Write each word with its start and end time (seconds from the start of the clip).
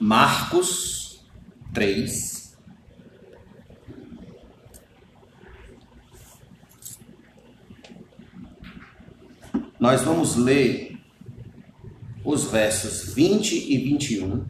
Marcos 0.00 1.24
3. 1.74 2.56
Nós 9.80 10.02
vamos 10.02 10.36
ler 10.36 10.98
os 12.24 12.44
versos 12.44 13.14
20 13.14 13.72
e 13.72 13.78
21 13.78 14.44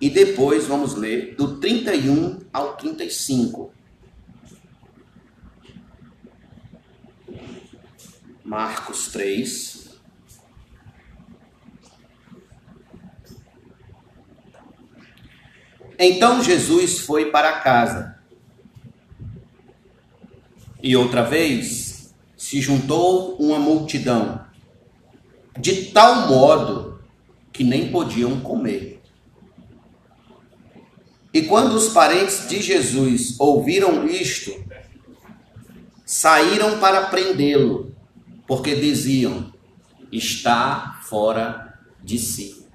e 0.00 0.10
depois 0.10 0.66
vamos 0.66 0.94
ler 0.94 1.36
do 1.36 1.60
31 1.60 2.40
ao 2.52 2.76
35. 2.76 3.72
Marcos 8.44 9.08
3. 9.08 9.81
Então 16.04 16.42
Jesus 16.42 16.98
foi 16.98 17.26
para 17.26 17.60
casa. 17.60 18.18
E 20.82 20.96
outra 20.96 21.22
vez 21.22 22.12
se 22.36 22.60
juntou 22.60 23.36
uma 23.36 23.56
multidão, 23.60 24.44
de 25.56 25.92
tal 25.92 26.26
modo 26.26 27.00
que 27.52 27.62
nem 27.62 27.92
podiam 27.92 28.40
comer. 28.40 29.00
E 31.32 31.42
quando 31.42 31.74
os 31.74 31.90
parentes 31.90 32.48
de 32.48 32.60
Jesus 32.60 33.38
ouviram 33.38 34.04
isto, 34.04 34.52
saíram 36.04 36.80
para 36.80 37.06
prendê-lo, 37.06 37.94
porque 38.44 38.74
diziam: 38.74 39.52
está 40.10 41.00
fora 41.04 41.78
de 42.02 42.18
si. 42.18 42.66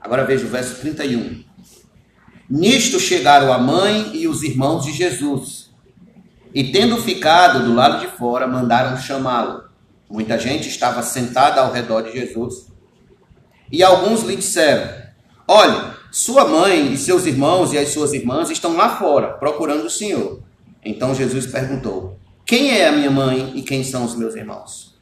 Agora 0.00 0.24
veja 0.24 0.46
o 0.46 0.48
verso 0.48 0.80
31. 0.80 1.50
Nisto 2.54 3.00
chegaram 3.00 3.50
a 3.50 3.56
mãe 3.56 4.10
e 4.12 4.28
os 4.28 4.42
irmãos 4.42 4.84
de 4.84 4.92
Jesus, 4.92 5.70
e 6.54 6.70
tendo 6.70 6.98
ficado 6.98 7.64
do 7.64 7.74
lado 7.74 7.98
de 8.00 8.14
fora, 8.14 8.46
mandaram 8.46 8.94
chamá-lo. 8.98 9.64
Muita 10.06 10.38
gente 10.38 10.68
estava 10.68 11.02
sentada 11.02 11.62
ao 11.62 11.72
redor 11.72 12.02
de 12.02 12.12
Jesus. 12.12 12.66
E 13.70 13.82
alguns 13.82 14.22
lhe 14.24 14.36
disseram: 14.36 14.86
Olhe, 15.48 15.94
sua 16.10 16.46
mãe 16.46 16.92
e 16.92 16.98
seus 16.98 17.24
irmãos 17.24 17.72
e 17.72 17.78
as 17.78 17.88
suas 17.88 18.12
irmãs 18.12 18.50
estão 18.50 18.76
lá 18.76 18.98
fora, 18.98 19.28
procurando 19.28 19.86
o 19.86 19.90
Senhor. 19.90 20.42
Então 20.84 21.14
Jesus 21.14 21.46
perguntou: 21.46 22.18
Quem 22.44 22.70
é 22.72 22.86
a 22.86 22.92
minha 22.92 23.10
mãe 23.10 23.52
e 23.54 23.62
quem 23.62 23.82
são 23.82 24.04
os 24.04 24.14
meus 24.14 24.34
irmãos? 24.34 24.94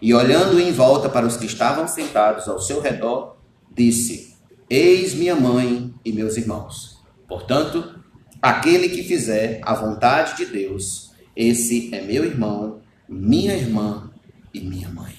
E 0.00 0.14
olhando 0.14 0.58
em 0.58 0.72
volta 0.72 1.10
para 1.10 1.26
os 1.26 1.36
que 1.36 1.44
estavam 1.44 1.86
sentados 1.86 2.48
ao 2.48 2.58
seu 2.58 2.80
redor, 2.80 3.36
disse: 3.70 4.38
Eis 4.70 5.12
minha 5.12 5.36
mãe 5.36 5.92
e 6.02 6.10
meus 6.10 6.38
irmãos. 6.38 6.93
Portanto, 7.28 8.00
aquele 8.40 8.88
que 8.88 9.02
fizer 9.02 9.60
a 9.62 9.74
vontade 9.74 10.36
de 10.36 10.46
Deus, 10.46 11.12
esse 11.34 11.94
é 11.94 12.00
meu 12.02 12.24
irmão, 12.24 12.80
minha 13.08 13.54
irmã 13.54 14.10
e 14.52 14.60
minha 14.60 14.88
mãe. 14.88 15.14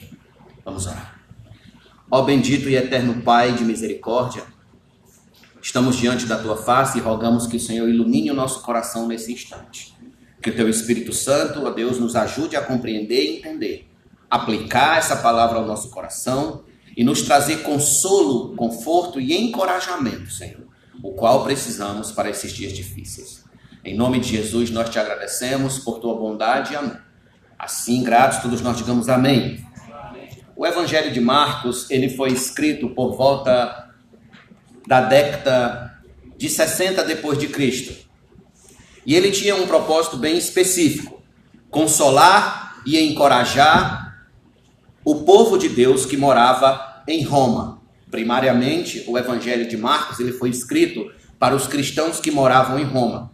Vamos 0.64 0.86
orar. 0.88 1.20
Ó 2.09 2.22
bendito 2.22 2.70
e 2.70 2.75
eterno 2.75 3.22
Pai 3.22 3.53
de 3.53 3.64
misericórdia, 3.64 4.44
estamos 5.62 5.97
diante 5.97 6.25
da 6.25 6.38
tua 6.38 6.56
face 6.56 6.97
e 6.97 7.02
rogamos 7.02 7.47
que 7.47 7.58
o 7.58 7.59
Senhor 7.59 7.89
ilumine 7.89 8.31
o 8.31 8.36
nosso 8.36 8.62
coração 8.62 9.08
nesse 9.08 9.34
instante. 9.34 9.94
Que 10.42 10.52
o 10.52 10.56
teu 10.56 10.69
Espírito 10.69 11.12
Santo, 11.12 11.66
ó 11.66 11.72
Deus, 11.72 12.00
nos 12.00 12.16
ajude 12.16 12.56
a 12.56 12.62
compreender 12.62 13.23
e 13.23 13.38
entender, 13.38 13.90
aplicar 14.30 15.00
essa 15.00 15.16
palavra 15.16 15.58
ao 15.58 15.66
nosso 15.66 15.90
coração 15.90 16.64
e 16.95 17.03
nos 17.03 17.23
trazer 17.23 17.64
consolo, 17.64 18.56
conforto 18.56 19.19
e 19.19 19.36
encorajamento, 19.36 20.31
Senhor, 20.31 20.66
o 21.06 21.11
qual 21.11 21.44
precisamos 21.44 22.11
para 22.11 22.31
esses 22.31 22.52
dias 22.52 22.73
difíceis. 22.73 23.45
Em 23.84 23.95
nome 23.95 24.20
de 24.20 24.30
Jesus, 24.30 24.72
nós 24.72 24.89
te 24.89 24.98
agradecemos 24.98 25.78
por 25.78 26.00
tua 26.00 26.16
bondade 26.16 26.74
e. 26.74 27.00
Assim, 27.59 28.02
gratos, 28.02 28.40
todos 28.40 28.59
nós 28.59 28.75
digamos 28.75 29.07
amém. 29.07 29.63
O 30.56 30.66
Evangelho 30.66 31.13
de 31.13 31.22
Marcos, 31.22 31.91
ele 31.91 32.09
foi 32.09 32.31
escrito 32.31 32.90
por 32.90 33.16
volta 33.16 33.91
da 34.88 35.02
década 35.02 36.02
de 36.35 36.50
60 36.50 37.03
depois 37.03 37.38
de 37.38 37.50
Cristo. 37.50 37.94
E 39.06 39.13
ele 39.13 39.30
tinha 39.30 39.56
um 39.56 39.68
propósito 39.68 40.18
bem 40.18 40.35
específico: 40.35 41.22
consolar 41.69 42.81
e 42.84 43.00
encorajar 43.00 44.25
o 45.03 45.18
povo 45.18 45.56
de 45.56 45.69
Deus 45.69 46.03
que 46.03 46.18
morava 46.18 47.03
em 47.07 47.24
Roma. 47.24 47.75
Primariamente, 48.10 49.04
o 49.08 49.18
Evangelho 49.18 49.68
de 49.68 49.78
Marcos, 49.78 50.20
ele 50.20 50.32
foi 50.32 50.50
escrito 50.50 51.12
para 51.40 51.56
os 51.56 51.68
cristãos 51.68 52.20
que 52.20 52.32
moravam 52.32 52.80
em 52.80 52.84
Roma. 52.84 53.32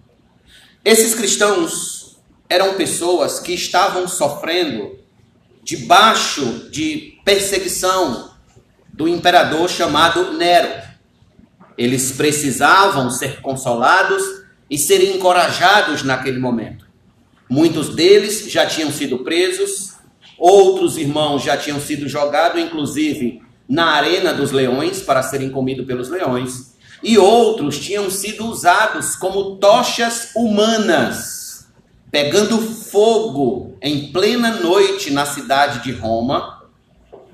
Esses 0.84 1.14
cristãos 1.14 2.20
eram 2.50 2.74
pessoas 2.74 3.40
que 3.40 3.54
estavam 3.54 4.08
sofrendo 4.08 5.00
debaixo 5.64 6.70
de 6.72 7.20
perseguição 7.24 8.32
do 8.92 9.08
imperador 9.08 9.70
chamado 9.70 10.34
Nero. 10.34 10.82
Eles 11.78 12.12
precisavam 12.12 13.09
ser 13.09 13.42
consolados 13.42 14.24
e 14.70 14.78
ser 14.78 15.03
encorajados 15.16 16.03
naquele 16.03 16.40
momento. 16.40 16.86
Muitos 17.50 17.96
deles 17.96 18.50
já 18.52 18.66
tinham 18.66 18.92
sido 18.92 19.20
presos, 19.20 19.96
outros 20.38 20.98
irmãos 20.98 21.44
já 21.44 21.58
tinham 21.58 21.80
sido 21.80 22.08
jogados, 22.08 22.62
inclusive 22.62 23.42
na 23.72 23.86
arena 23.92 24.34
dos 24.34 24.52
leões, 24.52 25.02
para 25.02 25.24
serem 25.24 25.50
comidos 25.50 25.86
pelos 25.86 26.09
leões, 26.09 26.76
e 27.02 27.18
outros 27.18 27.80
tinham 27.80 28.12
sido 28.12 28.46
usados 28.46 29.16
como 29.16 29.56
tochas 29.56 30.32
humanas 30.36 31.42
pegando 32.12 32.59
fogo 32.59 33.78
em 33.82 34.12
plena 34.12 34.59
noite 34.59 35.09
na 35.09 35.26
cidade 35.26 35.82
de 35.82 35.94
Roma, 35.94 36.62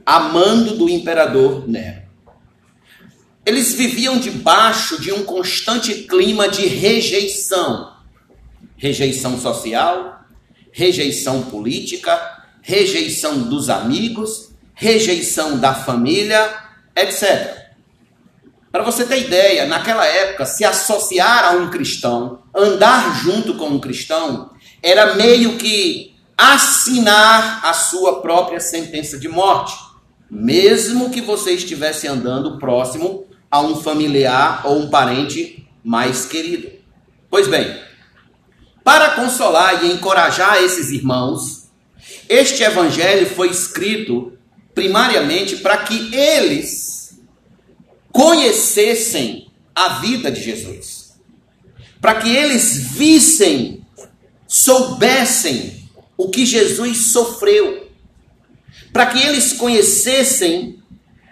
amando 0.06 0.76
do 0.78 0.88
imperador 0.88 1.68
Nero. 1.68 2.04
Eles 3.44 3.74
viviam 3.74 4.20
debaixo 4.20 5.02
de 5.02 5.12
um 5.12 5.24
constante 5.24 6.04
clima 6.04 6.48
de 6.48 6.68
rejeição. 6.68 7.94
Rejeição 8.76 9.40
social, 9.40 10.24
rejeição 10.72 11.44
política, 11.44 12.46
rejeição 12.62 13.50
dos 13.50 13.70
amigos, 13.70 14.47
rejeição 14.78 15.58
da 15.58 15.74
família, 15.74 16.56
etc. 16.96 17.66
Para 18.72 18.84
você 18.84 19.06
ter 19.06 19.22
ideia, 19.22 19.66
naquela 19.66 20.06
época, 20.06 20.46
se 20.46 20.64
associar 20.64 21.46
a 21.46 21.52
um 21.54 21.72
cristão, 21.72 22.44
andar 22.56 23.16
junto 23.24 23.56
com 23.56 23.70
um 23.70 23.80
cristão, 23.80 24.52
era 24.84 25.16
meio 25.16 25.58
que 25.58 26.16
assinar 26.38 27.66
a 27.66 27.74
sua 27.74 28.22
própria 28.22 28.60
sentença 28.60 29.18
de 29.18 29.28
morte, 29.28 29.76
mesmo 30.30 31.10
que 31.10 31.22
você 31.22 31.54
estivesse 31.54 32.08
andando 32.08 32.60
próximo 32.60 33.26
a 33.50 33.60
um 33.60 33.78
familiar 33.78 34.62
ou 34.64 34.78
um 34.78 34.90
parente 34.92 35.68
mais 35.84 36.26
querido. 36.26 36.70
Pois 37.32 37.48
bem, 37.48 37.82
para 38.84 39.16
consolar 39.16 39.84
e 39.84 39.92
encorajar 39.92 40.62
esses 40.62 40.92
irmãos, 40.92 41.68
este 42.30 42.62
evangelho 42.62 43.26
foi 43.26 43.50
escrito 43.50 44.37
primariamente 44.78 45.56
para 45.56 45.78
que 45.78 46.14
eles 46.14 47.20
conhecessem 48.12 49.48
a 49.74 49.98
vida 49.98 50.32
de 50.32 50.40
Jesus, 50.40 51.16
para 52.00 52.14
que 52.14 52.30
eles 52.30 52.78
vissem 52.92 53.84
soubessem 54.46 55.90
o 56.16 56.30
que 56.30 56.46
Jesus 56.46 57.08
sofreu, 57.08 57.90
para 58.94 59.08
que 59.08 59.20
eles 59.20 59.54
conhecessem 59.54 60.80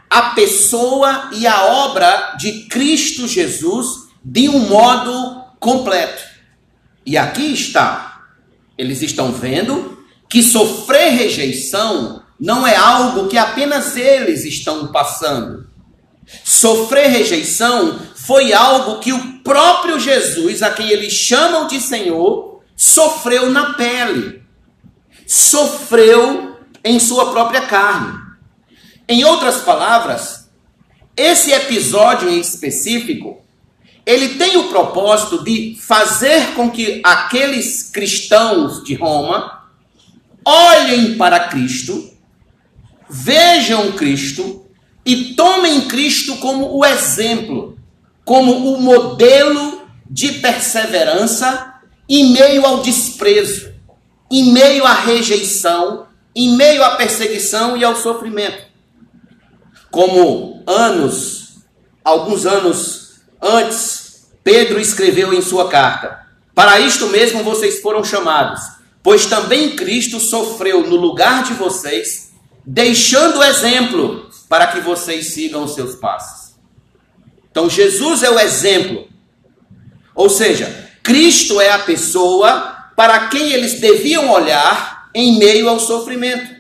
a 0.10 0.32
pessoa 0.32 1.30
e 1.34 1.46
a 1.46 1.66
obra 1.66 2.36
de 2.40 2.64
Cristo 2.64 3.28
Jesus 3.28 4.08
de 4.24 4.50
um 4.50 4.68
modo 4.68 5.46
completo. 5.60 6.24
E 7.06 7.16
aqui 7.16 7.54
está, 7.54 8.26
eles 8.76 9.04
estão 9.04 9.32
vendo 9.32 10.04
que 10.28 10.42
sofrer 10.42 11.12
rejeição 11.12 12.25
não 12.40 12.66
é 12.66 12.76
algo 12.76 13.28
que 13.28 13.38
apenas 13.38 13.96
eles 13.96 14.46
estão 14.46 14.88
passando. 14.88 15.68
Sofrer 16.44 17.10
rejeição 17.10 18.00
foi 18.16 18.54
algo 18.54 19.00
que 19.00 19.14
o 19.14 19.40
próprio 19.40 20.00
Jesus, 20.00 20.64
a 20.64 20.72
quem 20.72 20.90
eles 20.90 21.14
chamam 21.14 21.68
de 21.68 21.80
Senhor, 21.80 22.62
sofreu 22.76 23.50
na 23.50 23.74
pele, 23.74 24.44
sofreu 25.28 26.58
em 26.84 27.00
sua 27.00 27.32
própria 27.32 27.62
carne. 27.62 28.20
Em 29.08 29.24
outras 29.24 29.58
palavras, 29.58 30.50
esse 31.16 31.52
episódio 31.52 32.30
em 32.30 32.40
específico, 32.40 33.44
ele 34.06 34.36
tem 34.36 34.58
o 34.58 34.70
propósito 34.70 35.44
de 35.44 35.78
fazer 35.80 36.54
com 36.54 36.70
que 36.70 37.02
aqueles 37.04 37.90
cristãos 37.90 38.84
de 38.84 38.94
Roma 38.94 39.64
olhem 40.44 41.18
para 41.18 41.48
Cristo, 41.48 42.12
vejam 43.10 43.92
Cristo 43.94 44.66
e 45.06 45.36
tomem 45.36 45.82
Cristo 45.82 46.38
como 46.38 46.76
o 46.78 46.86
exemplo, 46.86 47.78
como 48.24 48.74
o 48.74 48.82
modelo 48.82 49.88
de 50.10 50.34
perseverança 50.34 51.76
em 52.08 52.32
meio 52.32 52.66
ao 52.66 52.82
desprezo, 52.82 53.74
em 54.32 54.52
meio 54.52 54.86
à 54.86 54.94
rejeição, 54.94 56.08
em 56.36 56.56
meio 56.56 56.84
à 56.84 56.96
perseguição 56.96 57.78
e 57.78 57.84
ao 57.84 57.96
sofrimento. 57.96 58.64
Como 59.92 60.64
anos, 60.68 61.56
alguns 62.04 62.46
anos 62.46 63.22
antes, 63.42 64.28
Pedro 64.44 64.80
escreveu 64.80 65.34
em 65.34 65.42
sua 65.42 65.70
carta: 65.70 66.28
Para 66.54 66.80
isto 66.80 67.08
mesmo 67.08 67.44
vocês 67.44 67.80
foram 67.80 68.04
chamados, 68.04 68.62
pois 69.02 69.26
também 69.26 69.76
Cristo 69.76 70.20
sofreu 70.20 70.88
no 70.88 70.96
lugar 70.96 71.44
de 71.44 71.54
vocês, 71.54 72.25
deixando 72.66 73.44
exemplo 73.44 74.30
para 74.50 74.68
que 74.68 74.80
vocês 74.80 75.34
sigam 75.34 75.64
os 75.64 75.76
seus 75.76 75.96
passos. 75.96 76.56
Então 77.50 77.70
Jesus 77.70 78.24
é 78.24 78.30
o 78.30 78.40
exemplo. 78.40 79.08
Ou 80.14 80.30
seja, 80.30 80.90
Cristo 81.04 81.62
é 81.62 81.72
a 81.72 81.80
pessoa 81.80 82.90
para 82.96 83.28
quem 83.28 83.52
eles 83.52 83.80
deviam 83.80 84.30
olhar 84.30 85.10
em 85.14 85.38
meio 85.38 85.70
ao 85.70 85.80
sofrimento. 85.80 86.56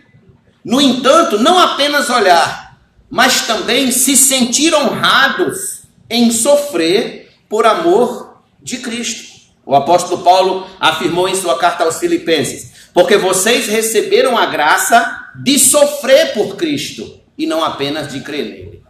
No 0.63 0.81
entanto, 0.81 1.37
não 1.39 1.59
apenas 1.59 2.09
olhar, 2.09 2.77
mas 3.09 3.41
também 3.41 3.91
se 3.91 4.15
sentir 4.17 4.73
honrados 4.73 5.83
em 6.09 6.31
sofrer 6.31 7.31
por 7.47 7.65
amor 7.65 8.41
de 8.61 8.77
Cristo. 8.77 9.35
O 9.65 9.75
apóstolo 9.75 10.23
Paulo 10.23 10.67
afirmou 10.79 11.27
em 11.27 11.35
sua 11.35 11.57
carta 11.57 11.83
aos 11.83 11.97
Filipenses: 11.97 12.71
Porque 12.95 13.18
vocês 13.18 13.68
receberam 13.68 14.38
a 14.38 14.45
graça 14.45 15.30
de 15.36 15.59
sofrer 15.59 16.33
por 16.33 16.56
Cristo 16.56 17.19
e 17.38 17.45
não 17.45 17.62
apenas 17.62 18.09
de 18.09 18.21
crer 18.21 18.45
nele. 18.45 18.83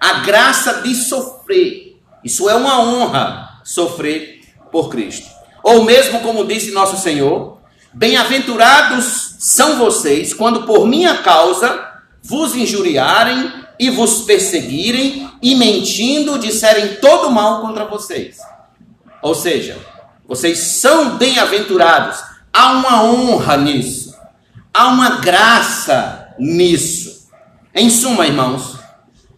A 0.00 0.20
graça 0.20 0.80
de 0.80 0.94
sofrer. 0.94 2.00
Isso 2.24 2.48
é 2.48 2.54
uma 2.54 2.80
honra, 2.80 3.60
sofrer 3.62 4.40
por 4.72 4.88
Cristo. 4.88 5.28
Ou 5.62 5.84
mesmo 5.84 6.20
como 6.20 6.46
disse 6.46 6.70
nosso 6.70 6.96
Senhor, 6.96 7.58
bem-aventurados 7.92 9.36
são 9.38 9.76
vocês 9.76 10.32
quando 10.32 10.62
por 10.62 10.86
minha 10.86 11.18
causa 11.18 11.86
vos 12.22 12.54
injuriarem 12.54 13.52
e 13.78 13.90
vos 13.90 14.22
perseguirem 14.22 15.30
e 15.42 15.54
mentindo 15.54 16.38
disserem 16.38 16.94
todo 16.94 17.30
mal 17.30 17.60
contra 17.60 17.84
vocês. 17.84 18.38
Ou 19.20 19.34
seja, 19.34 19.76
vocês 20.26 20.58
são 20.58 21.18
bem-aventurados. 21.18 22.29
Há 22.52 22.72
uma 22.72 23.04
honra 23.04 23.56
nisso. 23.56 24.14
Há 24.72 24.88
uma 24.88 25.20
graça 25.20 26.34
nisso. 26.38 27.28
Em 27.74 27.88
suma, 27.88 28.26
irmãos, 28.26 28.78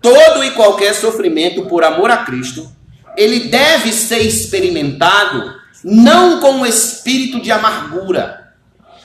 todo 0.01 0.43
e 0.45 0.51
qualquer 0.53 0.95
sofrimento 0.95 1.67
por 1.67 1.85
amor 1.85 2.11
a 2.11 2.19
Cristo, 2.19 2.71
ele 3.17 3.49
deve 3.49 3.93
ser 3.93 4.21
experimentado 4.21 5.55
não 5.85 6.41
com 6.41 6.61
o 6.61 6.67
espírito 6.67 7.41
de 7.41 7.51
amargura, 7.51 8.53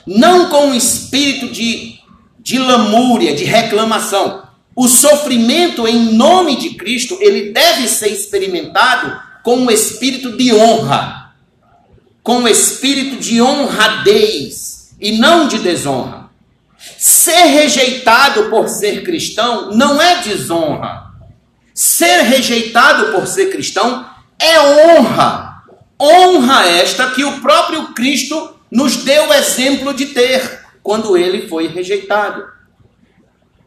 não 0.05 0.49
com 0.49 0.71
o 0.71 0.75
espírito 0.75 1.49
de, 1.49 1.99
de 2.39 2.57
lamúria, 2.57 3.35
de 3.35 3.43
reclamação. 3.43 4.47
O 4.75 4.87
sofrimento 4.87 5.87
em 5.87 6.13
nome 6.13 6.55
de 6.55 6.75
Cristo, 6.75 7.17
ele 7.19 7.51
deve 7.51 7.87
ser 7.87 8.09
experimentado 8.09 9.19
com 9.43 9.65
o 9.65 9.71
espírito 9.71 10.37
de 10.37 10.53
honra, 10.53 11.26
com 12.27 12.43
o 12.43 12.47
espírito 12.49 13.21
de 13.21 13.41
honradez 13.41 14.93
e 14.99 15.13
não 15.13 15.47
de 15.47 15.59
desonra. 15.59 16.29
Ser 16.97 17.45
rejeitado 17.45 18.49
por 18.49 18.67
ser 18.67 19.01
cristão 19.01 19.71
não 19.71 20.01
é 20.01 20.21
desonra. 20.21 21.05
Ser 21.73 22.23
rejeitado 22.23 23.13
por 23.13 23.25
ser 23.27 23.49
cristão 23.49 24.05
é 24.37 24.59
honra. 24.59 25.63
Honra 25.97 26.67
esta 26.67 27.11
que 27.11 27.23
o 27.23 27.39
próprio 27.39 27.93
Cristo 27.93 28.59
nos 28.69 29.05
deu 29.05 29.31
exemplo 29.31 29.93
de 29.93 30.07
ter 30.07 30.65
quando 30.83 31.15
ele 31.15 31.47
foi 31.47 31.67
rejeitado. 31.67 32.43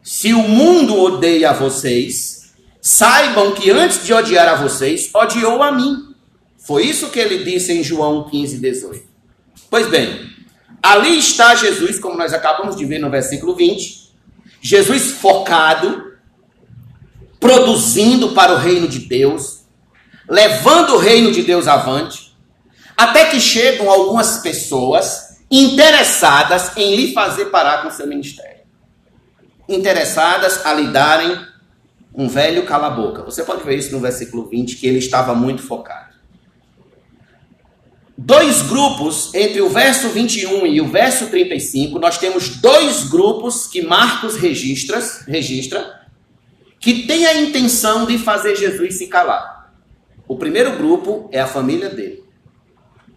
Se 0.03 0.35
o 0.35 0.43
mundo 0.43 0.95
odeia 1.01 1.51
vocês, 1.51 2.53
saibam 2.79 3.53
que 3.53 3.71
antes 3.71 4.05
de 4.05 4.13
odiar 4.13 4.47
a 4.47 4.53
vocês, 4.53 5.09
odiou 5.15 5.63
a 5.63 5.71
mim. 5.71 6.10
Foi 6.71 6.85
isso 6.85 7.09
que 7.09 7.19
ele 7.19 7.43
disse 7.43 7.73
em 7.73 7.83
João 7.83 8.29
15, 8.29 8.57
18. 8.59 9.03
Pois 9.69 9.89
bem, 9.89 10.25
ali 10.81 11.19
está 11.19 11.53
Jesus, 11.53 11.99
como 11.99 12.17
nós 12.17 12.33
acabamos 12.33 12.77
de 12.77 12.85
ver 12.85 12.97
no 12.97 13.09
versículo 13.09 13.53
20. 13.53 14.09
Jesus 14.61 15.11
focado, 15.11 16.13
produzindo 17.41 18.29
para 18.29 18.53
o 18.53 18.57
reino 18.57 18.87
de 18.87 18.99
Deus, 18.99 19.65
levando 20.29 20.93
o 20.93 20.97
reino 20.97 21.33
de 21.33 21.41
Deus 21.41 21.67
avante, 21.67 22.37
até 22.95 23.25
que 23.25 23.41
chegam 23.41 23.91
algumas 23.91 24.37
pessoas 24.37 25.41
interessadas 25.51 26.71
em 26.77 26.95
lhe 26.95 27.11
fazer 27.11 27.47
parar 27.47 27.83
com 27.83 27.91
seu 27.91 28.07
ministério. 28.07 28.61
Interessadas 29.67 30.65
a 30.65 30.73
lhe 30.73 30.87
darem 30.87 31.37
um 32.15 32.29
velho 32.29 32.65
cala-boca. 32.65 33.23
Você 33.23 33.43
pode 33.43 33.61
ver 33.61 33.77
isso 33.77 33.91
no 33.91 33.99
versículo 33.99 34.47
20, 34.47 34.77
que 34.77 34.87
ele 34.87 34.99
estava 34.99 35.35
muito 35.35 35.61
focado. 35.61 36.10
Dois 38.23 38.61
grupos, 38.61 39.33
entre 39.33 39.61
o 39.61 39.69
verso 39.69 40.09
21 40.09 40.67
e 40.67 40.79
o 40.79 40.87
verso 40.87 41.25
35, 41.25 41.97
nós 41.97 42.19
temos 42.19 42.57
dois 42.57 43.09
grupos 43.09 43.65
que 43.65 43.81
Marcos 43.81 44.35
registra, 44.35 45.01
registra 45.27 46.01
que 46.79 47.07
tem 47.07 47.25
a 47.25 47.41
intenção 47.41 48.05
de 48.05 48.19
fazer 48.19 48.55
Jesus 48.55 48.99
se 48.99 49.07
calar. 49.07 49.73
O 50.27 50.35
primeiro 50.35 50.77
grupo 50.77 51.29
é 51.31 51.41
a 51.41 51.47
família 51.47 51.89
dele. 51.89 52.23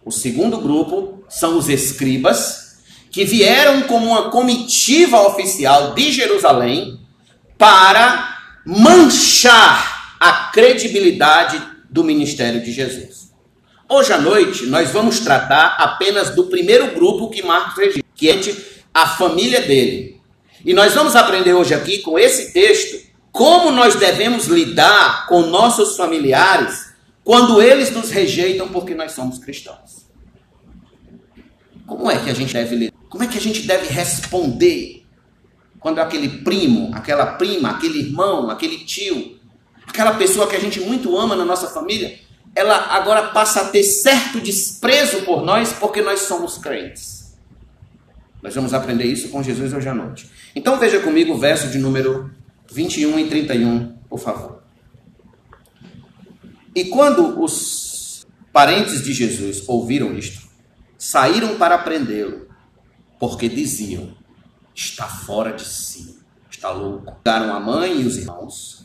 O 0.03 0.11
segundo 0.11 0.57
grupo 0.57 1.23
são 1.29 1.55
os 1.55 1.69
escribas, 1.69 2.79
que 3.11 3.25
vieram 3.25 3.83
como 3.83 4.07
uma 4.07 4.31
comitiva 4.31 5.21
oficial 5.21 5.93
de 5.93 6.11
Jerusalém 6.11 6.99
para 7.59 8.39
manchar 8.65 10.17
a 10.19 10.49
credibilidade 10.51 11.61
do 11.91 12.03
ministério 12.03 12.63
de 12.63 12.71
Jesus. 12.71 13.24
Hoje 13.87 14.11
à 14.11 14.17
noite 14.17 14.65
nós 14.65 14.89
vamos 14.89 15.19
tratar 15.19 15.75
apenas 15.77 16.31
do 16.31 16.45
primeiro 16.45 16.95
grupo 16.95 17.29
que 17.29 17.43
Marcos 17.43 17.77
registra, 17.77 18.03
que 18.15 18.29
é 18.29 18.39
a 18.91 19.07
família 19.07 19.61
dele. 19.61 20.19
E 20.63 20.73
nós 20.73 20.93
vamos 20.95 21.15
aprender 21.15 21.53
hoje 21.53 21.75
aqui 21.75 21.99
com 21.99 22.17
esse 22.17 22.51
texto 22.51 23.05
como 23.31 23.69
nós 23.69 23.95
devemos 23.95 24.47
lidar 24.47 25.27
com 25.27 25.41
nossos 25.41 25.95
familiares 25.95 26.93
quando 27.23 27.61
eles 27.61 27.91
nos 27.91 28.09
rejeitam 28.09 28.69
porque 28.69 28.95
nós 28.95 29.11
somos 29.11 29.37
cristãos. 29.37 30.07
Como 31.85 32.09
é 32.09 32.17
que 32.17 32.29
a 32.31 32.33
gente 32.33 32.53
deve 32.53 32.75
lidar? 32.75 32.97
Como 33.07 33.23
é 33.23 33.27
que 33.27 33.37
a 33.37 33.41
gente 33.41 33.61
deve 33.67 33.87
responder 33.87 35.05
quando 35.79 35.99
aquele 35.99 36.41
primo, 36.43 36.89
aquela 36.95 37.25
prima, 37.33 37.69
aquele 37.69 37.99
irmão, 37.99 38.49
aquele 38.49 38.79
tio, 38.79 39.39
aquela 39.85 40.15
pessoa 40.15 40.47
que 40.47 40.55
a 40.55 40.59
gente 40.59 40.79
muito 40.79 41.15
ama 41.15 41.35
na 41.35 41.45
nossa 41.45 41.67
família, 41.67 42.17
ela 42.55 42.77
agora 42.95 43.31
passa 43.31 43.61
a 43.61 43.65
ter 43.65 43.83
certo 43.83 44.39
desprezo 44.39 45.23
por 45.23 45.43
nós 45.43 45.73
porque 45.73 46.01
nós 46.01 46.21
somos 46.21 46.57
crentes. 46.57 47.35
Nós 48.41 48.55
vamos 48.55 48.73
aprender 48.73 49.05
isso 49.05 49.29
com 49.29 49.43
Jesus 49.43 49.73
hoje 49.73 49.89
à 49.89 49.93
noite. 49.93 50.29
Então 50.55 50.79
veja 50.79 51.01
comigo 51.01 51.33
o 51.33 51.37
verso 51.37 51.67
de 51.67 51.77
número 51.77 52.31
21 52.71 53.19
e 53.19 53.27
31, 53.27 53.97
por 54.09 54.19
favor. 54.19 54.63
E 56.73 56.85
quando 56.85 57.41
os 57.41 58.25
parentes 58.53 59.03
de 59.03 59.13
Jesus 59.13 59.63
ouviram 59.67 60.17
isto, 60.17 60.47
saíram 60.97 61.57
para 61.57 61.77
prendê-lo, 61.77 62.47
porque 63.19 63.49
diziam: 63.49 64.15
está 64.73 65.07
fora 65.07 65.51
de 65.51 65.65
si, 65.65 66.19
está 66.49 66.71
louco. 66.71 67.17
Daram 67.23 67.53
a 67.53 67.59
mãe 67.59 68.01
e 68.01 68.05
os 68.05 68.17
irmãos 68.17 68.84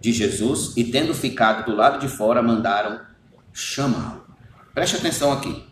de 0.00 0.12
Jesus 0.12 0.72
e, 0.76 0.84
tendo 0.84 1.14
ficado 1.14 1.64
do 1.64 1.76
lado 1.76 1.98
de 1.98 2.08
fora, 2.08 2.42
mandaram 2.42 3.00
chamá-lo. 3.52 4.24
Preste 4.74 4.96
atenção 4.96 5.32
aqui. 5.32 5.64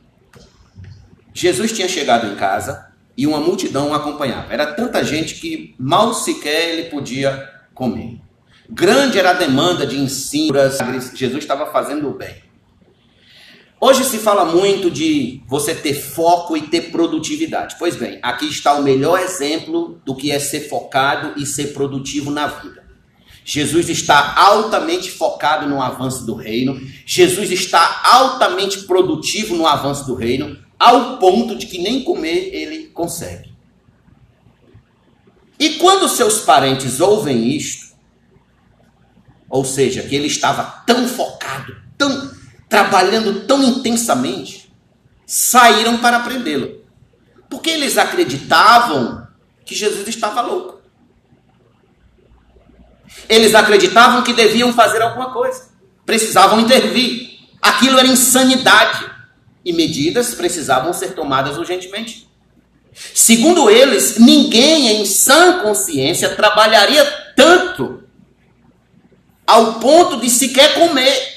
Jesus 1.33 1.73
tinha 1.73 1.89
chegado 1.89 2.27
em 2.27 2.37
casa 2.37 2.93
e 3.17 3.27
uma 3.27 3.41
multidão 3.41 3.91
o 3.91 3.95
acompanhava. 3.95 4.53
Era 4.53 4.73
tanta 4.73 5.05
gente 5.05 5.35
que 5.35 5.75
mal 5.79 6.15
sequer 6.15 6.71
ele 6.71 6.91
podia 6.91 7.51
comer. 7.75 8.21
Grande 8.69 9.19
era 9.19 9.31
a 9.31 9.35
demanda 9.35 9.87
de 9.87 9.99
ensino, 9.99 10.55
Jesus 11.15 11.43
estava 11.43 11.71
fazendo 11.71 12.09
o 12.09 12.15
bem. 12.15 12.43
Hoje 13.81 14.05
se 14.05 14.17
fala 14.17 14.47
muito 14.47 14.91
de 14.91 15.43
você 15.47 15.75
ter 15.75 15.93
foco 15.93 16.57
e 16.57 16.63
ter 16.63 16.91
produtividade. 16.91 17.77
Pois 17.79 17.97
bem, 17.97 18.19
aqui 18.23 18.49
está 18.49 18.75
o 18.75 18.83
melhor 18.83 19.21
exemplo 19.21 20.01
do 20.07 20.17
que 20.17 20.31
é 20.31 20.39
ser 20.39 20.69
focado 20.69 21.39
e 21.39 21.45
ser 21.45 21.75
produtivo 21.75 22.31
na 22.31 22.47
vida. 22.47 22.84
Jesus 23.45 23.89
está 23.91 24.35
altamente 24.37 25.11
focado 25.11 25.69
no 25.69 25.83
avanço 25.83 26.25
do 26.25 26.35
reino. 26.35 26.81
Jesus 27.05 27.51
está 27.51 28.01
altamente 28.05 28.85
produtivo 28.85 29.55
no 29.55 29.67
avanço 29.67 30.07
do 30.07 30.15
reino, 30.15 30.59
ao 30.79 31.19
ponto 31.19 31.55
de 31.55 31.67
que 31.67 31.79
nem 31.79 32.03
comer 32.03 32.51
ele 32.55 32.87
consegue. 32.87 33.53
E 35.59 35.75
quando 35.75 36.09
seus 36.09 36.41
parentes 36.41 37.01
ouvem 37.01 37.55
isto, 37.55 37.95
ou 39.49 39.65
seja, 39.65 40.03
que 40.03 40.17
ele 40.17 40.27
estava 40.27 40.83
tão 40.87 41.07
focado, 41.07 41.77
tão 41.97 42.35
trabalhando 42.69 43.47
tão 43.47 43.63
intensamente, 43.63 44.75
saíram 45.27 45.99
para 45.99 46.21
prendê-lo. 46.21 46.83
Porque 47.49 47.71
eles 47.71 47.97
acreditavam 47.97 49.29
que 49.65 49.75
Jesus 49.75 50.09
estava 50.09 50.43
louco. 50.43 50.74
Eles 53.29 53.55
acreditavam 53.55 54.23
que 54.23 54.33
deviam 54.33 54.73
fazer 54.73 55.03
alguma 55.03 55.33
coisa, 55.33 55.69
precisavam 56.05 56.61
intervir. 56.61 57.39
Aquilo 57.61 57.99
era 57.99 58.07
insanidade 58.07 59.11
e 59.65 59.73
medidas 59.73 60.35
precisavam 60.35 60.93
ser 60.93 61.15
tomadas 61.15 61.57
urgentemente. 61.57 62.29
Segundo 63.15 63.71
eles, 63.71 64.19
ninguém 64.19 64.89
em 64.89 65.07
sã 65.07 65.61
consciência 65.61 66.37
trabalharia 66.37 67.05
tanto 67.35 68.05
ao 69.47 69.75
ponto 69.75 70.21
de 70.21 70.31
sequer 70.31 70.75
comer. 70.75 71.35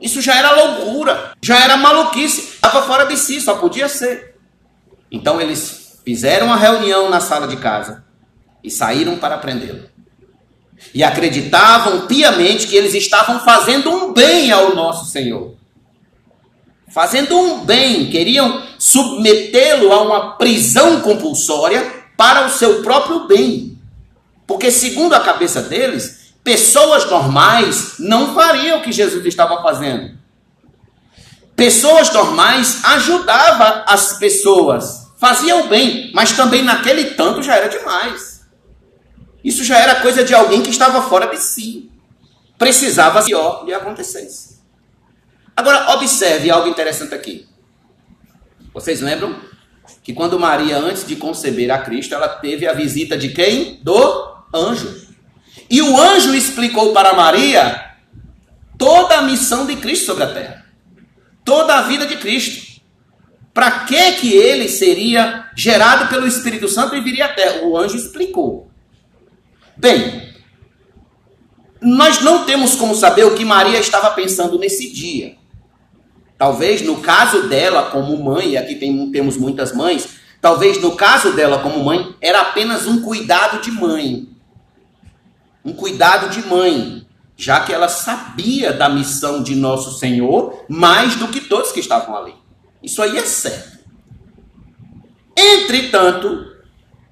Isso 0.00 0.20
já 0.20 0.36
era 0.36 0.52
loucura, 0.52 1.32
já 1.42 1.62
era 1.62 1.76
maluquice, 1.76 2.40
estava 2.40 2.82
fora 2.82 3.04
de 3.04 3.16
si, 3.16 3.40
só 3.40 3.56
podia 3.56 3.88
ser. 3.88 4.36
Então 5.10 5.40
eles 5.40 6.00
fizeram 6.04 6.52
a 6.52 6.56
reunião 6.56 7.08
na 7.10 7.20
sala 7.20 7.46
de 7.46 7.56
casa 7.56 8.04
e 8.62 8.70
saíram 8.70 9.16
para 9.18 9.38
prendê-lo. 9.38 9.93
E 10.92 11.02
acreditavam 11.02 12.06
piamente 12.06 12.66
que 12.66 12.76
eles 12.76 12.94
estavam 12.94 13.40
fazendo 13.40 13.90
um 13.90 14.12
bem 14.12 14.50
ao 14.50 14.74
nosso 14.74 15.10
Senhor. 15.10 15.54
Fazendo 16.88 17.36
um 17.36 17.64
bem, 17.64 18.10
queriam 18.10 18.62
submetê-lo 18.78 19.92
a 19.92 20.02
uma 20.02 20.36
prisão 20.36 21.00
compulsória 21.00 22.04
para 22.16 22.46
o 22.46 22.50
seu 22.50 22.82
próprio 22.82 23.26
bem. 23.26 23.78
Porque, 24.46 24.70
segundo 24.70 25.14
a 25.14 25.20
cabeça 25.20 25.62
deles, 25.62 26.34
pessoas 26.44 27.08
normais 27.10 27.94
não 27.98 28.34
fariam 28.34 28.78
o 28.78 28.82
que 28.82 28.92
Jesus 28.92 29.24
estava 29.24 29.62
fazendo. 29.62 30.16
Pessoas 31.56 32.12
normais 32.12 32.84
ajudavam 32.84 33.84
as 33.86 34.14
pessoas, 34.18 35.08
faziam 35.18 35.62
o 35.62 35.68
bem, 35.68 36.10
mas 36.12 36.32
também 36.32 36.62
naquele 36.62 37.12
tanto 37.12 37.42
já 37.42 37.54
era 37.56 37.68
demais. 37.68 38.33
Isso 39.44 39.62
já 39.62 39.78
era 39.78 40.00
coisa 40.00 40.24
de 40.24 40.34
alguém 40.34 40.62
que 40.62 40.70
estava 40.70 41.02
fora 41.02 41.26
de 41.26 41.36
si. 41.36 41.90
Precisava 42.56 43.22
pior 43.22 43.64
lhe 43.66 43.74
acontecesse. 43.74 44.54
Agora, 45.54 45.92
observe 45.92 46.50
algo 46.50 46.66
interessante 46.66 47.14
aqui. 47.14 47.46
Vocês 48.72 49.02
lembram 49.02 49.38
que 50.02 50.14
quando 50.14 50.40
Maria, 50.40 50.78
antes 50.78 51.06
de 51.06 51.14
conceber 51.14 51.70
a 51.70 51.78
Cristo, 51.78 52.14
ela 52.14 52.26
teve 52.26 52.66
a 52.66 52.72
visita 52.72 53.18
de 53.18 53.28
quem? 53.28 53.80
Do 53.82 54.34
anjo. 54.52 55.04
E 55.70 55.82
o 55.82 56.00
anjo 56.00 56.34
explicou 56.34 56.92
para 56.92 57.14
Maria 57.14 57.92
toda 58.78 59.18
a 59.18 59.22
missão 59.22 59.66
de 59.66 59.76
Cristo 59.76 60.06
sobre 60.06 60.24
a 60.24 60.32
terra. 60.32 60.64
Toda 61.44 61.76
a 61.76 61.82
vida 61.82 62.06
de 62.06 62.16
Cristo. 62.16 62.80
Para 63.52 63.80
que 63.80 64.12
que 64.12 64.32
ele 64.32 64.68
seria 64.68 65.50
gerado 65.54 66.08
pelo 66.08 66.26
Espírito 66.26 66.66
Santo 66.66 66.96
e 66.96 67.00
viria 67.00 67.26
à 67.26 67.32
terra? 67.32 67.62
O 67.62 67.76
anjo 67.76 67.96
explicou. 67.96 68.73
Bem, 69.84 70.32
nós 71.78 72.22
não 72.22 72.46
temos 72.46 72.74
como 72.74 72.94
saber 72.94 73.24
o 73.24 73.34
que 73.34 73.44
Maria 73.44 73.78
estava 73.78 74.12
pensando 74.12 74.58
nesse 74.58 74.90
dia. 74.90 75.36
Talvez 76.38 76.80
no 76.80 77.02
caso 77.02 77.50
dela 77.50 77.90
como 77.90 78.16
mãe, 78.16 78.52
e 78.52 78.56
aqui 78.56 78.76
tem, 78.76 79.10
temos 79.10 79.36
muitas 79.36 79.74
mães, 79.74 80.08
talvez 80.40 80.80
no 80.80 80.96
caso 80.96 81.32
dela 81.32 81.58
como 81.58 81.84
mãe, 81.84 82.16
era 82.18 82.40
apenas 82.40 82.86
um 82.86 83.02
cuidado 83.02 83.60
de 83.60 83.70
mãe. 83.72 84.26
Um 85.62 85.74
cuidado 85.74 86.30
de 86.30 86.48
mãe, 86.48 87.06
já 87.36 87.60
que 87.60 87.70
ela 87.70 87.90
sabia 87.90 88.72
da 88.72 88.88
missão 88.88 89.42
de 89.42 89.54
nosso 89.54 89.98
Senhor 89.98 90.64
mais 90.66 91.16
do 91.16 91.28
que 91.28 91.42
todos 91.42 91.72
que 91.72 91.80
estavam 91.80 92.16
ali. 92.16 92.34
Isso 92.82 93.02
aí 93.02 93.18
é 93.18 93.26
certo. 93.26 93.80
Entretanto, 95.36 96.42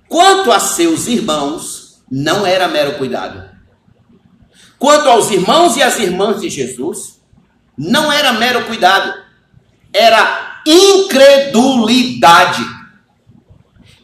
quanto 0.08 0.50
a 0.50 0.58
seus 0.58 1.06
irmãos, 1.06 1.81
não 2.14 2.46
era 2.46 2.68
mero 2.68 2.98
cuidado. 2.98 3.50
Quanto 4.78 5.08
aos 5.08 5.30
irmãos 5.30 5.78
e 5.78 5.82
às 5.82 5.98
irmãs 5.98 6.42
de 6.42 6.50
Jesus, 6.50 7.22
não 7.78 8.12
era 8.12 8.34
mero 8.34 8.66
cuidado, 8.66 9.14
era 9.90 10.60
incredulidade. 10.66 12.62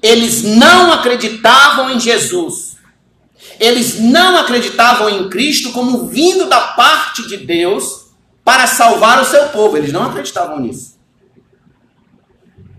Eles 0.00 0.42
não 0.42 0.90
acreditavam 0.90 1.90
em 1.90 2.00
Jesus. 2.00 2.78
Eles 3.60 4.00
não 4.00 4.38
acreditavam 4.38 5.10
em 5.10 5.28
Cristo 5.28 5.70
como 5.72 6.06
vindo 6.06 6.48
da 6.48 6.60
parte 6.68 7.28
de 7.28 7.36
Deus 7.36 8.06
para 8.42 8.66
salvar 8.66 9.20
o 9.20 9.24
seu 9.26 9.48
povo. 9.48 9.76
Eles 9.76 9.92
não 9.92 10.04
acreditavam 10.04 10.60
nisso. 10.60 10.98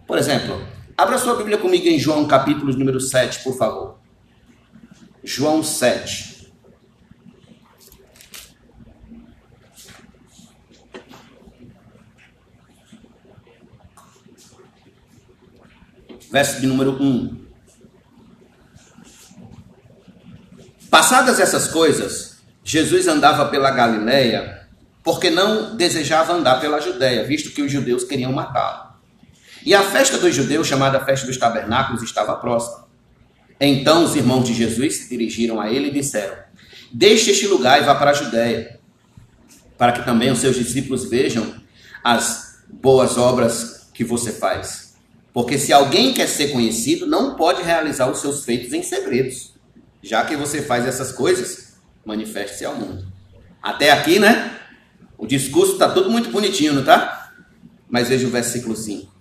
Por 0.07 0.17
exemplo, 0.17 0.59
abra 0.97 1.19
sua 1.19 1.35
Bíblia 1.35 1.59
comigo 1.59 1.85
em 1.85 1.99
João 1.99 2.25
capítulo 2.25 2.73
número 2.75 2.99
7, 2.99 3.43
por 3.43 3.55
favor. 3.55 3.98
João 5.31 5.61
7. 5.61 6.51
Verso 16.31 16.59
de 16.59 16.65
número 16.65 16.93
1. 16.99 17.45
Passadas 20.89 21.39
essas 21.39 21.67
coisas, 21.67 22.41
Jesus 22.63 23.07
andava 23.07 23.49
pela 23.49 23.69
Galileia, 23.69 24.67
porque 25.03 25.29
não 25.29 25.77
desejava 25.77 26.33
andar 26.33 26.59
pela 26.59 26.81
Judéia, 26.81 27.23
visto 27.23 27.51
que 27.51 27.61
os 27.61 27.71
judeus 27.71 28.03
queriam 28.03 28.33
matá-lo. 28.33 28.95
E 29.63 29.75
a 29.75 29.83
festa 29.83 30.17
dos 30.17 30.33
judeus, 30.33 30.65
chamada 30.65 31.05
Festa 31.05 31.27
dos 31.27 31.37
Tabernáculos, 31.37 32.01
estava 32.01 32.35
próxima. 32.37 32.88
Então 33.59 34.05
os 34.05 34.15
irmãos 34.15 34.45
de 34.45 34.53
Jesus 34.53 34.95
se 34.95 35.09
dirigiram 35.09 35.59
a 35.59 35.71
ele 35.71 35.89
e 35.89 35.91
disseram: 35.91 36.37
Deixe 36.91 37.31
este 37.31 37.47
lugar 37.47 37.81
e 37.81 37.85
vá 37.85 37.95
para 37.95 38.11
a 38.11 38.13
Judéia, 38.13 38.79
para 39.77 39.91
que 39.91 40.05
também 40.05 40.31
os 40.31 40.39
seus 40.39 40.55
discípulos 40.55 41.09
vejam 41.09 41.55
as 42.03 42.63
boas 42.69 43.17
obras 43.17 43.89
que 43.93 44.03
você 44.03 44.31
faz. 44.31 44.95
Porque 45.33 45.57
se 45.57 45.71
alguém 45.71 46.13
quer 46.13 46.27
ser 46.27 46.49
conhecido, 46.49 47.05
não 47.05 47.35
pode 47.35 47.61
realizar 47.61 48.09
os 48.09 48.19
seus 48.19 48.43
feitos 48.43 48.73
em 48.73 48.81
segredos. 48.81 49.53
Já 50.01 50.23
que 50.25 50.35
você 50.35 50.61
faz 50.61 50.87
essas 50.87 51.11
coisas, 51.11 51.77
manifeste-se 52.05 52.65
ao 52.65 52.75
mundo. 52.75 53.11
Até 53.61 53.91
aqui, 53.91 54.19
né? 54.19 54.57
O 55.17 55.27
discurso 55.27 55.73
está 55.73 55.89
tudo 55.89 56.09
muito 56.09 56.31
bonitinho, 56.31 56.73
não 56.73 56.83
tá? 56.83 57.33
Mas 57.89 58.07
veja 58.07 58.25
o 58.25 58.31
versículo 58.31 58.75
5. 58.75 59.13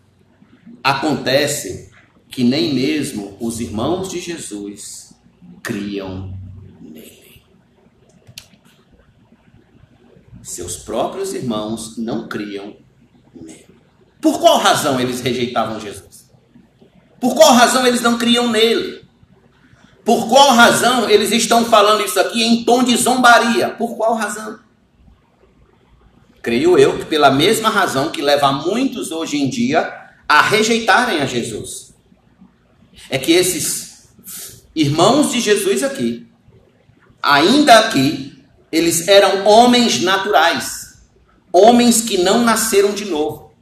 Acontece 0.82 1.90
que 2.30 2.44
nem 2.44 2.74
mesmo 2.74 3.36
os 3.40 3.60
irmãos 3.60 4.08
de 4.10 4.20
Jesus 4.20 5.14
criam 5.62 6.34
nele. 6.80 7.42
Seus 10.42 10.76
próprios 10.76 11.34
irmãos 11.34 11.96
não 11.96 12.28
criam 12.28 12.76
nele. 13.34 13.66
Por 14.20 14.40
qual 14.40 14.58
razão 14.58 15.00
eles 15.00 15.20
rejeitavam 15.20 15.80
Jesus? 15.80 16.30
Por 17.20 17.34
qual 17.34 17.52
razão 17.54 17.86
eles 17.86 18.02
não 18.02 18.18
criam 18.18 18.48
nele? 18.50 19.06
Por 20.04 20.28
qual 20.28 20.52
razão 20.52 21.08
eles 21.08 21.32
estão 21.32 21.64
falando 21.64 22.04
isso 22.04 22.18
aqui 22.18 22.42
em 22.42 22.64
tom 22.64 22.82
de 22.82 22.96
zombaria? 22.96 23.70
Por 23.70 23.96
qual 23.96 24.14
razão? 24.14 24.58
Creio 26.42 26.78
eu 26.78 26.98
que 26.98 27.04
pela 27.04 27.30
mesma 27.30 27.68
razão 27.68 28.10
que 28.10 28.22
leva 28.22 28.52
muitos 28.52 29.10
hoje 29.10 29.36
em 29.36 29.50
dia 29.50 29.92
a 30.26 30.40
rejeitarem 30.40 31.20
a 31.20 31.26
Jesus 31.26 31.87
é 33.10 33.18
que 33.18 33.32
esses 33.32 34.08
irmãos 34.74 35.32
de 35.32 35.40
Jesus 35.40 35.82
aqui, 35.82 36.26
ainda 37.22 37.78
aqui, 37.80 38.44
eles 38.70 39.08
eram 39.08 39.46
homens 39.46 40.02
naturais, 40.02 40.98
homens 41.52 42.02
que 42.02 42.18
não 42.18 42.44
nasceram 42.44 42.92
de 42.92 43.06
novo, 43.06 43.52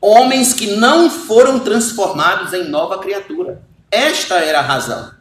homens 0.00 0.52
que 0.52 0.72
não 0.76 1.10
foram 1.10 1.60
transformados 1.60 2.52
em 2.52 2.68
nova 2.68 2.98
criatura. 2.98 3.62
Esta 3.90 4.36
era 4.36 4.58
a 4.60 4.62
razão. 4.62 5.12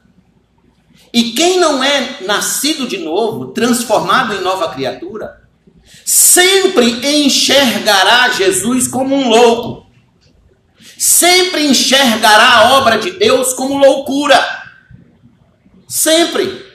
E 1.12 1.32
quem 1.32 1.60
não 1.60 1.84
é 1.84 2.22
nascido 2.26 2.88
de 2.88 2.98
novo, 2.98 3.48
transformado 3.48 4.34
em 4.34 4.42
nova 4.42 4.70
criatura, 4.70 5.42
sempre 6.06 7.26
enxergará 7.26 8.30
Jesus 8.30 8.88
como 8.88 9.16
um 9.16 9.30
louco 9.30 9.89
sempre 11.00 11.66
enxergará 11.66 12.58
a 12.58 12.74
obra 12.74 12.98
de 12.98 13.12
Deus 13.12 13.54
como 13.54 13.78
loucura. 13.78 14.38
Sempre. 15.88 16.68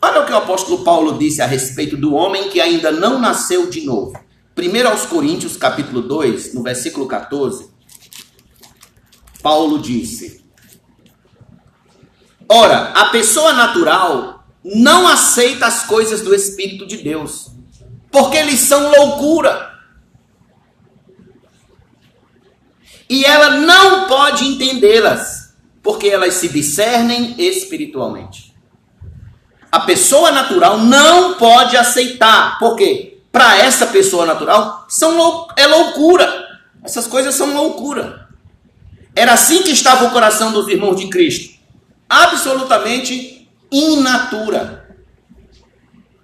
Olha 0.00 0.22
o 0.22 0.26
que 0.26 0.32
o 0.32 0.36
apóstolo 0.36 0.82
Paulo 0.82 1.18
disse 1.18 1.42
a 1.42 1.46
respeito 1.46 1.98
do 1.98 2.14
homem 2.14 2.48
que 2.48 2.62
ainda 2.62 2.90
não 2.90 3.18
nasceu 3.18 3.68
de 3.68 3.82
novo. 3.82 4.18
1 4.56 4.88
aos 4.88 5.04
Coríntios, 5.04 5.56
capítulo 5.56 6.00
2, 6.00 6.54
no 6.54 6.62
versículo 6.62 7.06
14, 7.06 7.68
Paulo 9.42 9.78
disse: 9.78 10.42
Ora, 12.48 12.90
a 12.92 13.10
pessoa 13.10 13.52
natural 13.52 14.46
não 14.64 15.06
aceita 15.06 15.66
as 15.66 15.84
coisas 15.84 16.22
do 16.22 16.34
Espírito 16.34 16.86
de 16.86 16.96
Deus, 16.96 17.50
porque 18.10 18.38
eles 18.38 18.60
são 18.60 18.90
loucura. 18.90 19.77
E 23.08 23.24
ela 23.24 23.50
não 23.50 24.06
pode 24.06 24.44
entendê-las, 24.44 25.54
porque 25.82 26.08
elas 26.08 26.34
se 26.34 26.48
discernem 26.48 27.34
espiritualmente. 27.38 28.54
A 29.70 29.80
pessoa 29.80 30.30
natural 30.30 30.78
não 30.78 31.34
pode 31.34 31.76
aceitar, 31.76 32.58
porque 32.58 33.18
para 33.30 33.58
essa 33.58 33.86
pessoa 33.86 34.26
natural 34.26 34.86
são 34.88 35.46
é 35.56 35.66
loucura. 35.66 36.46
Essas 36.82 37.06
coisas 37.06 37.34
são 37.34 37.54
loucura. 37.54 38.28
Era 39.14 39.32
assim 39.32 39.62
que 39.62 39.70
estava 39.70 40.06
o 40.06 40.10
coração 40.10 40.52
dos 40.52 40.68
irmãos 40.68 40.96
de 40.96 41.08
Cristo. 41.08 41.58
Absolutamente 42.08 43.48
in 43.70 44.00
natura 44.00 44.87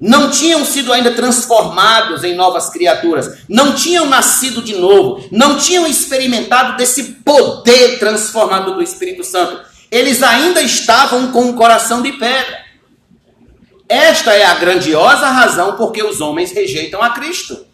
não 0.04 0.30
tinham 0.30 0.66
sido 0.66 0.92
ainda 0.92 1.12
transformados 1.12 2.23
em 2.25 2.34
novas 2.34 2.68
criaturas, 2.68 3.38
não 3.49 3.75
tinham 3.75 4.04
nascido 4.04 4.61
de 4.61 4.75
novo, 4.75 5.26
não 5.32 5.56
tinham 5.56 5.87
experimentado 5.87 6.76
desse 6.76 7.14
poder 7.25 7.99
transformador 7.99 8.75
do 8.75 8.82
Espírito 8.82 9.25
Santo. 9.25 9.64
Eles 9.90 10.23
ainda 10.23 10.61
estavam 10.61 11.32
com 11.32 11.49
o 11.49 11.54
coração 11.54 12.02
de 12.02 12.12
pedra. 12.12 12.64
Esta 13.88 14.34
é 14.34 14.44
a 14.44 14.56
grandiosa 14.56 15.26
razão 15.28 15.75
porque 15.76 16.02
os 16.02 16.20
homens 16.20 16.52
rejeitam 16.52 17.02
a 17.02 17.08
Cristo. 17.08 17.66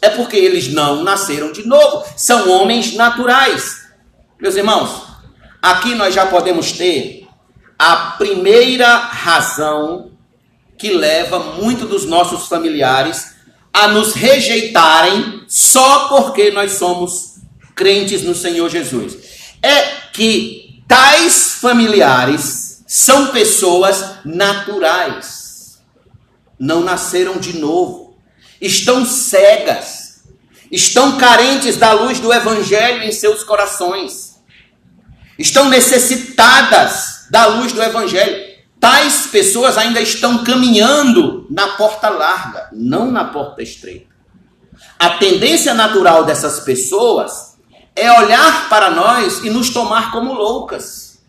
É 0.00 0.08
porque 0.08 0.36
eles 0.38 0.72
não 0.72 1.04
nasceram 1.04 1.52
de 1.52 1.66
novo, 1.66 2.06
são 2.16 2.48
homens 2.52 2.94
naturais. 2.94 3.82
Meus 4.40 4.56
irmãos, 4.56 5.02
aqui 5.60 5.94
nós 5.94 6.14
já 6.14 6.24
podemos 6.24 6.72
ter 6.72 7.28
a 7.78 7.96
primeira 8.16 8.96
razão 8.96 10.15
que 10.78 10.92
leva 10.92 11.38
muito 11.38 11.86
dos 11.86 12.04
nossos 12.04 12.48
familiares 12.48 13.34
a 13.72 13.88
nos 13.88 14.14
rejeitarem 14.14 15.44
só 15.46 16.08
porque 16.08 16.50
nós 16.50 16.72
somos 16.72 17.36
crentes 17.74 18.22
no 18.22 18.34
Senhor 18.34 18.70
Jesus. 18.70 19.16
É 19.62 19.82
que 20.12 20.82
tais 20.88 21.54
familiares 21.60 22.82
são 22.86 23.28
pessoas 23.28 24.24
naturais, 24.24 25.78
não 26.58 26.82
nasceram 26.82 27.38
de 27.38 27.58
novo, 27.58 28.16
estão 28.60 29.04
cegas, 29.04 30.22
estão 30.70 31.18
carentes 31.18 31.76
da 31.76 31.92
luz 31.92 32.20
do 32.20 32.32
Evangelho 32.32 33.02
em 33.02 33.12
seus 33.12 33.42
corações, 33.42 34.36
estão 35.38 35.68
necessitadas 35.68 37.26
da 37.30 37.46
luz 37.46 37.72
do 37.72 37.82
Evangelho. 37.82 38.55
Tais 38.86 39.26
pessoas 39.26 39.76
ainda 39.76 40.00
estão 40.00 40.44
caminhando 40.44 41.44
na 41.50 41.70
porta 41.70 42.08
larga, 42.08 42.68
não 42.72 43.10
na 43.10 43.24
porta 43.24 43.60
estreita. 43.60 44.14
A 44.96 45.10
tendência 45.10 45.74
natural 45.74 46.24
dessas 46.24 46.60
pessoas 46.60 47.56
é 47.96 48.12
olhar 48.12 48.68
para 48.68 48.92
nós 48.92 49.42
e 49.42 49.50
nos 49.50 49.70
tomar 49.70 50.12
como 50.12 50.34
loucas, 50.34 51.20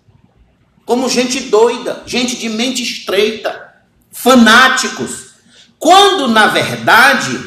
como 0.86 1.10
gente 1.10 1.40
doida, 1.50 2.04
gente 2.06 2.36
de 2.36 2.48
mente 2.48 2.84
estreita, 2.84 3.74
fanáticos, 4.12 5.32
quando 5.80 6.28
na 6.28 6.46
verdade 6.46 7.44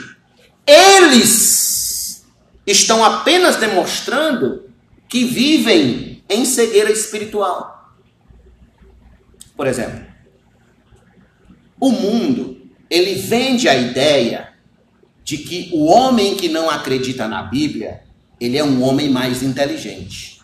eles 0.67 2.27
estão 2.67 3.05
apenas 3.05 3.55
demonstrando 3.55 4.69
que 5.09 5.23
vivem 5.23 6.25
em 6.29 6.45
cegueira 6.45 6.91
espiritual. 6.91 7.80
Por 9.61 9.67
exemplo, 9.67 10.01
o 11.79 11.91
mundo, 11.91 12.63
ele 12.89 13.17
vende 13.17 13.69
a 13.69 13.77
ideia 13.77 14.55
de 15.23 15.37
que 15.37 15.69
o 15.75 15.85
homem 15.85 16.35
que 16.35 16.49
não 16.49 16.71
acredita 16.71 17.29
na 17.29 17.43
Bíblia, 17.43 18.01
ele 18.41 18.57
é 18.57 18.65
um 18.65 18.83
homem 18.83 19.11
mais 19.11 19.43
inteligente. 19.43 20.41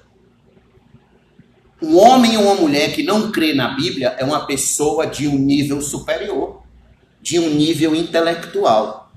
Um 1.80 1.96
homem 1.96 2.36
ou 2.36 2.44
uma 2.44 2.56
mulher 2.56 2.92
que 2.94 3.02
não 3.02 3.32
crê 3.32 3.54
na 3.54 3.68
Bíblia 3.68 4.14
é 4.18 4.22
uma 4.22 4.44
pessoa 4.44 5.06
de 5.06 5.26
um 5.26 5.38
nível 5.38 5.80
superior, 5.80 6.62
de 7.22 7.38
um 7.38 7.48
nível 7.48 7.94
intelectual. 7.94 9.10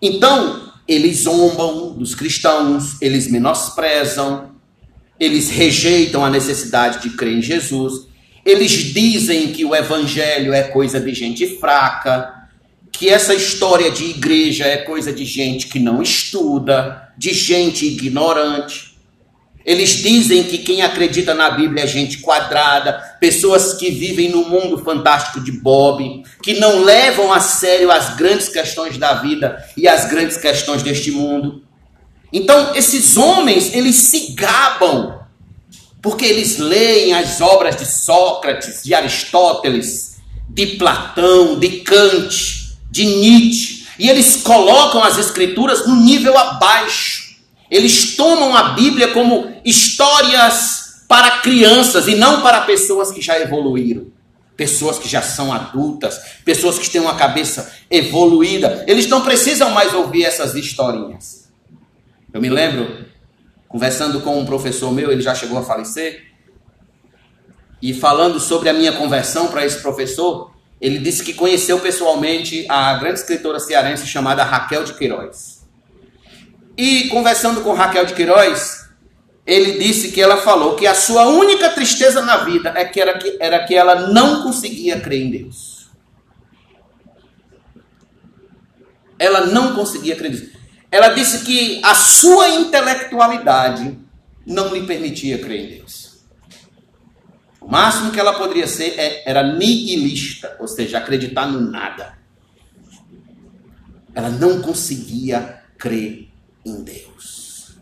Então, 0.00 0.72
eles 0.86 1.22
zombam 1.22 1.92
dos 1.94 2.14
cristãos, 2.14 3.02
eles 3.02 3.28
menosprezam, 3.28 4.54
eles 5.18 5.50
rejeitam 5.50 6.24
a 6.24 6.30
necessidade 6.30 7.02
de 7.02 7.16
crer 7.16 7.38
em 7.38 7.42
Jesus, 7.42 8.13
eles 8.44 8.72
dizem 8.92 9.52
que 9.52 9.64
o 9.64 9.74
evangelho 9.74 10.52
é 10.52 10.64
coisa 10.64 11.00
de 11.00 11.14
gente 11.14 11.58
fraca, 11.58 12.44
que 12.92 13.08
essa 13.08 13.34
história 13.34 13.90
de 13.90 14.04
igreja 14.04 14.64
é 14.64 14.76
coisa 14.76 15.12
de 15.12 15.24
gente 15.24 15.66
que 15.66 15.78
não 15.78 16.02
estuda, 16.02 17.08
de 17.16 17.32
gente 17.32 17.86
ignorante. 17.86 18.94
Eles 19.64 19.90
dizem 20.02 20.44
que 20.44 20.58
quem 20.58 20.82
acredita 20.82 21.32
na 21.32 21.50
Bíblia 21.50 21.84
é 21.84 21.86
gente 21.86 22.18
quadrada, 22.18 23.16
pessoas 23.18 23.72
que 23.74 23.90
vivem 23.90 24.28
no 24.28 24.46
mundo 24.46 24.76
fantástico 24.84 25.40
de 25.40 25.50
Bob, 25.50 26.22
que 26.42 26.54
não 26.60 26.84
levam 26.84 27.32
a 27.32 27.40
sério 27.40 27.90
as 27.90 28.14
grandes 28.14 28.50
questões 28.50 28.98
da 28.98 29.14
vida 29.14 29.64
e 29.74 29.88
as 29.88 30.08
grandes 30.10 30.36
questões 30.36 30.82
deste 30.82 31.10
mundo. 31.10 31.64
Então, 32.30 32.74
esses 32.74 33.16
homens, 33.16 33.72
eles 33.72 33.96
se 33.96 34.34
gabam 34.34 35.23
porque 36.04 36.26
eles 36.26 36.58
leem 36.58 37.14
as 37.14 37.40
obras 37.40 37.76
de 37.76 37.86
Sócrates, 37.86 38.84
de 38.84 38.92
Aristóteles, 38.92 40.18
de 40.50 40.76
Platão, 40.76 41.58
de 41.58 41.80
Kant, 41.80 42.76
de 42.90 43.06
Nietzsche, 43.06 43.86
e 43.98 44.10
eles 44.10 44.42
colocam 44.42 45.02
as 45.02 45.16
escrituras 45.16 45.86
no 45.86 45.96
nível 45.96 46.36
abaixo. 46.36 47.38
Eles 47.70 48.16
tomam 48.16 48.54
a 48.54 48.74
Bíblia 48.74 49.14
como 49.14 49.50
histórias 49.64 51.04
para 51.08 51.38
crianças 51.38 52.06
e 52.06 52.14
não 52.14 52.42
para 52.42 52.60
pessoas 52.60 53.10
que 53.10 53.22
já 53.22 53.40
evoluíram. 53.40 54.08
Pessoas 54.58 54.98
que 54.98 55.08
já 55.08 55.22
são 55.22 55.54
adultas, 55.54 56.20
pessoas 56.44 56.78
que 56.78 56.90
têm 56.90 57.00
uma 57.00 57.14
cabeça 57.14 57.72
evoluída. 57.90 58.84
Eles 58.86 59.06
não 59.06 59.22
precisam 59.22 59.70
mais 59.70 59.94
ouvir 59.94 60.24
essas 60.26 60.54
historinhas. 60.54 61.48
Eu 62.30 62.42
me 62.42 62.50
lembro 62.50 63.06
conversando 63.74 64.20
com 64.20 64.38
um 64.38 64.46
professor 64.46 64.92
meu, 64.92 65.10
ele 65.10 65.20
já 65.20 65.34
chegou 65.34 65.58
a 65.58 65.62
falecer, 65.64 66.26
e 67.82 67.92
falando 67.92 68.38
sobre 68.38 68.68
a 68.68 68.72
minha 68.72 68.92
conversão 68.92 69.48
para 69.48 69.66
esse 69.66 69.82
professor, 69.82 70.54
ele 70.80 71.00
disse 71.00 71.24
que 71.24 71.34
conheceu 71.34 71.80
pessoalmente 71.80 72.64
a 72.68 72.94
grande 72.94 73.18
escritora 73.18 73.58
cearense 73.58 74.06
chamada 74.06 74.44
Raquel 74.44 74.84
de 74.84 74.94
Queiroz. 74.94 75.66
E 76.76 77.08
conversando 77.08 77.62
com 77.62 77.72
Raquel 77.72 78.06
de 78.06 78.14
Queiroz, 78.14 78.88
ele 79.44 79.72
disse 79.80 80.12
que 80.12 80.22
ela 80.22 80.36
falou 80.36 80.76
que 80.76 80.86
a 80.86 80.94
sua 80.94 81.26
única 81.26 81.68
tristeza 81.70 82.22
na 82.22 82.44
vida 82.44 82.72
é 82.76 82.84
que 82.84 83.00
era, 83.00 83.18
que, 83.18 83.36
era 83.40 83.64
que 83.64 83.74
ela 83.74 84.06
não 84.12 84.44
conseguia 84.44 85.00
crer 85.00 85.20
em 85.20 85.30
Deus. 85.32 85.88
Ela 89.18 89.46
não 89.46 89.74
conseguia 89.74 90.14
crer 90.14 90.30
em 90.30 90.36
Deus. 90.36 90.53
Ela 90.94 91.08
disse 91.08 91.44
que 91.44 91.80
a 91.82 91.92
sua 91.92 92.50
intelectualidade 92.50 93.98
não 94.46 94.72
lhe 94.72 94.86
permitia 94.86 95.40
crer 95.40 95.64
em 95.64 95.78
Deus. 95.78 96.24
O 97.60 97.66
máximo 97.66 98.12
que 98.12 98.20
ela 98.20 98.34
poderia 98.34 98.68
ser 98.68 98.96
é, 98.96 99.28
era 99.28 99.42
nihilista, 99.42 100.56
ou 100.60 100.68
seja, 100.68 100.98
acreditar 100.98 101.48
no 101.48 101.60
nada. 101.60 102.16
Ela 104.14 104.30
não 104.30 104.62
conseguia 104.62 105.64
crer 105.76 106.28
em 106.64 106.84
Deus. 106.84 107.76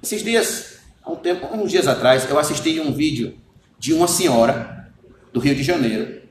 Esses 0.00 0.22
dias, 0.22 0.78
há 1.02 1.10
um 1.10 1.16
tempo, 1.16 1.52
uns 1.56 1.72
dias 1.72 1.88
atrás, 1.88 2.30
eu 2.30 2.38
assisti 2.38 2.78
um 2.78 2.92
vídeo 2.92 3.36
de 3.80 3.92
uma 3.92 4.06
senhora 4.06 4.92
do 5.32 5.40
Rio 5.40 5.56
de 5.56 5.64
Janeiro 5.64 6.22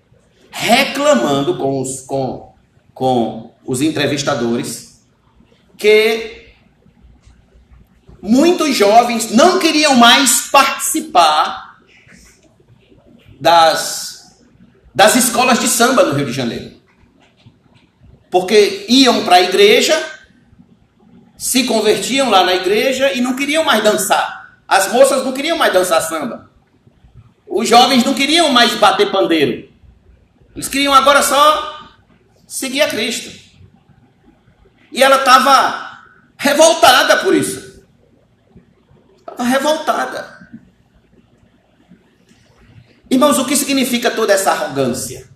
reclamando 0.49 1.57
com 1.57 1.81
os, 1.81 1.99
com, 1.99 2.55
com 2.93 3.51
os 3.65 3.81
entrevistadores 3.81 4.86
que 5.77 6.47
muitos 8.21 8.75
jovens 8.75 9.31
não 9.31 9.59
queriam 9.59 9.95
mais 9.95 10.49
participar 10.49 11.77
das, 13.39 14.43
das 14.93 15.15
escolas 15.15 15.59
de 15.59 15.67
samba 15.67 16.03
no 16.03 16.15
Rio 16.15 16.25
de 16.25 16.33
Janeiro. 16.33 16.77
Porque 18.29 18.85
iam 18.89 19.23
para 19.23 19.37
a 19.37 19.41
igreja, 19.41 19.95
se 21.37 21.63
convertiam 21.63 22.29
lá 22.29 22.43
na 22.43 22.55
igreja 22.55 23.13
e 23.13 23.21
não 23.21 23.35
queriam 23.35 23.63
mais 23.63 23.83
dançar. 23.83 24.57
As 24.67 24.91
moças 24.91 25.23
não 25.23 25.31
queriam 25.31 25.57
mais 25.57 25.71
dançar 25.71 26.01
samba. 26.01 26.49
Os 27.47 27.69
jovens 27.69 28.03
não 28.03 28.13
queriam 28.13 28.49
mais 28.49 28.73
bater 28.73 29.09
pandeiro. 29.09 29.69
Eles 30.53 30.67
queriam 30.67 30.93
agora 30.93 31.21
só 31.21 31.87
seguir 32.45 32.81
a 32.81 32.89
Cristo. 32.89 33.46
E 34.97 35.03
ela 35.03 35.17
estava 35.17 36.01
revoltada 36.35 37.17
por 37.17 37.35
isso. 37.35 37.85
Estava 39.19 39.43
revoltada. 39.43 40.49
Irmãos, 43.07 43.37
o 43.37 43.45
que 43.45 43.55
significa 43.55 44.09
toda 44.09 44.33
essa 44.33 44.51
arrogância? 44.51 45.29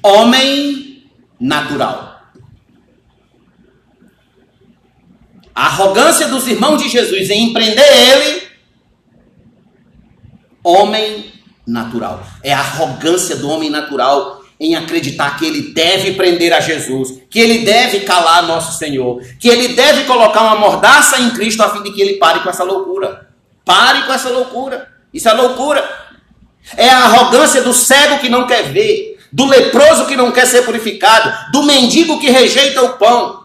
Homem 0.00 1.10
natural. 1.40 2.30
A 5.52 5.66
arrogância 5.66 6.28
dos 6.28 6.46
irmãos 6.46 6.80
de 6.80 6.88
Jesus 6.88 7.30
em 7.30 7.50
empreender 7.50 7.82
ele, 7.82 8.48
homem 10.62 11.32
natural. 11.66 12.24
É 12.44 12.54
a 12.54 12.60
arrogância 12.60 13.34
do 13.34 13.50
homem 13.50 13.68
natural 13.68 14.41
em 14.62 14.76
acreditar 14.76 15.36
que 15.36 15.44
ele 15.44 15.72
deve 15.72 16.12
prender 16.12 16.52
a 16.52 16.60
Jesus, 16.60 17.20
que 17.28 17.40
ele 17.40 17.64
deve 17.64 18.00
calar 18.00 18.46
nosso 18.46 18.78
Senhor, 18.78 19.20
que 19.40 19.48
ele 19.48 19.74
deve 19.74 20.04
colocar 20.04 20.40
uma 20.42 20.54
mordaça 20.54 21.20
em 21.20 21.30
Cristo 21.30 21.64
a 21.64 21.70
fim 21.70 21.82
de 21.82 21.90
que 21.90 22.00
ele 22.00 22.14
pare 22.14 22.40
com 22.40 22.48
essa 22.48 22.62
loucura. 22.62 23.28
Pare 23.64 24.06
com 24.06 24.12
essa 24.12 24.28
loucura. 24.28 24.88
Isso 25.12 25.28
é 25.28 25.32
loucura. 25.32 25.84
É 26.76 26.88
a 26.88 27.06
arrogância 27.06 27.60
do 27.62 27.74
cego 27.74 28.20
que 28.20 28.28
não 28.28 28.46
quer 28.46 28.72
ver, 28.72 29.18
do 29.32 29.46
leproso 29.46 30.06
que 30.06 30.14
não 30.14 30.30
quer 30.30 30.46
ser 30.46 30.62
purificado, 30.62 31.50
do 31.50 31.64
mendigo 31.64 32.20
que 32.20 32.30
rejeita 32.30 32.82
o 32.82 32.90
pão. 32.98 33.42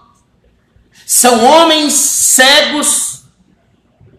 São 1.04 1.44
homens 1.44 1.94
cegos, 1.94 3.24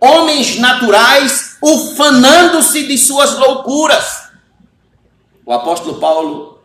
homens 0.00 0.58
naturais, 0.58 1.56
ufanando-se 1.62 2.88
de 2.88 2.98
suas 2.98 3.38
loucuras. 3.38 4.24
O 5.46 5.52
apóstolo 5.52 6.00
Paulo 6.00 6.57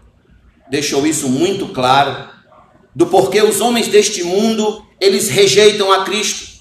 deixou 0.70 1.06
isso 1.06 1.30
muito 1.30 1.68
claro 1.70 2.30
do 2.96 3.08
porquê 3.08 3.42
os 3.42 3.60
homens 3.60 3.88
deste 3.88 4.24
mundo 4.24 4.86
eles 5.00 5.30
rejeitam 5.30 5.92
a 5.92 6.04
Cristo. 6.04 6.54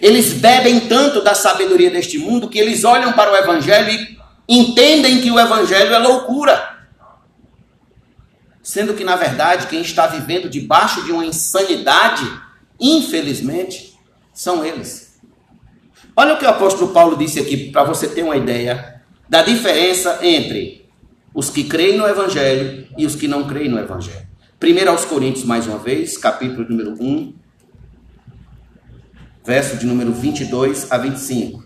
Eles 0.00 0.32
bebem 0.32 0.80
tanto 0.80 1.22
da 1.22 1.34
sabedoria 1.34 1.90
deste 1.90 2.18
mundo 2.18 2.48
que 2.48 2.58
eles 2.58 2.84
olham 2.84 3.12
para 3.12 3.32
o 3.32 3.36
evangelho 3.36 3.90
e 3.90 4.58
entendem 4.58 5.20
que 5.20 5.30
o 5.30 5.38
evangelho 5.38 5.94
é 5.94 5.98
loucura. 5.98 6.76
Sendo 8.62 8.94
que, 8.94 9.04
na 9.04 9.16
verdade, 9.16 9.68
quem 9.68 9.80
está 9.80 10.06
vivendo 10.06 10.48
debaixo 10.48 11.04
de 11.04 11.12
uma 11.12 11.24
insanidade, 11.24 12.24
infelizmente, 12.80 13.94
são 14.34 14.64
eles. 14.64 15.18
Olha 16.16 16.34
o 16.34 16.38
que 16.38 16.44
o 16.44 16.48
apóstolo 16.48 16.92
Paulo 16.92 17.16
disse 17.16 17.38
aqui, 17.38 17.70
para 17.70 17.84
você 17.84 18.08
ter 18.08 18.22
uma 18.22 18.36
ideia 18.36 19.02
da 19.28 19.42
diferença 19.42 20.18
entre 20.22 20.85
os 21.36 21.50
que 21.50 21.64
creem 21.64 21.98
no 21.98 22.08
Evangelho 22.08 22.88
e 22.96 23.04
os 23.04 23.14
que 23.14 23.28
não 23.28 23.46
creem 23.46 23.68
no 23.68 23.78
Evangelho. 23.78 24.26
Primeiro 24.58 24.90
aos 24.90 25.04
Coríntios, 25.04 25.44
mais 25.44 25.66
uma 25.66 25.78
vez, 25.78 26.16
capítulo 26.16 26.66
número 26.66 26.96
1, 26.98 27.34
verso 29.44 29.76
de 29.76 29.84
número 29.84 30.14
22 30.14 30.90
a 30.90 30.96
25. 30.96 31.62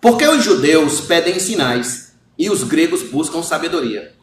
Porque 0.00 0.26
os 0.26 0.42
judeus 0.42 1.02
pedem 1.02 1.38
sinais 1.38 2.16
e 2.38 2.48
os 2.48 2.64
gregos 2.64 3.02
buscam 3.02 3.42
sabedoria. 3.42 4.14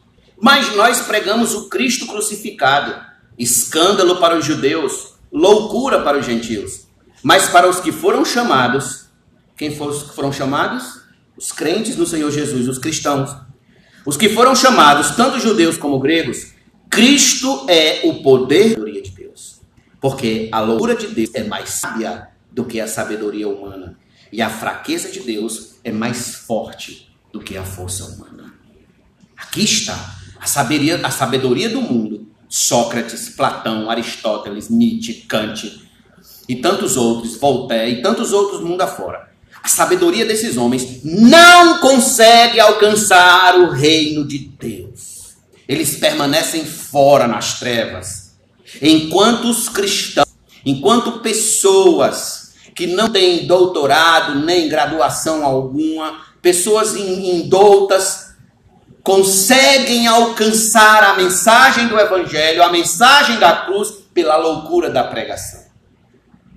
Mas 0.42 0.74
nós 0.74 1.02
pregamos 1.02 1.54
o 1.54 1.68
Cristo 1.68 2.08
crucificado, 2.08 3.00
escândalo 3.38 4.16
para 4.16 4.36
os 4.36 4.44
judeus, 4.44 5.14
loucura 5.30 6.02
para 6.02 6.18
os 6.18 6.26
gentios. 6.26 6.88
Mas 7.22 7.48
para 7.48 7.68
os 7.68 7.78
que 7.78 7.92
foram 7.92 8.24
chamados, 8.24 9.06
quem 9.56 9.72
foram 9.76 10.32
chamados? 10.32 11.06
Os 11.38 11.52
crentes 11.52 11.96
no 11.96 12.04
Senhor 12.04 12.32
Jesus, 12.32 12.66
os 12.66 12.78
cristãos. 12.78 13.30
Os 14.04 14.16
que 14.16 14.28
foram 14.28 14.56
chamados, 14.56 15.12
tanto 15.12 15.38
judeus 15.38 15.76
como 15.76 16.00
gregos, 16.00 16.52
Cristo 16.90 17.64
é 17.68 18.00
o 18.04 18.22
poder 18.24 18.74
de 18.74 19.10
Deus. 19.10 19.60
Porque 20.00 20.48
a 20.50 20.60
loucura 20.60 20.96
de 20.96 21.06
Deus 21.06 21.30
é 21.34 21.44
mais 21.44 21.68
sábia 21.70 22.30
do 22.50 22.64
que 22.64 22.80
a 22.80 22.88
sabedoria 22.88 23.48
humana. 23.48 23.96
E 24.32 24.42
a 24.42 24.50
fraqueza 24.50 25.12
de 25.12 25.20
Deus 25.20 25.76
é 25.84 25.92
mais 25.92 26.34
forte 26.34 27.08
do 27.32 27.38
que 27.38 27.56
a 27.56 27.62
força 27.62 28.04
humana. 28.04 28.52
Aqui 29.36 29.62
está 29.62 30.16
a 30.40 30.46
sabedoria, 30.46 31.06
a 31.06 31.10
sabedoria 31.10 31.68
do 31.68 31.80
mundo. 31.80 32.26
Sócrates, 32.48 33.28
Platão, 33.28 33.88
Aristóteles, 33.88 34.70
Nietzsche, 34.70 35.26
Kant 35.28 35.86
e 36.48 36.56
tantos 36.56 36.96
outros, 36.96 37.36
Voltaire 37.36 37.98
e 37.98 38.02
tantos 38.02 38.32
outros 38.32 38.60
mundo 38.60 38.80
afora. 38.80 39.28
A 39.68 39.70
sabedoria 39.70 40.24
desses 40.24 40.56
homens 40.56 41.04
não 41.04 41.76
consegue 41.80 42.58
alcançar 42.58 43.54
o 43.54 43.68
reino 43.68 44.26
de 44.26 44.38
Deus. 44.38 45.36
Eles 45.68 45.94
permanecem 45.96 46.64
fora 46.64 47.28
nas 47.28 47.60
trevas. 47.60 48.32
Enquanto 48.80 49.44
os 49.50 49.68
cristãos, 49.68 50.26
enquanto 50.64 51.20
pessoas 51.20 52.54
que 52.74 52.86
não 52.86 53.10
têm 53.10 53.46
doutorado 53.46 54.36
nem 54.36 54.70
graduação 54.70 55.44
alguma, 55.44 56.18
pessoas 56.40 56.96
indoutas, 56.96 58.28
conseguem 59.02 60.06
alcançar 60.06 61.04
a 61.04 61.14
mensagem 61.14 61.88
do 61.88 62.00
Evangelho, 62.00 62.62
a 62.62 62.72
mensagem 62.72 63.38
da 63.38 63.66
cruz, 63.66 63.90
pela 64.14 64.38
loucura 64.38 64.88
da 64.88 65.04
pregação, 65.04 65.60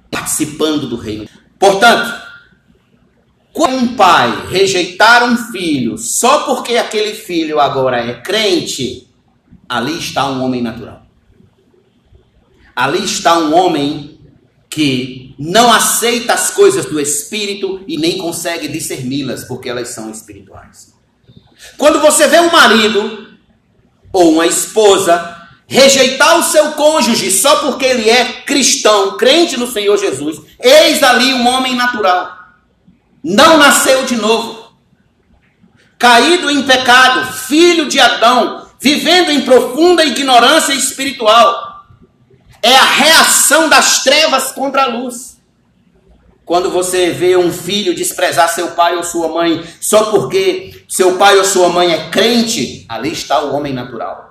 participando 0.10 0.88
do 0.88 0.95
reino. 0.95 1.28
Portanto, 1.60 2.31
quando 3.54 3.76
um 3.76 3.96
pai 3.96 4.48
rejeitar 4.50 5.24
um 5.24 5.36
filho 5.52 5.98
só 5.98 6.46
porque 6.46 6.78
aquele 6.78 7.14
filho 7.14 7.60
agora 7.60 7.98
é 7.98 8.22
crente, 8.22 9.08
ali 9.68 9.98
está 9.98 10.30
um 10.30 10.44
homem 10.44 10.62
natural. 10.62 11.06
Ali 12.76 13.04
está 13.04 13.38
um 13.38 13.54
homem 13.54 14.20
que 14.70 15.36
não 15.38 15.72
aceita 15.72 16.34
as 16.34 16.52
coisas 16.52 16.86
do 16.86 17.00
espírito 17.00 17.84
e 17.88 17.98
nem 17.98 18.18
consegue 18.18 18.70
discerni-las, 18.70 19.44
porque 19.44 19.70
elas 19.70 19.90
são 19.90 20.10
espirituais. 20.10 20.94
Quando 21.78 22.00
você 22.00 22.28
vê 22.28 22.40
um 22.40 22.52
marido 22.52 23.38
ou 24.14 24.32
uma 24.32 24.48
esposa 24.48 25.38
rejeitar 25.68 26.40
o 26.40 26.44
seu 26.44 26.72
cônjuge 26.72 27.32
só 27.32 27.58
porque 27.58 27.86
ele 27.86 28.10
é 28.10 28.42
cristão, 28.44 29.18
crente 29.18 29.58
no 29.58 29.68
Senhor 29.68 29.98
Jesus, 29.98 30.42
eis 30.60 31.04
ali 31.04 31.34
um 31.34 31.48
homem 31.48 31.76
natural. 31.76 32.40
Não 33.23 33.57
nasceu 33.57 34.05
de 34.05 34.15
novo. 34.15 34.71
Caído 35.97 36.49
em 36.49 36.63
pecado, 36.63 37.31
filho 37.34 37.88
de 37.88 37.99
Adão, 37.99 38.67
vivendo 38.79 39.29
em 39.29 39.41
profunda 39.41 40.03
ignorância 40.03 40.73
espiritual. 40.73 41.86
É 42.63 42.75
a 42.75 42.84
reação 42.84 43.69
das 43.69 44.03
trevas 44.03 44.51
contra 44.51 44.84
a 44.84 44.88
luz. 44.88 45.39
Quando 46.43 46.69
você 46.69 47.12
vê 47.12 47.38
um 47.38 47.51
filho 47.51 47.95
desprezar 47.95 48.49
seu 48.49 48.71
pai 48.71 48.95
ou 48.97 49.03
sua 49.03 49.29
mãe 49.29 49.63
só 49.79 50.12
porque 50.12 50.84
seu 50.89 51.17
pai 51.17 51.38
ou 51.38 51.45
sua 51.45 51.69
mãe 51.69 51.93
é 51.93 52.10
crente, 52.10 52.86
ali 52.89 53.12
está 53.12 53.41
o 53.41 53.55
homem 53.55 53.71
natural. 53.71 54.31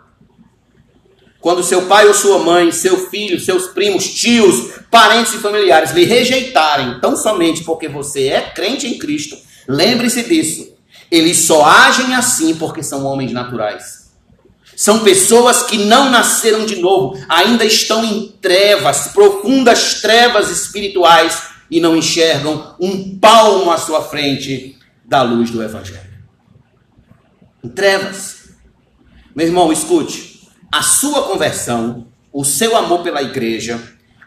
Quando 1.40 1.64
seu 1.64 1.87
pai 1.87 2.07
ou 2.07 2.12
sua 2.12 2.38
mãe, 2.38 2.70
seu 2.70 3.09
filho, 3.09 3.40
seus 3.40 3.68
primos, 3.68 4.12
tios, 4.12 4.72
parentes 4.90 5.33
e 5.35 5.38
familiares 5.38 5.92
lhe 5.92 6.05
rejeitarem 6.05 7.00
tão 7.00 7.16
somente 7.16 7.64
porque 7.64 7.88
você 7.88 8.29
é 8.29 8.42
crente 8.42 8.87
em 8.87 8.98
Cristo, 8.98 9.38
lembre-se 9.66 10.22
disso. 10.24 10.74
Eles 11.11 11.38
só 11.38 11.64
agem 11.64 12.14
assim 12.14 12.55
porque 12.57 12.83
são 12.83 13.05
homens 13.05 13.33
naturais. 13.33 14.11
São 14.76 15.00
pessoas 15.00 15.62
que 15.64 15.79
não 15.79 16.11
nasceram 16.11 16.64
de 16.64 16.76
novo, 16.76 17.18
ainda 17.29 17.64
estão 17.64 18.05
em 18.05 18.29
trevas, 18.40 19.09
profundas 19.09 20.00
trevas 20.00 20.50
espirituais 20.50 21.42
e 21.70 21.81
não 21.81 21.96
enxergam 21.96 22.74
um 22.81 23.18
palmo 23.18 23.70
à 23.70 23.79
sua 23.79 24.03
frente 24.03 24.79
da 25.05 25.22
luz 25.22 25.50
do 25.50 25.62
Evangelho. 25.62 26.11
Em 27.62 27.68
trevas. 27.68 28.50
Meu 29.35 29.46
irmão, 29.46 29.72
escute. 29.72 30.30
A 30.73 30.83
sua 30.83 31.23
conversão, 31.25 32.07
o 32.33 32.45
seu 32.45 32.77
amor 32.77 33.03
pela 33.03 33.23
igreja, 33.23 33.81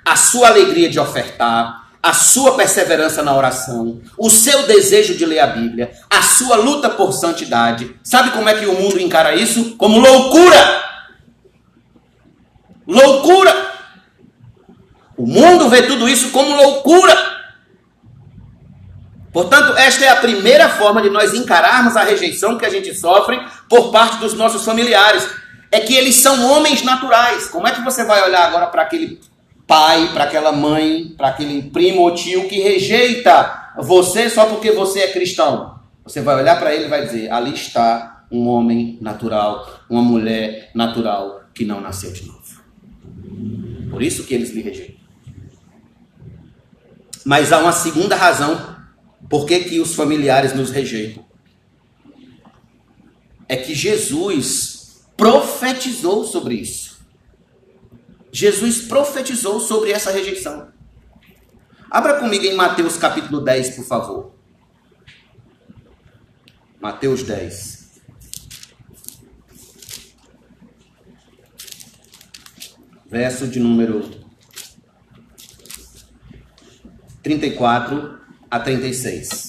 a 0.06 0.16
sua 0.16 0.50
alegria 0.50 0.90
de 0.90 1.00
ofertar, 1.00 1.84
a 2.02 2.12
sua 2.12 2.56
perseverança 2.56 3.24
na 3.24 3.34
oração, 3.34 4.02
o 4.18 4.30
seu 4.30 4.68
desejo 4.68 5.16
de 5.16 5.26
ler 5.26 5.40
a 5.40 5.48
Bíblia, 5.48 5.94
a 6.10 6.22
sua 6.22 6.58
luta 6.58 6.90
por 6.90 7.14
santidade. 7.14 7.96
Sabe 8.04 8.32
como 8.32 8.50
é 8.50 8.56
que 8.56 8.66
o 8.66 8.78
mundo 8.78 9.00
encara 9.00 9.34
isso? 9.36 9.78
Como 9.78 10.00
loucura! 10.00 10.84
Loucura! 12.86 13.72
O 15.16 15.26
mundo 15.26 15.70
vê 15.70 15.84
tudo 15.84 16.10
isso 16.10 16.32
como 16.32 16.54
loucura. 16.54 17.34
Portanto, 19.32 19.78
esta 19.78 20.04
é 20.04 20.10
a 20.10 20.18
primeira 20.18 20.68
forma 20.68 21.02
de 21.02 21.10
nós 21.10 21.34
encararmos 21.34 21.96
a 21.96 22.04
rejeição 22.04 22.58
que 22.58 22.66
a 22.66 22.70
gente 22.70 22.94
sofre 22.94 23.42
por 23.70 23.92
parte 23.92 24.18
dos 24.18 24.34
nossos 24.34 24.66
familiares. 24.66 25.28
É 25.74 25.80
que 25.80 25.96
eles 25.96 26.16
são 26.16 26.52
homens 26.52 26.84
naturais. 26.84 27.48
Como 27.48 27.68
é 27.68 27.72
que 27.72 27.82
você 27.82 28.04
vai 28.04 28.24
olhar 28.24 28.46
agora 28.46 28.68
para 28.68 28.84
aquele 28.84 29.20
pai, 29.66 30.12
para 30.14 30.26
aquela 30.26 30.52
mãe, 30.52 31.14
para 31.18 31.30
aquele 31.30 31.64
primo 31.64 32.02
ou 32.02 32.14
tio 32.14 32.48
que 32.48 32.62
rejeita 32.62 33.72
você 33.78 34.30
só 34.30 34.46
porque 34.46 34.72
você 34.72 35.00
é 35.00 35.12
cristão? 35.12 35.80
Você 36.04 36.22
vai 36.22 36.36
olhar 36.36 36.60
para 36.60 36.76
ele 36.76 36.86
e 36.86 36.90
vai 36.90 37.06
dizer: 37.06 37.32
ali 37.32 37.54
está 37.54 38.26
um 38.32 38.48
homem 38.48 39.00
natural, 39.02 39.68
uma 39.90 40.02
mulher 40.02 40.70
natural 40.76 41.46
que 41.56 41.66
não 41.66 41.82
nasceu 41.82 42.14
de 42.14 42.28
novo. 42.28 42.62
Por 43.90 44.04
isso 44.04 44.26
que 44.26 44.34
eles 44.34 44.52
lhe 44.52 44.62
rejeitam. 44.62 45.02
Mas 47.26 47.52
há 47.52 47.58
uma 47.58 47.72
segunda 47.72 48.16
razão 48.16 48.76
por 49.30 49.48
que, 49.48 49.60
que 49.62 49.80
os 49.80 49.96
familiares 49.96 50.54
nos 50.54 50.70
rejeitam? 50.70 51.24
é 53.48 53.56
que 53.56 53.76
Jesus 53.76 54.73
profetizou 55.16 56.26
sobre 56.26 56.56
isso. 56.56 57.02
Jesus 58.32 58.82
profetizou 58.82 59.60
sobre 59.60 59.92
essa 59.92 60.12
rejeição. 60.12 60.72
Abra 61.90 62.20
comigo 62.20 62.44
em 62.46 62.56
Mateus 62.56 62.98
capítulo 62.98 63.42
10, 63.42 63.76
por 63.76 63.86
favor. 63.86 64.34
Mateus 66.82 67.22
10. 67.24 68.02
Verso 73.06 73.48
de 73.48 73.60
número 73.60 74.10
34 77.22 78.20
a 78.50 78.60
36. 78.60 79.43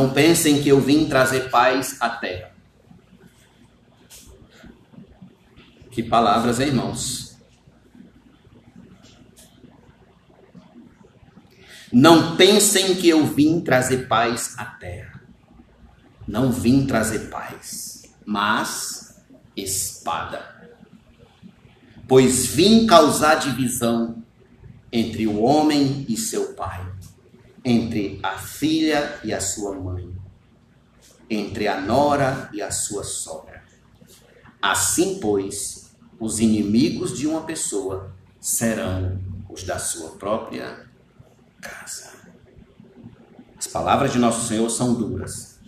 Não 0.00 0.08
pensem 0.08 0.62
que 0.62 0.70
eu 0.70 0.80
vim 0.80 1.06
trazer 1.10 1.50
paz 1.50 1.98
à 2.00 2.08
terra. 2.08 2.52
Que 5.90 6.02
palavras, 6.02 6.58
irmãos. 6.58 7.38
Não 11.92 12.34
pensem 12.34 12.94
que 12.94 13.10
eu 13.10 13.26
vim 13.26 13.60
trazer 13.60 14.08
paz 14.08 14.54
à 14.56 14.64
terra. 14.64 15.20
Não 16.26 16.50
vim 16.50 16.86
trazer 16.86 17.28
paz, 17.28 18.10
mas 18.24 19.22
espada. 19.54 20.72
Pois 22.08 22.46
vim 22.46 22.86
causar 22.86 23.34
divisão 23.34 24.24
entre 24.90 25.26
o 25.26 25.42
homem 25.42 26.06
e 26.08 26.16
seu 26.16 26.54
pai, 26.54 26.89
entre 27.64 28.18
a 28.22 28.38
filha 28.38 29.18
e 29.22 29.32
a 29.32 29.40
sua 29.40 29.74
mãe, 29.74 30.10
entre 31.28 31.68
a 31.68 31.80
nora 31.80 32.48
e 32.52 32.62
a 32.62 32.70
sua 32.70 33.04
sogra. 33.04 33.62
Assim, 34.60 35.18
pois, 35.20 35.90
os 36.18 36.38
inimigos 36.38 37.16
de 37.16 37.26
uma 37.26 37.42
pessoa 37.42 38.14
serão 38.40 39.20
os 39.48 39.62
da 39.62 39.78
sua 39.78 40.10
própria 40.10 40.86
casa. 41.60 42.10
As 43.56 43.66
palavras 43.66 44.12
de 44.12 44.18
nosso 44.18 44.46
Senhor 44.46 44.68
são 44.70 44.94
duras. 44.94 45.58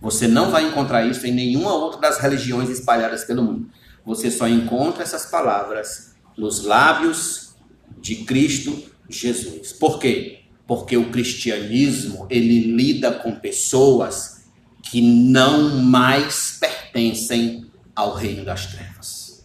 Você 0.00 0.28
não 0.28 0.50
vai 0.50 0.64
encontrar 0.64 1.06
isso 1.06 1.26
em 1.26 1.32
nenhuma 1.32 1.72
outra 1.72 2.00
das 2.00 2.18
religiões 2.18 2.70
espalhadas 2.70 3.24
pelo 3.24 3.42
mundo. 3.42 3.70
Você 4.04 4.30
só 4.30 4.46
encontra 4.46 5.02
essas 5.02 5.26
palavras 5.26 6.14
nos 6.36 6.62
lábios 6.64 7.54
de 7.98 8.24
Cristo 8.24 8.90
Jesus. 9.08 9.72
Por 9.72 9.98
quê? 9.98 10.37
Porque 10.68 10.96
o 10.96 11.10
cristianismo, 11.10 12.28
ele 12.30 12.60
lida 12.72 13.10
com 13.10 13.34
pessoas 13.34 14.44
que 14.88 15.00
não 15.02 15.82
mais 15.82 16.56
pertencem 16.60 17.66
ao 17.96 18.14
reino 18.14 18.44
das 18.44 18.66
trevas. 18.66 19.44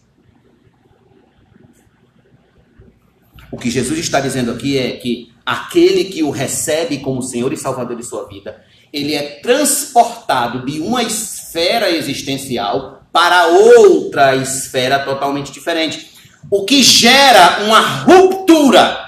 O 3.50 3.56
que 3.56 3.70
Jesus 3.70 3.98
está 3.98 4.20
dizendo 4.20 4.52
aqui 4.52 4.78
é 4.78 4.92
que 4.92 5.32
aquele 5.46 6.04
que 6.04 6.22
o 6.22 6.30
recebe 6.30 6.98
como 6.98 7.22
Senhor 7.22 7.52
e 7.52 7.56
Salvador 7.56 7.96
de 7.96 8.04
sua 8.04 8.28
vida, 8.28 8.62
ele 8.92 9.14
é 9.14 9.40
transportado 9.40 10.64
de 10.64 10.80
uma 10.80 11.02
esfera 11.02 11.90
existencial 11.90 13.06
para 13.12 13.46
outra 13.46 14.34
esfera 14.34 14.98
totalmente 15.04 15.52
diferente. 15.52 16.10
O 16.50 16.64
que 16.64 16.82
gera 16.82 17.64
uma 17.64 17.80
ruptura, 17.80 19.03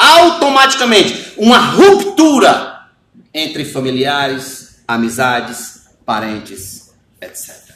automaticamente, 0.00 1.34
uma 1.36 1.58
ruptura 1.58 2.86
entre 3.34 3.66
familiares, 3.66 4.82
amizades, 4.88 5.88
parentes, 6.06 6.94
etc. 7.20 7.74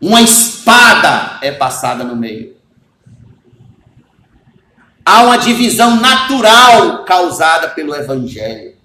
Uma 0.00 0.22
espada 0.22 1.40
é 1.42 1.50
passada 1.50 2.04
no 2.04 2.14
meio. 2.14 2.56
Há 5.04 5.24
uma 5.24 5.36
divisão 5.36 6.00
natural 6.00 7.04
causada 7.04 7.70
pelo 7.70 7.94
Evangelho. 7.94 8.76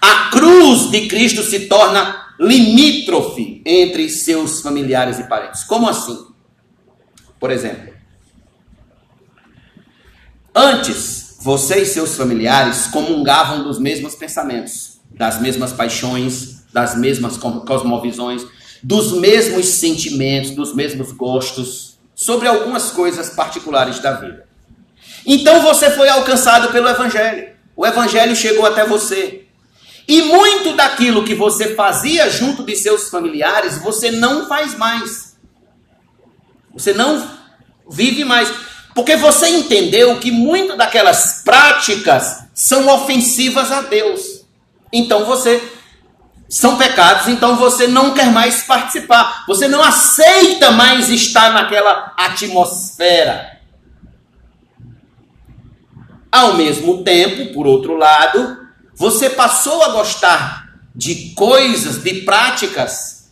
A 0.00 0.30
cruz 0.30 0.90
de 0.90 1.08
Cristo 1.08 1.42
se 1.42 1.66
torna 1.66 2.34
limítrofe 2.38 3.60
entre 3.66 4.08
seus 4.08 4.60
familiares 4.62 5.18
e 5.18 5.24
parentes. 5.24 5.64
Como 5.64 5.88
assim? 5.88 6.26
Por 7.38 7.50
exemplo, 7.50 7.92
antes 10.54 11.29
você 11.40 11.80
e 11.80 11.86
seus 11.86 12.16
familiares 12.16 12.86
comungavam 12.88 13.64
dos 13.64 13.78
mesmos 13.78 14.14
pensamentos, 14.14 15.00
das 15.10 15.40
mesmas 15.40 15.72
paixões, 15.72 16.62
das 16.70 16.94
mesmas 16.96 17.38
cosmovisões, 17.38 18.46
dos 18.82 19.12
mesmos 19.12 19.66
sentimentos, 19.66 20.50
dos 20.50 20.74
mesmos 20.74 21.12
gostos 21.12 21.98
sobre 22.14 22.46
algumas 22.46 22.90
coisas 22.90 23.30
particulares 23.30 23.98
da 24.00 24.12
vida. 24.12 24.46
Então 25.24 25.62
você 25.62 25.90
foi 25.90 26.08
alcançado 26.10 26.70
pelo 26.70 26.88
Evangelho. 26.88 27.54
O 27.74 27.86
Evangelho 27.86 28.36
chegou 28.36 28.66
até 28.66 28.84
você. 28.86 29.46
E 30.06 30.22
muito 30.22 30.74
daquilo 30.74 31.24
que 31.24 31.34
você 31.34 31.74
fazia 31.74 32.28
junto 32.28 32.64
de 32.64 32.76
seus 32.76 33.08
familiares, 33.08 33.78
você 33.78 34.10
não 34.10 34.46
faz 34.46 34.76
mais. 34.76 35.36
Você 36.74 36.92
não 36.92 37.26
vive 37.88 38.24
mais. 38.24 38.50
Porque 38.94 39.16
você 39.16 39.48
entendeu 39.48 40.18
que 40.18 40.30
muito 40.30 40.76
daquelas 40.76 41.42
práticas 41.44 42.44
são 42.54 42.88
ofensivas 42.88 43.70
a 43.70 43.82
Deus. 43.82 44.44
Então 44.92 45.24
você. 45.24 45.62
São 46.48 46.76
pecados, 46.76 47.28
então 47.28 47.54
você 47.54 47.86
não 47.86 48.12
quer 48.12 48.32
mais 48.32 48.64
participar. 48.64 49.44
Você 49.46 49.68
não 49.68 49.80
aceita 49.80 50.72
mais 50.72 51.08
estar 51.08 51.52
naquela 51.52 52.12
atmosfera. 52.16 53.60
Ao 56.32 56.54
mesmo 56.54 57.04
tempo, 57.04 57.52
por 57.52 57.68
outro 57.68 57.94
lado, 57.96 58.66
você 58.96 59.30
passou 59.30 59.82
a 59.84 59.90
gostar 59.90 60.70
de 60.94 61.30
coisas, 61.36 62.02
de 62.02 62.22
práticas 62.22 63.30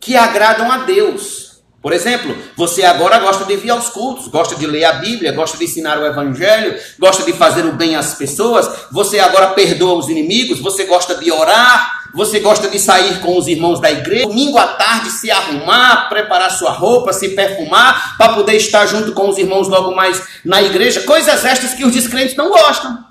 que 0.00 0.16
agradam 0.16 0.70
a 0.70 0.78
Deus. 0.78 1.45
Por 1.80 1.92
exemplo, 1.92 2.36
você 2.56 2.84
agora 2.84 3.18
gosta 3.18 3.44
de 3.44 3.56
vir 3.56 3.70
aos 3.70 3.88
cultos, 3.90 4.26
gosta 4.28 4.56
de 4.56 4.66
ler 4.66 4.84
a 4.84 4.94
Bíblia, 4.94 5.32
gosta 5.32 5.56
de 5.56 5.64
ensinar 5.64 5.98
o 5.98 6.06
Evangelho, 6.06 6.76
gosta 6.98 7.22
de 7.22 7.32
fazer 7.32 7.64
o 7.64 7.72
bem 7.72 7.94
às 7.94 8.14
pessoas, 8.14 8.68
você 8.90 9.20
agora 9.20 9.48
perdoa 9.48 9.94
os 9.94 10.08
inimigos, 10.08 10.58
você 10.58 10.84
gosta 10.84 11.14
de 11.14 11.30
orar, 11.30 12.10
você 12.12 12.40
gosta 12.40 12.68
de 12.68 12.78
sair 12.80 13.20
com 13.20 13.38
os 13.38 13.46
irmãos 13.46 13.78
da 13.78 13.90
igreja, 13.90 14.26
domingo 14.26 14.58
à 14.58 14.68
tarde 14.68 15.10
se 15.10 15.30
arrumar, 15.30 16.08
preparar 16.08 16.50
sua 16.50 16.72
roupa, 16.72 17.12
se 17.12 17.28
perfumar, 17.36 18.16
para 18.16 18.32
poder 18.32 18.56
estar 18.56 18.86
junto 18.86 19.12
com 19.12 19.28
os 19.28 19.38
irmãos 19.38 19.68
logo 19.68 19.94
mais 19.94 20.20
na 20.44 20.62
igreja. 20.62 21.02
Coisas 21.02 21.44
estas 21.44 21.74
que 21.74 21.84
os 21.84 21.92
descrentes 21.92 22.34
não 22.34 22.48
gostam. 22.48 23.04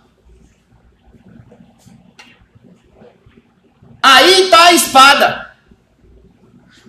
Aí 4.01 4.43
está 4.43 4.65
a 4.65 4.73
espada. 4.73 5.44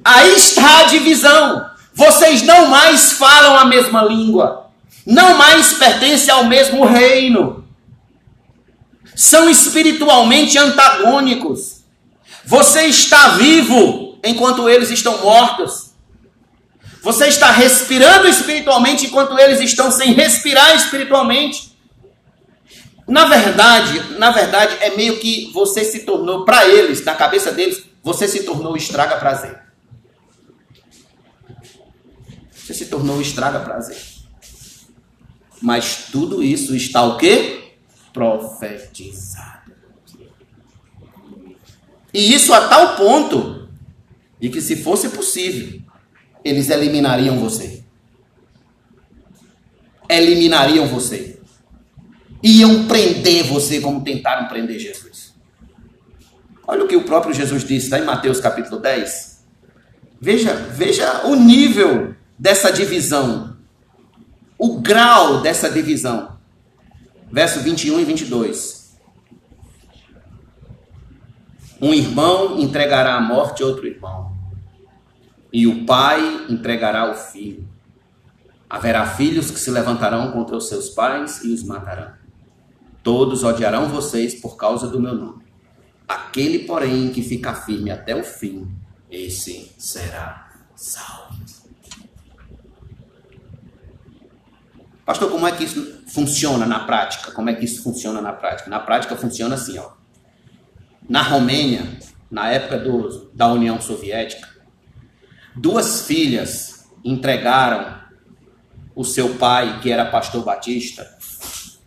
Aí 0.04 0.34
está 0.34 0.80
a 0.80 0.84
divisão. 0.84 1.70
Vocês 1.94 2.42
não 2.42 2.66
mais 2.66 3.12
falam 3.12 3.56
a 3.56 3.64
mesma 3.64 4.02
língua. 4.02 4.70
Não 5.04 5.36
mais 5.38 5.72
pertencem 5.74 6.32
ao 6.32 6.44
mesmo 6.44 6.84
reino. 6.84 7.64
São 9.14 9.48
espiritualmente 9.48 10.58
antagônicos. 10.58 11.84
Você 12.44 12.82
está 12.82 13.30
vivo 13.30 14.18
enquanto 14.22 14.68
eles 14.68 14.90
estão 14.90 15.18
mortos. 15.18 15.90
Você 17.02 17.28
está 17.28 17.50
respirando 17.50 18.26
espiritualmente 18.26 19.06
enquanto 19.06 19.38
eles 19.38 19.60
estão 19.60 19.90
sem 19.90 20.12
respirar 20.12 20.74
espiritualmente. 20.74 21.76
Na 23.08 23.26
verdade, 23.26 24.18
na 24.18 24.32
verdade 24.32 24.76
é 24.80 24.96
meio 24.96 25.18
que 25.18 25.50
você 25.52 25.84
se 25.84 26.00
tornou 26.00 26.44
para 26.44 26.68
eles, 26.68 27.04
na 27.04 27.14
cabeça 27.14 27.52
deles, 27.52 27.84
você 28.02 28.26
se 28.26 28.42
tornou 28.42 28.76
estraga 28.76 29.16
prazer. 29.16 29.65
Você 32.66 32.74
se 32.74 32.86
tornou 32.86 33.20
estraga 33.20 33.60
prazer. 33.60 33.96
Mas 35.62 36.08
tudo 36.10 36.42
isso 36.42 36.74
está 36.74 37.04
o 37.04 37.16
quê? 37.16 37.74
Profetizado. 38.12 39.72
E 42.12 42.34
isso 42.34 42.52
a 42.52 42.66
tal 42.66 42.96
ponto 42.96 43.68
de 44.40 44.48
que, 44.48 44.60
se 44.60 44.82
fosse 44.82 45.10
possível, 45.10 45.80
eles 46.44 46.68
eliminariam 46.68 47.38
você. 47.38 47.84
Eliminariam 50.08 50.88
você. 50.88 51.38
Iam 52.42 52.88
prender 52.88 53.44
você 53.44 53.80
como 53.80 54.02
tentaram 54.02 54.48
prender 54.48 54.80
Jesus. 54.80 55.32
Olha 56.66 56.82
o 56.82 56.88
que 56.88 56.96
o 56.96 57.04
próprio 57.04 57.32
Jesus 57.32 57.62
disse, 57.62 57.86
está 57.86 58.00
em 58.00 58.04
Mateus 58.04 58.40
capítulo 58.40 58.80
10. 58.80 59.44
Veja, 60.20 60.52
veja 60.52 61.26
o 61.26 61.36
nível 61.36 62.15
dessa 62.38 62.72
divisão. 62.72 63.56
O 64.58 64.80
grau 64.80 65.40
dessa 65.40 65.70
divisão. 65.70 66.38
Verso 67.30 67.60
21 67.60 68.00
e 68.00 68.04
22. 68.04 68.86
Um 71.80 71.92
irmão 71.92 72.58
entregará 72.58 73.16
à 73.16 73.20
morte 73.20 73.62
outro 73.62 73.86
irmão, 73.86 74.34
e 75.52 75.66
o 75.66 75.84
pai 75.84 76.46
entregará 76.48 77.10
o 77.10 77.14
filho. 77.14 77.68
Haverá 78.68 79.06
filhos 79.06 79.50
que 79.50 79.60
se 79.60 79.70
levantarão 79.70 80.32
contra 80.32 80.56
os 80.56 80.68
seus 80.68 80.88
pais 80.88 81.44
e 81.44 81.52
os 81.52 81.62
matarão. 81.62 82.12
Todos 83.02 83.44
odiarão 83.44 83.88
vocês 83.88 84.34
por 84.34 84.56
causa 84.56 84.88
do 84.88 85.00
meu 85.00 85.14
nome. 85.14 85.44
Aquele, 86.08 86.60
porém, 86.60 87.10
que 87.10 87.22
ficar 87.22 87.54
firme 87.54 87.90
até 87.90 88.16
o 88.16 88.24
fim, 88.24 88.66
esse 89.10 89.70
será 89.78 90.50
salvo. 90.74 91.25
Pastor, 95.06 95.30
como 95.30 95.46
é 95.46 95.52
que 95.52 95.62
isso 95.62 96.02
funciona 96.08 96.66
na 96.66 96.80
prática? 96.80 97.30
Como 97.30 97.48
é 97.48 97.54
que 97.54 97.64
isso 97.64 97.80
funciona 97.80 98.20
na 98.20 98.32
prática? 98.32 98.68
Na 98.68 98.80
prática 98.80 99.14
funciona 99.14 99.54
assim, 99.54 99.78
ó. 99.78 99.92
Na 101.08 101.22
Romênia, 101.22 101.96
na 102.28 102.50
época 102.50 102.76
do, 102.76 103.30
da 103.32 103.46
União 103.46 103.80
Soviética, 103.80 104.48
duas 105.54 106.04
filhas 106.08 106.88
entregaram 107.04 108.00
o 108.96 109.04
seu 109.04 109.36
pai, 109.36 109.78
que 109.80 109.92
era 109.92 110.10
pastor 110.10 110.42
batista, 110.42 111.08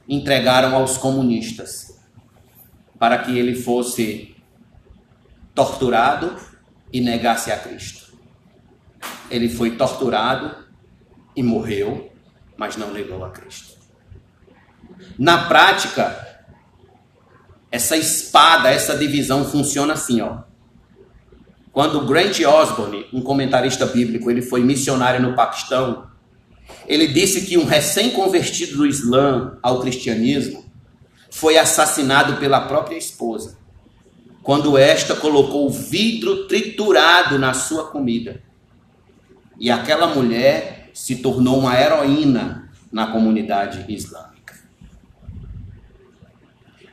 entregaram 0.07 0.73
aos 0.73 0.97
comunistas 0.97 1.99
para 2.97 3.17
que 3.17 3.37
ele 3.37 3.53
fosse 3.53 4.33
torturado 5.53 6.37
e 6.93 7.01
negasse 7.01 7.51
a 7.51 7.57
Cristo. 7.57 8.17
Ele 9.29 9.49
foi 9.49 9.71
torturado 9.71 10.55
e 11.35 11.43
morreu, 11.43 12.08
mas 12.59 12.75
não 12.75 12.91
negou 12.91 13.23
a 13.23 13.29
Cristo. 13.29 13.77
Na 15.17 15.45
prática, 15.47 16.27
essa 17.71 17.95
espada, 17.95 18.69
essa 18.69 18.97
divisão 18.97 19.45
funciona 19.45 19.93
assim, 19.93 20.19
ó. 20.19 20.39
Quando 21.71 22.05
Grant 22.05 22.37
Osborne, 22.41 23.07
um 23.13 23.21
comentarista 23.21 23.85
bíblico, 23.85 24.29
ele 24.29 24.41
foi 24.41 24.61
missionário 24.61 25.21
no 25.21 25.35
Paquistão, 25.35 26.09
ele 26.85 27.07
disse 27.07 27.45
que 27.45 27.57
um 27.57 27.63
recém-convertido 27.63 28.75
do 28.75 28.85
Islã 28.85 29.57
ao 29.63 29.79
cristianismo 29.79 30.69
foi 31.31 31.57
assassinado 31.57 32.41
pela 32.41 32.67
própria 32.67 32.97
esposa, 32.97 33.57
quando 34.43 34.77
esta 34.77 35.15
colocou 35.15 35.69
vidro 35.69 36.45
triturado 36.45 37.39
na 37.39 37.53
sua 37.53 37.89
comida. 37.89 38.43
E 39.57 39.71
aquela 39.71 40.07
mulher 40.07 40.78
se 40.99 41.15
tornou 41.15 41.57
uma 41.57 41.79
heroína 41.79 42.69
na 42.91 43.07
comunidade 43.07 43.85
islâmica. 43.87 44.59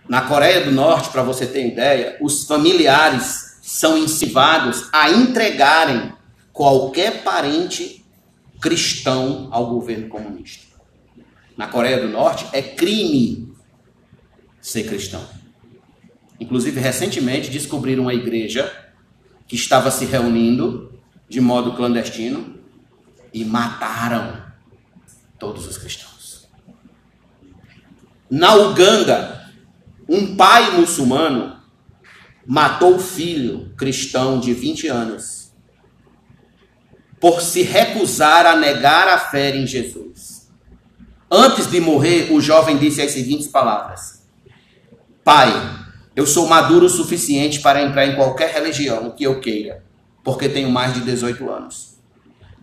Na 0.08 0.22
Coreia 0.22 0.64
do 0.64 0.70
Norte, 0.70 1.10
para 1.10 1.24
você 1.24 1.44
ter 1.44 1.66
ideia, 1.66 2.16
os 2.20 2.44
familiares 2.44 3.58
são 3.62 3.98
incentivados 3.98 4.88
a 4.92 5.10
entregarem 5.10 6.12
qualquer 6.52 7.24
parente 7.24 8.06
cristão 8.60 9.48
ao 9.50 9.66
governo 9.70 10.08
comunista. 10.08 10.76
Na 11.56 11.66
Coreia 11.66 12.00
do 12.00 12.08
Norte 12.08 12.46
é 12.52 12.62
crime 12.62 13.52
ser 14.60 14.84
cristão. 14.84 15.26
Inclusive, 16.38 16.78
recentemente 16.78 17.50
descobriram 17.50 18.04
uma 18.04 18.14
igreja 18.14 18.72
que 19.48 19.56
estava 19.56 19.90
se 19.90 20.04
reunindo 20.04 20.96
de 21.28 21.40
modo 21.40 21.74
clandestino 21.74 22.55
e 23.36 23.44
mataram 23.44 24.42
todos 25.38 25.66
os 25.66 25.76
cristãos. 25.76 26.48
Na 28.30 28.54
Uganda, 28.54 29.52
um 30.08 30.34
pai 30.34 30.70
muçulmano 30.70 31.60
matou 32.46 32.94
o 32.94 32.98
filho 32.98 33.74
cristão 33.76 34.40
de 34.40 34.54
20 34.54 34.88
anos 34.88 35.52
por 37.20 37.42
se 37.42 37.60
recusar 37.60 38.46
a 38.46 38.56
negar 38.56 39.06
a 39.06 39.18
fé 39.18 39.54
em 39.54 39.66
Jesus. 39.66 40.50
Antes 41.30 41.70
de 41.70 41.78
morrer, 41.78 42.32
o 42.32 42.40
jovem 42.40 42.78
disse 42.78 43.02
as 43.02 43.10
seguintes 43.10 43.48
palavras: 43.48 44.26
Pai, 45.22 45.50
eu 46.14 46.26
sou 46.26 46.48
maduro 46.48 46.86
o 46.86 46.90
suficiente 46.90 47.60
para 47.60 47.82
entrar 47.82 48.06
em 48.06 48.16
qualquer 48.16 48.50
religião 48.54 49.10
que 49.10 49.24
eu 49.24 49.40
queira, 49.40 49.84
porque 50.24 50.48
tenho 50.48 50.70
mais 50.70 50.94
de 50.94 51.00
18 51.00 51.50
anos. 51.50 51.95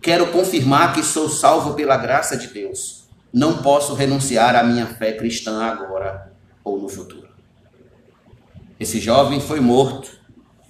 Quero 0.04 0.30
confirmar 0.30 0.92
que 0.92 1.02
sou 1.02 1.30
salvo 1.30 1.72
pela 1.72 1.96
graça 1.96 2.36
de 2.36 2.48
Deus. 2.48 3.08
Não 3.32 3.62
posso 3.62 3.94
renunciar 3.94 4.54
à 4.54 4.62
minha 4.62 4.86
fé 4.86 5.12
cristã 5.12 5.62
agora 5.62 6.30
ou 6.62 6.78
no 6.78 6.90
futuro. 6.90 7.30
Esse 8.78 9.00
jovem 9.00 9.40
foi 9.40 9.60
morto 9.60 10.10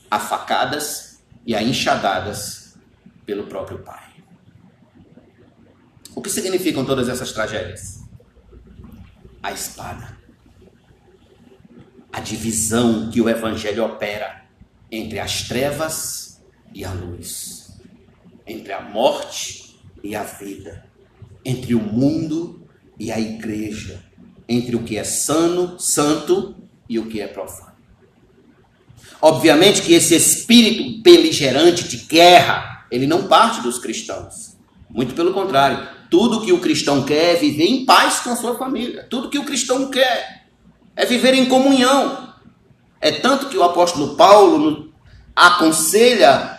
a 0.09 0.21
facadas 0.21 1.21
e 1.45 1.53
a 1.53 1.61
enxadadas 1.61 2.79
pelo 3.27 3.49
próprio 3.49 3.81
Pai. 3.81 4.05
O 6.15 6.23
que 6.23 6.31
significam 6.31 6.85
todas 6.85 7.09
essas 7.09 7.33
tragédias? 7.33 8.05
A 9.43 9.51
espada. 9.51 10.17
A 12.13 12.21
divisão 12.21 13.11
que 13.11 13.21
o 13.21 13.29
Evangelho 13.29 13.85
opera 13.85 14.45
entre 14.93 15.19
as 15.19 15.43
trevas 15.43 16.41
e 16.73 16.85
a 16.85 16.93
luz, 16.93 17.64
entre 18.47 18.73
a 18.73 18.81
morte 18.81 19.77
e 20.03 20.15
a 20.15 20.23
vida, 20.23 20.87
entre 21.45 21.75
o 21.75 21.81
mundo 21.81 22.67
e 22.99 23.11
a 23.11 23.19
igreja, 23.19 24.03
entre 24.49 24.77
o 24.77 24.83
que 24.83 24.97
é 24.97 25.05
sano, 25.05 25.79
santo 25.79 26.55
e 26.89 26.99
o 26.99 27.07
que 27.07 27.21
é 27.21 27.27
profano. 27.27 27.75
Obviamente 29.21 29.83
que 29.83 29.95
esse 29.95 30.15
espírito 30.15 31.03
beligerante 31.03 31.89
de 31.89 31.97
guerra 31.99 32.75
ele 32.91 33.07
não 33.07 33.27
parte 33.27 33.61
dos 33.61 33.79
cristãos. 33.79 34.57
Muito 34.89 35.15
pelo 35.15 35.33
contrário. 35.33 35.89
Tudo 36.11 36.43
que 36.43 36.53
o 36.53 36.61
cristão 36.61 37.03
quer 37.03 37.35
é 37.35 37.37
viver 37.37 37.65
em 37.65 37.85
paz 37.85 38.21
com 38.21 38.31
a 38.31 38.37
sua 38.37 38.57
família. 38.57 39.05
Tudo 39.11 39.29
que 39.29 39.39
o 39.39 39.45
cristão 39.45 39.91
quer 39.91 40.47
é 40.95 41.05
viver 41.05 41.35
em 41.35 41.47
comunhão. 41.47 42.35
É 43.01 43.11
tanto 43.11 43.49
que 43.49 43.57
o 43.57 43.65
apóstolo 43.65 44.15
Paulo 44.15 44.93
aconselha 45.35 46.54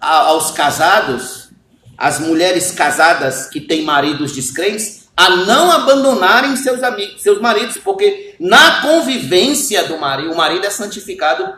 aos 0.00 0.50
casados, 0.52 1.50
as 1.96 2.20
mulheres 2.20 2.70
casadas 2.70 3.48
que 3.48 3.60
têm 3.60 3.82
maridos 3.82 4.32
descrentes, 4.32 5.08
a 5.16 5.30
não 5.30 5.72
abandonarem 5.72 6.54
seus 6.54 6.82
amigos, 6.82 7.22
seus 7.22 7.40
maridos, 7.40 7.76
porque 7.78 8.36
na 8.38 8.82
convivência 8.82 9.84
do 9.88 9.98
marido, 9.98 10.32
o 10.32 10.36
marido 10.36 10.64
é 10.64 10.70
santificado 10.70 11.52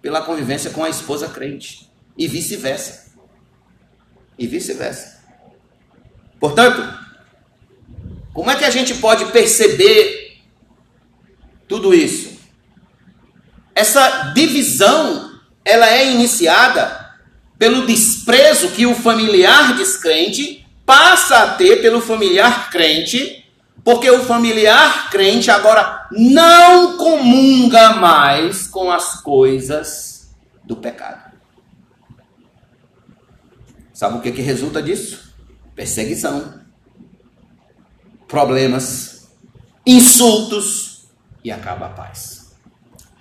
pela 0.00 0.22
convivência 0.22 0.70
com 0.70 0.82
a 0.82 0.88
esposa 0.88 1.28
crente 1.28 1.90
e 2.16 2.26
vice-versa 2.26 3.12
e 4.38 4.46
vice-versa. 4.46 5.20
Portanto, 6.40 6.82
como 8.32 8.50
é 8.50 8.56
que 8.56 8.64
a 8.64 8.70
gente 8.70 8.94
pode 8.94 9.26
perceber 9.26 10.38
tudo 11.68 11.94
isso? 11.94 12.36
Essa 13.74 14.32
divisão, 14.34 15.38
ela 15.64 15.90
é 15.90 16.10
iniciada 16.10 17.05
pelo 17.58 17.86
desprezo 17.86 18.70
que 18.70 18.86
o 18.86 18.94
familiar 18.94 19.76
descrente 19.76 20.66
passa 20.84 21.42
a 21.42 21.54
ter 21.54 21.82
pelo 21.82 22.00
familiar 22.00 22.70
crente, 22.70 23.44
porque 23.82 24.10
o 24.10 24.24
familiar 24.24 25.10
crente 25.10 25.50
agora 25.50 26.06
não 26.12 26.96
comunga 26.96 27.94
mais 27.94 28.66
com 28.66 28.90
as 28.90 29.20
coisas 29.20 30.34
do 30.64 30.76
pecado. 30.76 31.32
Sabe 33.92 34.18
o 34.18 34.20
que, 34.20 34.30
que 34.30 34.42
resulta 34.42 34.82
disso? 34.82 35.34
Perseguição, 35.74 36.60
problemas, 38.28 39.28
insultos 39.86 41.08
e 41.42 41.50
acaba 41.50 41.86
a 41.86 41.90
paz. 41.90 42.54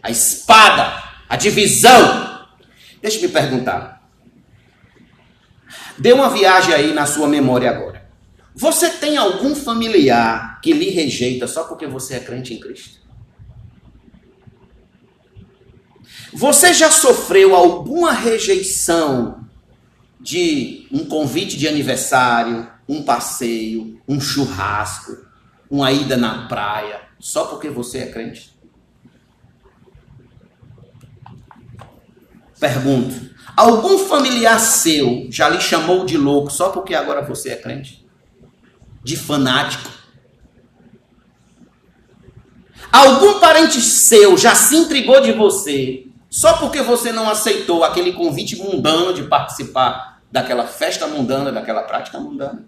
A 0.02 0.12
espada, 0.12 1.02
a 1.30 1.36
divisão. 1.36 2.48
Deixa 3.02 3.18
eu 3.18 3.22
me 3.22 3.28
perguntar. 3.30 3.95
Dê 5.98 6.12
uma 6.14 6.30
viagem 6.30 6.74
aí 6.74 6.94
na 6.94 7.06
sua 7.06 7.28
memória 7.28 7.70
agora. 7.70 8.06
Você 8.54 8.90
tem 8.90 9.18
algum 9.18 9.56
familiar 9.56 10.62
que 10.62 10.74
lhe 10.74 10.90
rejeita 10.90 11.48
só 11.48 11.66
porque 11.66 11.88
você 11.88 12.16
é 12.16 12.20
crente 12.20 12.54
em 12.54 12.60
Cristo? 12.60 13.00
Você 16.34 16.74
já 16.74 16.92
sofreu 16.92 17.56
alguma 17.56 18.12
rejeição 18.12 19.46
de 20.20 20.88
um 20.92 21.06
convite 21.06 21.58
de 21.58 21.68
aniversário, 21.68 22.70
um 22.88 23.04
passeio, 23.04 24.02
um 24.08 24.20
churrasco, 24.20 25.18
uma 25.70 25.92
ida 25.92 26.18
na 26.18 26.48
praia, 26.48 27.02
só 27.20 27.46
porque 27.46 27.70
você 27.70 28.00
é 28.00 28.12
crente? 28.12 28.54
Pergunto: 32.60 33.35
algum 33.56 33.98
familiar 34.00 34.60
seu 34.60 35.28
já 35.30 35.50
lhe 35.50 35.60
chamou 35.60 36.06
de 36.06 36.18
louco 36.18 36.52
só 36.52 36.70
porque 36.70 36.96
agora 36.96 37.22
você 37.22 37.50
é 37.50 37.56
crente? 37.56 38.06
De 39.04 39.16
fanático? 39.16 39.90
Algum 42.92 43.40
parente 43.40 43.82
seu 43.82 44.38
já 44.38 44.56
se 44.56 44.76
intrigou 44.76 45.22
de 45.22 45.34
você 45.34 46.06
Só 46.30 46.58
porque 46.58 46.82
você 46.82 47.14
não 47.14 47.30
aceitou 47.30 47.86
aquele 47.86 48.12
convite 48.12 48.58
mundano 48.58 49.14
de 49.14 49.24
participar 49.24 50.20
daquela 50.30 50.68
festa 50.68 51.08
mundana, 51.08 51.50
daquela 51.50 51.84
prática 51.84 52.20
mundana. 52.20 52.66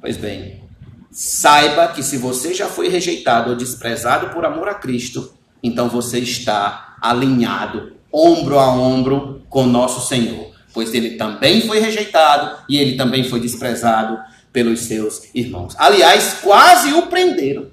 Pois 0.00 0.16
bem, 0.16 0.64
saiba 1.10 1.88
que 1.88 2.02
se 2.02 2.16
você 2.16 2.54
já 2.54 2.66
foi 2.66 2.88
rejeitado 2.88 3.50
ou 3.50 3.56
desprezado 3.56 4.30
por 4.30 4.46
amor 4.46 4.68
a 4.68 4.74
Cristo, 4.74 5.34
então 5.62 5.88
você 5.88 6.18
está 6.20 6.96
alinhado, 7.02 7.95
ombro 8.16 8.58
a 8.58 8.70
ombro 8.70 9.42
com 9.50 9.66
nosso 9.66 10.08
Senhor, 10.08 10.50
pois 10.72 10.94
ele 10.94 11.16
também 11.16 11.60
foi 11.66 11.80
rejeitado 11.80 12.64
e 12.68 12.78
ele 12.78 12.96
também 12.96 13.24
foi 13.24 13.40
desprezado 13.40 14.18
pelos 14.52 14.80
seus 14.80 15.28
irmãos. 15.34 15.74
Aliás, 15.76 16.38
quase 16.42 16.94
o 16.94 17.08
prenderam, 17.08 17.70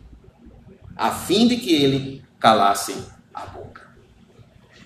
a 0.97 1.11
fim 1.11 1.47
de 1.47 1.55
que 1.55 1.73
ele 1.73 2.23
calasse 2.39 2.93
a 3.33 3.45
boca. 3.45 3.87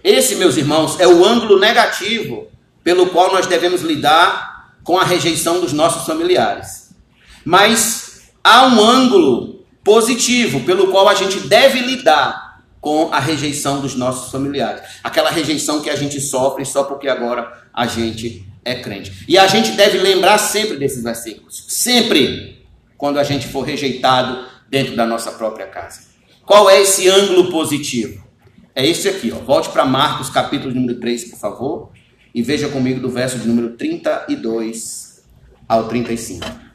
Esse, 0.03 0.35
meus 0.35 0.57
irmãos, 0.57 0.99
é 0.99 1.07
o 1.07 1.25
ângulo 1.25 1.59
negativo 1.59 2.47
pelo 2.83 3.07
qual 3.07 3.33
nós 3.33 3.47
devemos 3.47 3.81
lidar 3.81 4.75
com 4.83 4.97
a 4.97 5.03
rejeição 5.03 5.59
dos 5.59 5.73
nossos 5.73 6.05
familiares. 6.05 6.95
Mas 7.43 8.31
há 8.43 8.67
um 8.67 8.81
ângulo 8.81 9.65
positivo 9.83 10.61
pelo 10.61 10.87
qual 10.91 11.09
a 11.09 11.15
gente 11.15 11.39
deve 11.41 11.79
lidar 11.79 12.46
com 12.87 13.09
a 13.11 13.19
rejeição 13.19 13.81
dos 13.81 13.95
nossos 13.95 14.31
familiares. 14.31 14.81
Aquela 15.03 15.29
rejeição 15.29 15.81
que 15.81 15.89
a 15.89 15.95
gente 15.97 16.21
sofre 16.21 16.63
só 16.63 16.85
porque 16.85 17.09
agora 17.09 17.51
a 17.73 17.85
gente 17.85 18.47
é 18.63 18.75
crente. 18.75 19.25
E 19.27 19.37
a 19.37 19.45
gente 19.45 19.73
deve 19.73 19.97
lembrar 19.97 20.37
sempre 20.37 20.77
desses 20.77 21.03
versículos. 21.03 21.65
Sempre 21.67 22.65
quando 22.95 23.19
a 23.19 23.25
gente 23.25 23.45
for 23.45 23.63
rejeitado 23.63 24.45
dentro 24.69 24.95
da 24.95 25.05
nossa 25.05 25.33
própria 25.33 25.67
casa. 25.67 25.99
Qual 26.45 26.69
é 26.69 26.81
esse 26.81 27.09
ângulo 27.09 27.51
positivo? 27.51 28.25
É 28.73 28.87
esse 28.87 29.09
aqui, 29.09 29.33
ó. 29.33 29.39
Volte 29.39 29.67
para 29.67 29.83
Marcos, 29.83 30.29
capítulo 30.29 30.73
número 30.73 30.97
3, 30.97 31.25
por 31.31 31.39
favor, 31.39 31.91
e 32.33 32.41
veja 32.41 32.69
comigo 32.69 33.01
do 33.01 33.09
verso 33.09 33.37
de 33.37 33.49
número 33.49 33.71
32 33.71 35.25
ao 35.67 35.89
35. 35.89 36.66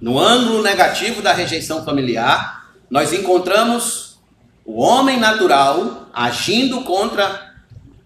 No 0.00 0.18
ângulo 0.18 0.62
negativo 0.62 1.20
da 1.20 1.32
rejeição 1.32 1.84
familiar, 1.84 2.70
nós 2.88 3.12
encontramos 3.12 4.18
o 4.64 4.80
homem 4.80 5.18
natural 5.18 6.08
agindo 6.12 6.82
contra 6.82 7.52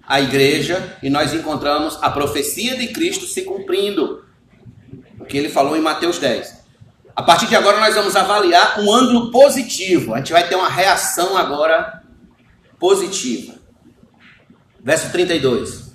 a 0.07 0.21
igreja 0.21 0.99
e 1.03 1.09
nós 1.09 1.33
encontramos 1.33 1.97
a 2.03 2.11
profecia 2.11 2.77
de 2.77 2.89
Cristo 2.89 3.27
se 3.27 3.43
cumprindo. 3.43 4.25
O 5.21 5.25
que 5.25 5.39
ele 5.39 5.49
falou 5.49 5.77
em 5.77 5.81
Mateus 5.81 6.19
10. 6.19 6.65
A 7.15 7.23
partir 7.23 7.47
de 7.47 7.55
agora 7.55 7.79
nós 7.79 7.95
vamos 7.95 8.17
avaliar 8.17 8.81
um 8.81 8.93
ângulo 8.93 9.31
positivo. 9.31 10.15
A 10.15 10.19
gente 10.19 10.33
vai 10.33 10.49
ter 10.49 10.57
uma 10.57 10.69
reação 10.69 11.37
agora 11.37 12.03
positiva. 12.79 13.55
Verso 14.83 15.11
32. 15.13 15.94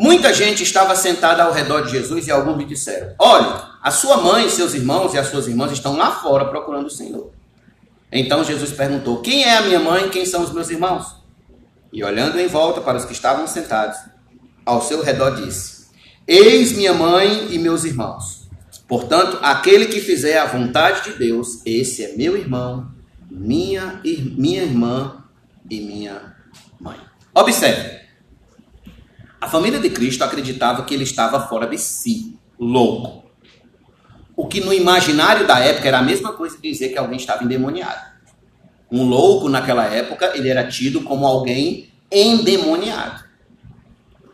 Muita 0.00 0.32
gente 0.32 0.62
estava 0.62 0.96
sentada 0.96 1.42
ao 1.42 1.52
redor 1.52 1.82
de 1.82 1.90
Jesus 1.90 2.26
e 2.26 2.30
alguns 2.30 2.56
lhe 2.56 2.64
disseram: 2.64 3.14
Olhe, 3.18 3.60
a 3.82 3.90
sua 3.90 4.16
mãe, 4.16 4.48
seus 4.48 4.72
irmãos 4.72 5.12
e 5.12 5.18
as 5.18 5.26
suas 5.26 5.46
irmãs 5.46 5.72
estão 5.72 5.94
lá 5.94 6.10
fora 6.10 6.46
procurando 6.46 6.86
o 6.86 6.90
Senhor. 6.90 7.30
Então 8.10 8.42
Jesus 8.42 8.70
perguntou: 8.70 9.20
Quem 9.20 9.44
é 9.44 9.58
a 9.58 9.60
minha 9.60 9.78
mãe 9.78 10.06
e 10.06 10.08
quem 10.08 10.24
são 10.24 10.42
os 10.42 10.52
meus 10.52 10.70
irmãos? 10.70 11.16
E 11.92 12.02
olhando 12.02 12.40
em 12.40 12.46
volta 12.46 12.80
para 12.80 12.96
os 12.96 13.04
que 13.04 13.12
estavam 13.12 13.46
sentados 13.46 13.98
ao 14.64 14.80
seu 14.80 15.02
redor, 15.02 15.32
disse: 15.32 15.88
Eis 16.26 16.72
minha 16.72 16.94
mãe 16.94 17.48
e 17.50 17.58
meus 17.58 17.84
irmãos. 17.84 18.48
Portanto, 18.88 19.38
aquele 19.42 19.84
que 19.84 20.00
fizer 20.00 20.38
a 20.38 20.46
vontade 20.46 21.10
de 21.10 21.18
Deus, 21.18 21.60
esse 21.66 22.02
é 22.02 22.16
meu 22.16 22.38
irmão, 22.38 22.90
minha, 23.30 24.00
minha 24.02 24.62
irmã 24.62 25.22
e 25.68 25.78
minha 25.78 26.34
mãe. 26.80 26.96
Observe. 27.34 27.99
A 29.40 29.48
família 29.48 29.80
de 29.80 29.88
Cristo 29.88 30.22
acreditava 30.22 30.84
que 30.84 30.92
ele 30.92 31.04
estava 31.04 31.48
fora 31.48 31.66
de 31.66 31.78
si, 31.78 32.38
louco. 32.58 33.24
O 34.36 34.46
que 34.46 34.60
no 34.60 34.72
imaginário 34.72 35.46
da 35.46 35.58
época 35.58 35.88
era 35.88 35.98
a 35.98 36.02
mesma 36.02 36.32
coisa 36.32 36.56
que 36.56 36.70
dizer 36.70 36.90
que 36.90 36.98
alguém 36.98 37.16
estava 37.16 37.42
endemoniado. 37.42 38.10
Um 38.90 39.04
louco 39.04 39.48
naquela 39.48 39.84
época, 39.86 40.32
ele 40.34 40.48
era 40.48 40.66
tido 40.66 41.02
como 41.02 41.26
alguém 41.26 41.90
endemoniado. 42.10 43.24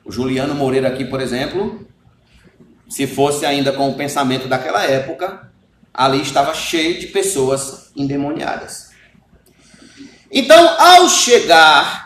O 0.05 0.11
Juliano 0.11 0.55
Moreira 0.55 0.89
aqui, 0.89 1.05
por 1.05 1.21
exemplo, 1.21 1.87
se 2.89 3.07
fosse 3.07 3.45
ainda 3.45 3.73
com 3.73 3.91
o 3.91 3.95
pensamento 3.95 4.49
daquela 4.49 4.85
época, 4.85 5.53
ali 5.93 6.21
estava 6.21 6.55
cheio 6.55 6.99
de 6.99 7.09
pessoas 7.09 7.93
endemoniadas. 7.97 8.91
Então, 10.31 10.69
ao 10.79 11.09
chegar 11.09 12.06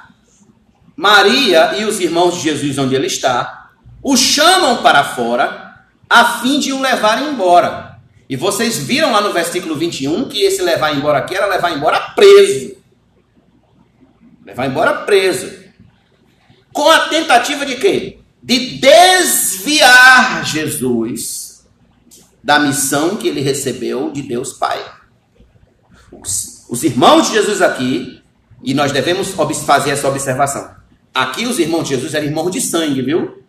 Maria 1.01 1.76
e 1.78 1.86
os 1.86 1.98
irmãos 1.98 2.34
de 2.34 2.42
Jesus 2.42 2.76
onde 2.76 2.94
ele 2.94 3.07
está, 3.07 3.70
o 4.03 4.18
chamam 4.18 4.82
para 4.82 5.03
fora 5.03 5.86
a 6.07 6.40
fim 6.40 6.61
de 6.61 6.74
o 6.74 6.80
levar 6.82 7.22
embora. 7.22 7.98
E 8.28 8.36
vocês 8.36 8.76
viram 8.76 9.11
lá 9.11 9.22
no 9.22 9.32
versículo 9.32 9.74
21 9.76 10.28
que 10.28 10.42
esse 10.42 10.61
levar 10.61 10.94
embora 10.94 11.20
aqui 11.20 11.34
era 11.34 11.46
levar 11.46 11.74
embora 11.74 11.98
preso. 12.14 12.76
Levar 14.44 14.66
embora 14.66 14.92
preso. 15.07 15.51
Com 16.70 16.90
a 16.90 17.09
tentativa 17.09 17.64
de 17.64 17.76
quê? 17.76 18.18
De 18.42 18.76
desviar 18.76 20.44
Jesus 20.44 21.66
da 22.44 22.59
missão 22.59 23.16
que 23.16 23.26
ele 23.26 23.40
recebeu 23.40 24.11
de 24.11 24.20
Deus 24.20 24.53
Pai. 24.53 24.84
Os, 26.12 26.66
os 26.68 26.84
irmãos 26.84 27.28
de 27.28 27.36
Jesus 27.36 27.62
aqui, 27.62 28.22
e 28.62 28.74
nós 28.74 28.92
devemos 28.92 29.30
fazer 29.64 29.92
essa 29.92 30.07
observação. 30.07 30.79
Aqui 31.14 31.46
os 31.46 31.58
irmãos 31.58 31.84
de 31.84 31.94
Jesus 31.94 32.14
eram 32.14 32.26
irmãos 32.26 32.50
de 32.50 32.61
sangue, 32.61 33.02
viu? 33.02 33.40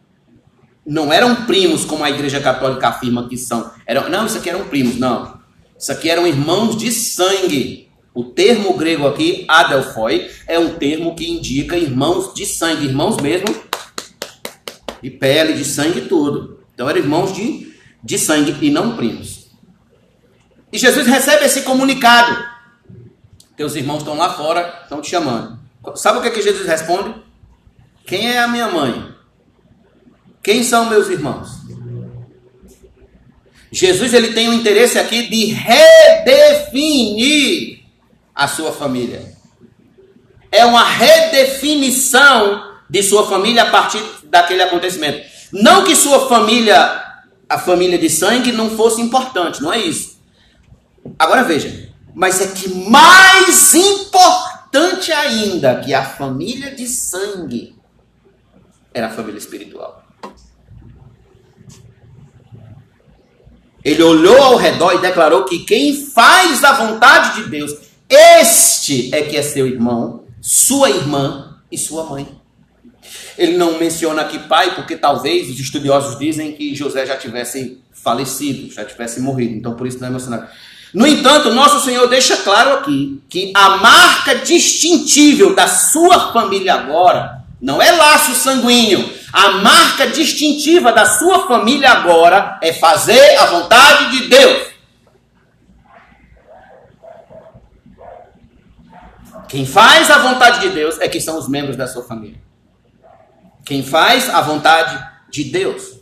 não 0.85 1.13
eram 1.13 1.45
primos 1.45 1.85
como 1.85 2.03
a 2.03 2.09
Igreja 2.09 2.39
Católica 2.39 2.87
afirma 2.89 3.27
que 3.27 3.37
são. 3.37 3.71
Não, 4.09 4.25
isso 4.25 4.37
aqui 4.37 4.49
eram 4.49 4.67
primos, 4.67 4.97
não. 4.97 5.39
Isso 5.77 5.91
aqui 5.91 6.09
eram 6.09 6.27
irmãos 6.27 6.75
de 6.75 6.91
sangue. 6.91 7.89
O 8.13 8.25
termo 8.25 8.73
grego 8.73 9.07
aqui, 9.07 9.45
adelphoi, 9.47 10.29
é 10.47 10.59
um 10.59 10.73
termo 10.73 11.15
que 11.15 11.29
indica 11.29 11.77
irmãos 11.77 12.33
de 12.33 12.45
sangue, 12.45 12.85
irmãos 12.85 13.17
mesmo 13.17 13.47
de 15.01 15.09
pele, 15.09 15.53
de 15.53 15.63
sangue 15.63 15.99
e 15.99 16.07
tudo. 16.07 16.59
Então 16.73 16.89
eram 16.89 16.99
irmãos 16.99 17.33
de, 17.33 17.73
de 18.03 18.19
sangue 18.19 18.55
e 18.61 18.69
não 18.69 18.95
primos. 18.95 19.49
E 20.71 20.77
Jesus 20.77 21.07
recebe 21.07 21.45
esse 21.45 21.61
comunicado. 21.61 22.43
Teus 23.55 23.75
irmãos 23.75 23.99
estão 23.99 24.17
lá 24.17 24.33
fora, 24.33 24.81
estão 24.83 25.01
te 25.01 25.09
chamando. 25.09 25.59
Sabe 25.95 26.19
o 26.19 26.21
que, 26.21 26.27
é 26.27 26.31
que 26.31 26.41
Jesus 26.41 26.67
responde? 26.67 27.15
Quem 28.05 28.29
é 28.31 28.39
a 28.39 28.47
minha 28.47 28.67
mãe? 28.67 29.11
Quem 30.43 30.63
são 30.63 30.85
meus 30.89 31.07
irmãos? 31.09 31.61
Jesus 33.71 34.13
ele 34.13 34.33
tem 34.33 34.49
o 34.49 34.53
interesse 34.53 34.99
aqui 34.99 35.29
de 35.29 35.45
redefinir 36.25 37.21
a 38.35 38.47
sua 38.47 38.71
família. 38.71 39.31
É 40.51 40.65
uma 40.65 40.83
redefinição 40.83 42.69
de 42.89 43.01
sua 43.01 43.25
família 43.27 43.63
a 43.63 43.69
partir 43.69 44.03
daquele 44.25 44.61
acontecimento. 44.61 45.25
Não 45.53 45.85
que 45.85 45.95
sua 45.95 46.27
família, 46.27 46.75
a 47.47 47.57
família 47.57 47.97
de 47.97 48.09
sangue, 48.09 48.51
não 48.51 48.69
fosse 48.71 49.01
importante, 49.01 49.61
não 49.61 49.71
é 49.71 49.79
isso. 49.79 50.19
Agora 51.17 51.43
veja, 51.43 51.89
mas 52.13 52.41
é 52.41 52.47
que 52.47 52.67
mais 52.69 53.73
importante 53.73 55.13
ainda 55.13 55.79
que 55.79 55.93
a 55.93 56.03
família 56.03 56.75
de 56.75 56.87
sangue 56.87 57.75
era 58.93 59.07
a 59.07 59.09
família 59.09 59.37
espiritual. 59.37 60.03
Ele 63.83 64.03
olhou 64.03 64.39
ao 64.41 64.57
redor 64.57 64.93
e 64.93 65.01
declarou 65.01 65.43
que 65.45 65.59
quem 65.59 66.05
faz 66.05 66.63
a 66.63 66.73
vontade 66.73 67.43
de 67.43 67.49
Deus, 67.49 67.71
este 68.07 69.13
é 69.13 69.23
que 69.23 69.35
é 69.35 69.41
seu 69.41 69.65
irmão, 69.65 70.25
sua 70.39 70.89
irmã 70.89 71.57
e 71.71 71.77
sua 71.77 72.03
mãe. 72.03 72.27
Ele 73.37 73.57
não 73.57 73.79
menciona 73.79 74.21
aqui 74.21 74.37
pai, 74.39 74.75
porque 74.75 74.95
talvez 74.95 75.49
os 75.49 75.59
estudiosos 75.59 76.19
dizem 76.19 76.53
que 76.53 76.75
José 76.75 77.05
já 77.05 77.17
tivesse 77.17 77.81
falecido, 77.91 78.71
já 78.71 78.85
tivesse 78.85 79.19
morrido, 79.19 79.55
então 79.55 79.73
por 79.73 79.87
isso 79.87 79.99
não 79.99 80.07
é 80.07 80.11
mencionado. 80.11 80.47
No 80.93 81.07
entanto, 81.07 81.53
nosso 81.53 81.83
Senhor 81.85 82.05
deixa 82.07 82.37
claro 82.37 82.73
aqui 82.73 83.21
que 83.29 83.53
a 83.55 83.77
marca 83.77 84.35
distintível 84.35 85.55
da 85.55 85.67
sua 85.67 86.33
família 86.33 86.73
agora 86.73 87.40
não 87.61 87.79
é 87.79 87.91
laço 87.91 88.33
sanguíneo, 88.33 89.07
a 89.31 89.51
marca 89.51 90.07
distintiva 90.07 90.91
da 90.91 91.05
sua 91.05 91.47
família 91.47 91.91
agora 91.91 92.59
é 92.61 92.73
fazer 92.73 93.37
a 93.37 93.45
vontade 93.45 94.17
de 94.17 94.27
Deus. 94.27 94.71
Quem 99.47 99.65
faz 99.65 100.09
a 100.09 100.17
vontade 100.17 100.61
de 100.61 100.69
Deus 100.69 100.97
é 100.99 101.07
que 101.07 101.19
são 101.19 101.37
os 101.37 101.47
membros 101.47 101.75
da 101.75 101.85
sua 101.85 102.03
família. 102.03 102.41
Quem 103.65 103.83
faz 103.83 104.29
a 104.29 104.41
vontade 104.41 105.05
de 105.29 105.43
Deus. 105.43 105.99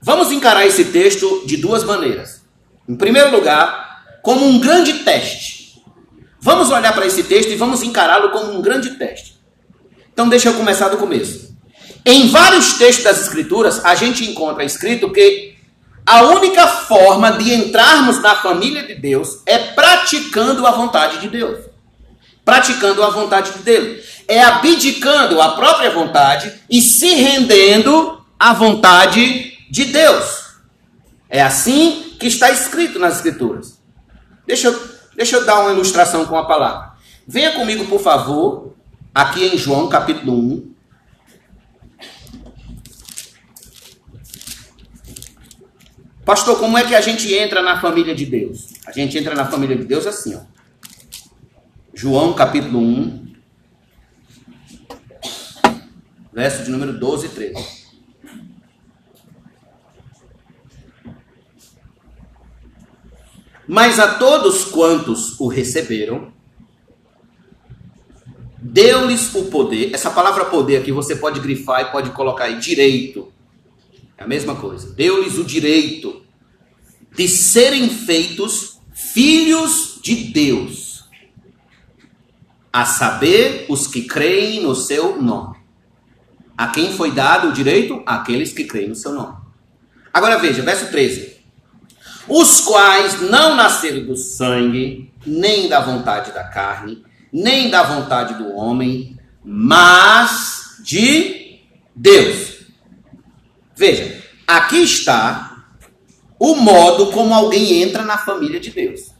Vamos 0.00 0.30
encarar 0.30 0.66
esse 0.66 0.84
texto 0.86 1.44
de 1.46 1.56
duas 1.56 1.82
maneiras. 1.84 2.44
Em 2.88 2.94
primeiro 2.96 3.30
lugar, 3.30 4.04
como 4.22 4.46
um 4.46 4.60
grande 4.60 5.00
teste. 5.00 5.82
Vamos 6.38 6.70
olhar 6.70 6.92
para 6.92 7.06
esse 7.06 7.24
texto 7.24 7.50
e 7.50 7.56
vamos 7.56 7.82
encará-lo 7.82 8.30
como 8.30 8.52
um 8.52 8.62
grande 8.62 8.90
teste. 8.90 9.39
Então, 10.20 10.28
deixa 10.28 10.50
eu 10.50 10.54
começar 10.54 10.90
do 10.90 10.98
começo. 10.98 11.56
Em 12.04 12.28
vários 12.28 12.74
textos 12.74 13.04
das 13.04 13.22
Escrituras, 13.22 13.82
a 13.82 13.94
gente 13.94 14.22
encontra 14.30 14.62
escrito 14.62 15.10
que 15.10 15.56
a 16.04 16.24
única 16.24 16.66
forma 16.66 17.32
de 17.38 17.54
entrarmos 17.54 18.20
na 18.20 18.34
família 18.34 18.82
de 18.82 18.96
Deus 18.96 19.38
é 19.46 19.56
praticando 19.56 20.66
a 20.66 20.72
vontade 20.72 21.22
de 21.22 21.28
Deus. 21.30 21.60
Praticando 22.44 23.02
a 23.02 23.08
vontade 23.08 23.52
de 23.52 23.60
Deus. 23.60 24.04
É 24.28 24.42
abdicando 24.42 25.40
a 25.40 25.52
própria 25.52 25.90
vontade 25.90 26.52
e 26.68 26.82
se 26.82 27.14
rendendo 27.14 28.22
à 28.38 28.52
vontade 28.52 29.56
de 29.70 29.86
Deus. 29.86 30.50
É 31.30 31.40
assim 31.40 32.14
que 32.20 32.26
está 32.26 32.50
escrito 32.50 32.98
nas 32.98 33.16
Escrituras. 33.16 33.80
Deixa 34.46 34.68
eu, 34.68 34.78
deixa 35.16 35.36
eu 35.36 35.46
dar 35.46 35.60
uma 35.60 35.72
ilustração 35.72 36.26
com 36.26 36.36
a 36.36 36.44
palavra. 36.44 36.90
Venha 37.26 37.52
comigo, 37.52 37.86
por 37.86 38.02
favor, 38.02 38.70
aqui 39.14 39.44
em 39.44 39.58
João 39.58 39.88
capítulo 39.88 40.32
1. 40.32 40.70
Pastor, 46.24 46.58
como 46.58 46.78
é 46.78 46.86
que 46.86 46.94
a 46.94 47.00
gente 47.00 47.32
entra 47.34 47.62
na 47.62 47.80
família 47.80 48.14
de 48.14 48.24
Deus? 48.24 48.68
A 48.86 48.92
gente 48.92 49.18
entra 49.18 49.34
na 49.34 49.46
família 49.46 49.76
de 49.76 49.84
Deus 49.84 50.06
assim, 50.06 50.36
ó. 50.36 50.42
João 51.92 52.34
capítulo 52.34 52.78
1, 52.78 53.32
verso 56.32 56.64
de 56.64 56.70
número 56.70 56.98
12 56.98 57.26
e 57.26 57.28
13. 57.30 57.80
Mas 63.66 63.98
a 63.98 64.14
todos 64.14 64.64
quantos 64.64 65.38
o 65.38 65.46
receberam, 65.46 66.32
deu-lhes 68.60 69.34
o 69.34 69.44
poder. 69.46 69.90
Essa 69.94 70.10
palavra 70.10 70.44
poder 70.46 70.76
aqui 70.76 70.92
você 70.92 71.16
pode 71.16 71.40
grifar 71.40 71.82
e 71.82 71.92
pode 71.92 72.10
colocar 72.10 72.44
aí 72.44 72.58
direito. 72.58 73.32
É 74.16 74.24
a 74.24 74.26
mesma 74.26 74.54
coisa. 74.56 74.92
Deu-lhes 74.92 75.38
o 75.38 75.44
direito 75.44 76.22
de 77.16 77.28
serem 77.28 77.88
feitos 77.88 78.78
filhos 78.92 79.98
de 80.02 80.14
Deus, 80.14 81.04
a 82.72 82.84
saber, 82.84 83.66
os 83.68 83.86
que 83.86 84.02
creem 84.02 84.62
no 84.62 84.74
seu 84.74 85.20
nome. 85.20 85.56
A 86.56 86.68
quem 86.68 86.92
foi 86.92 87.10
dado 87.10 87.48
o 87.48 87.52
direito? 87.52 88.02
Aqueles 88.06 88.52
que 88.52 88.64
creem 88.64 88.88
no 88.88 88.94
seu 88.94 89.12
nome. 89.12 89.36
Agora 90.12 90.38
veja, 90.38 90.62
verso 90.62 90.90
13 90.90 91.40
os 92.30 92.60
quais 92.60 93.20
não 93.28 93.56
nasceram 93.56 94.06
do 94.06 94.16
sangue, 94.16 95.12
nem 95.26 95.68
da 95.68 95.80
vontade 95.80 96.30
da 96.30 96.44
carne, 96.44 97.02
nem 97.32 97.70
da 97.70 97.82
vontade 97.82 98.34
do 98.34 98.54
homem, 98.54 99.18
mas 99.44 100.76
de 100.80 101.60
Deus. 101.94 102.64
Veja, 103.74 104.22
aqui 104.46 104.82
está 104.82 105.64
o 106.38 106.54
modo 106.56 107.12
como 107.12 107.34
alguém 107.34 107.82
entra 107.82 108.02
na 108.02 108.18
família 108.18 108.58
de 108.58 108.70
Deus. 108.70 109.12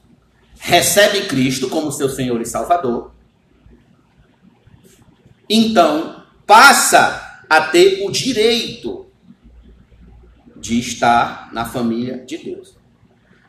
Recebe 0.59 1.27
Cristo 1.27 1.69
como 1.69 1.93
seu 1.93 2.09
Senhor 2.09 2.41
e 2.41 2.47
Salvador. 2.47 3.13
Então, 5.49 6.25
passa 6.47 7.43
a 7.49 7.61
ter 7.63 8.07
o 8.07 8.11
direito 8.11 9.07
de 10.57 10.79
estar 10.79 11.53
na 11.53 11.65
família 11.65 12.25
de 12.25 12.37
Deus. 12.39 12.77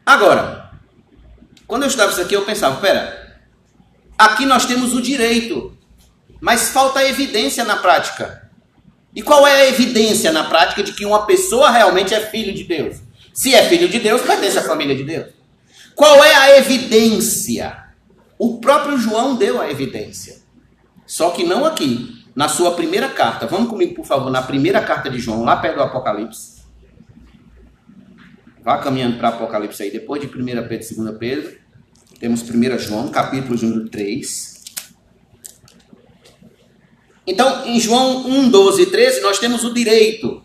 Agora, 0.05 0.71
quando 1.67 1.83
eu 1.83 1.87
estava 1.87 2.11
isso 2.11 2.21
aqui, 2.21 2.33
eu 2.33 2.45
pensava, 2.45 2.79
pera, 2.81 3.20
aqui 4.25 4.45
nós 4.45 4.65
temos 4.65 4.93
o 4.93 5.01
direito, 5.01 5.75
mas 6.39 6.69
falta 6.69 7.03
evidência 7.03 7.63
na 7.63 7.77
prática. 7.77 8.49
E 9.15 9.21
qual 9.21 9.45
é 9.45 9.61
a 9.61 9.67
evidência 9.67 10.31
na 10.31 10.45
prática 10.45 10.83
de 10.83 10.93
que 10.93 11.05
uma 11.05 11.25
pessoa 11.25 11.69
realmente 11.69 12.13
é 12.13 12.19
filho 12.19 12.53
de 12.53 12.63
Deus? 12.63 12.97
Se 13.33 13.53
é 13.53 13.67
filho 13.67 13.89
de 13.89 13.99
Deus, 13.99 14.21
pertence 14.21 14.57
à 14.57 14.61
família 14.61 14.95
de 14.95 15.03
Deus. 15.03 15.27
Qual 15.95 16.23
é 16.23 16.33
a 16.33 16.57
evidência? 16.57 17.85
O 18.37 18.59
próprio 18.59 18.97
João 18.97 19.35
deu 19.35 19.61
a 19.61 19.69
evidência. 19.69 20.41
Só 21.05 21.31
que 21.31 21.43
não 21.43 21.65
aqui, 21.65 22.25
na 22.35 22.47
sua 22.47 22.73
primeira 22.73 23.09
carta. 23.09 23.45
Vamos 23.45 23.69
comigo, 23.69 23.95
por 23.95 24.05
favor, 24.05 24.31
na 24.31 24.41
primeira 24.41 24.81
carta 24.81 25.09
de 25.09 25.19
João, 25.19 25.43
lá 25.43 25.57
perto 25.57 25.75
do 25.75 25.83
Apocalipse. 25.83 26.61
Vá 28.63 28.77
caminhando 28.77 29.17
para 29.17 29.29
Apocalipse 29.29 29.83
aí, 29.83 29.91
depois 29.91 30.21
de 30.21 30.27
1 30.27 30.31
Pedro 30.67 30.87
e 30.91 30.95
2 30.95 31.17
Pedro. 31.17 31.60
Temos 32.21 32.43
1 32.43 32.77
João, 32.77 33.09
capítulo 33.09 33.57
número 33.59 33.89
3. 33.89 34.63
Então, 37.25 37.65
em 37.65 37.79
João 37.79 38.27
1, 38.27 38.49
12 38.51 38.83
e 38.83 38.85
13, 38.85 39.21
nós 39.21 39.39
temos 39.39 39.63
o 39.63 39.73
direito. 39.73 40.43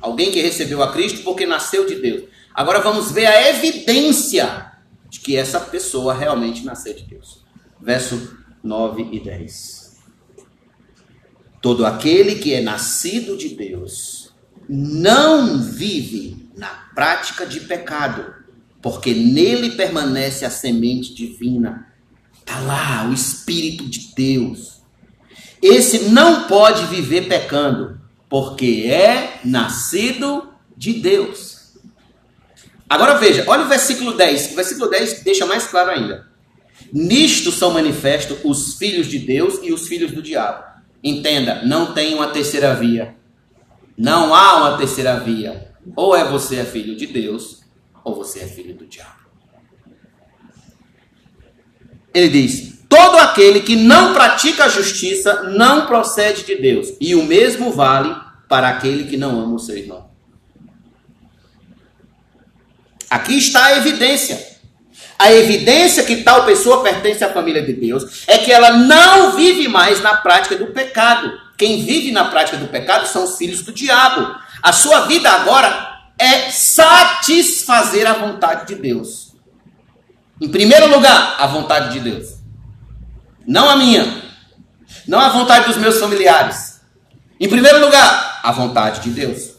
Alguém 0.00 0.32
que 0.32 0.42
recebeu 0.42 0.82
a 0.82 0.92
Cristo 0.92 1.22
porque 1.22 1.46
nasceu 1.46 1.86
de 1.86 1.94
Deus. 1.94 2.24
Agora 2.52 2.80
vamos 2.80 3.12
ver 3.12 3.26
a 3.26 3.50
evidência 3.50 4.72
de 5.08 5.20
que 5.20 5.36
essa 5.36 5.60
pessoa 5.60 6.12
realmente 6.12 6.64
nasceu 6.64 6.92
de 6.92 7.04
Deus. 7.04 7.44
Verso 7.80 8.36
9 8.60 9.10
e 9.12 9.20
10. 9.20 10.00
Todo 11.62 11.86
aquele 11.86 12.34
que 12.34 12.52
é 12.52 12.60
nascido 12.60 13.36
de 13.36 13.50
Deus 13.50 14.34
não 14.68 15.62
vive 15.62 16.50
na 16.56 16.90
prática 16.96 17.46
de 17.46 17.60
pecado, 17.60 18.42
porque 18.84 19.14
nele 19.14 19.70
permanece 19.70 20.44
a 20.44 20.50
semente 20.50 21.14
divina. 21.14 21.86
Está 22.38 22.60
lá 22.60 23.08
o 23.08 23.14
Espírito 23.14 23.88
de 23.88 24.12
Deus. 24.14 24.82
Esse 25.62 26.10
não 26.10 26.46
pode 26.46 26.84
viver 26.88 27.26
pecando, 27.26 27.98
porque 28.28 28.84
é 28.86 29.40
nascido 29.42 30.50
de 30.76 30.92
Deus. 30.92 31.72
Agora 32.86 33.14
veja, 33.14 33.46
olha 33.46 33.64
o 33.64 33.68
versículo 33.68 34.12
10. 34.12 34.52
O 34.52 34.54
versículo 34.56 34.90
10 34.90 35.22
deixa 35.22 35.46
mais 35.46 35.66
claro 35.66 35.90
ainda. 35.90 36.28
Nisto 36.92 37.50
são 37.50 37.72
manifestos 37.72 38.36
os 38.44 38.74
filhos 38.74 39.06
de 39.06 39.18
Deus 39.18 39.60
e 39.62 39.72
os 39.72 39.88
filhos 39.88 40.12
do 40.12 40.20
diabo. 40.20 40.62
Entenda, 41.02 41.62
não 41.64 41.94
tem 41.94 42.12
uma 42.12 42.26
terceira 42.26 42.74
via. 42.74 43.16
Não 43.96 44.34
há 44.34 44.56
uma 44.56 44.76
terceira 44.76 45.18
via. 45.20 45.72
Ou 45.96 46.14
é 46.14 46.22
você 46.22 46.56
é 46.56 46.64
filho 46.66 46.94
de 46.94 47.06
Deus, 47.06 47.63
ou 48.04 48.14
você 48.14 48.40
é 48.40 48.46
filho 48.46 48.74
do 48.74 48.86
diabo. 48.86 49.24
Ele 52.12 52.28
diz: 52.28 52.84
todo 52.88 53.16
aquele 53.18 53.60
que 53.60 53.74
não 53.74 54.12
pratica 54.12 54.66
a 54.66 54.68
justiça 54.68 55.44
não 55.44 55.86
procede 55.86 56.44
de 56.44 56.56
Deus, 56.56 56.92
e 57.00 57.14
o 57.14 57.24
mesmo 57.24 57.72
vale 57.72 58.14
para 58.48 58.68
aquele 58.68 59.04
que 59.04 59.16
não 59.16 59.40
ama 59.40 59.56
o 59.56 59.58
seu 59.58 59.76
irmão. 59.76 60.10
Aqui 63.10 63.38
está 63.38 63.64
a 63.64 63.76
evidência. 63.78 64.54
A 65.16 65.32
evidência 65.32 66.02
que 66.02 66.24
tal 66.24 66.44
pessoa 66.44 66.82
pertence 66.82 67.22
à 67.22 67.32
família 67.32 67.62
de 67.62 67.72
Deus 67.72 68.24
é 68.26 68.38
que 68.38 68.50
ela 68.50 68.76
não 68.76 69.36
vive 69.36 69.68
mais 69.68 70.00
na 70.00 70.16
prática 70.16 70.56
do 70.56 70.66
pecado. 70.66 71.32
Quem 71.56 71.84
vive 71.84 72.10
na 72.10 72.24
prática 72.24 72.56
do 72.56 72.66
pecado 72.66 73.06
são 73.06 73.24
os 73.24 73.38
filhos 73.38 73.62
do 73.62 73.72
diabo. 73.72 74.34
A 74.60 74.72
sua 74.72 75.06
vida 75.06 75.30
agora 75.30 75.93
é 76.18 76.50
satisfazer 76.50 78.06
a 78.06 78.14
vontade 78.14 78.66
de 78.66 78.74
Deus. 78.80 79.34
Em 80.40 80.48
primeiro 80.48 80.88
lugar, 80.88 81.36
a 81.38 81.46
vontade 81.46 81.92
de 81.92 82.00
Deus. 82.00 82.38
Não 83.46 83.68
a 83.68 83.76
minha. 83.76 84.22
Não 85.06 85.20
a 85.20 85.28
vontade 85.28 85.66
dos 85.66 85.76
meus 85.76 85.98
familiares. 85.98 86.80
Em 87.38 87.48
primeiro 87.48 87.80
lugar, 87.80 88.40
a 88.42 88.52
vontade 88.52 89.00
de 89.00 89.10
Deus. 89.10 89.54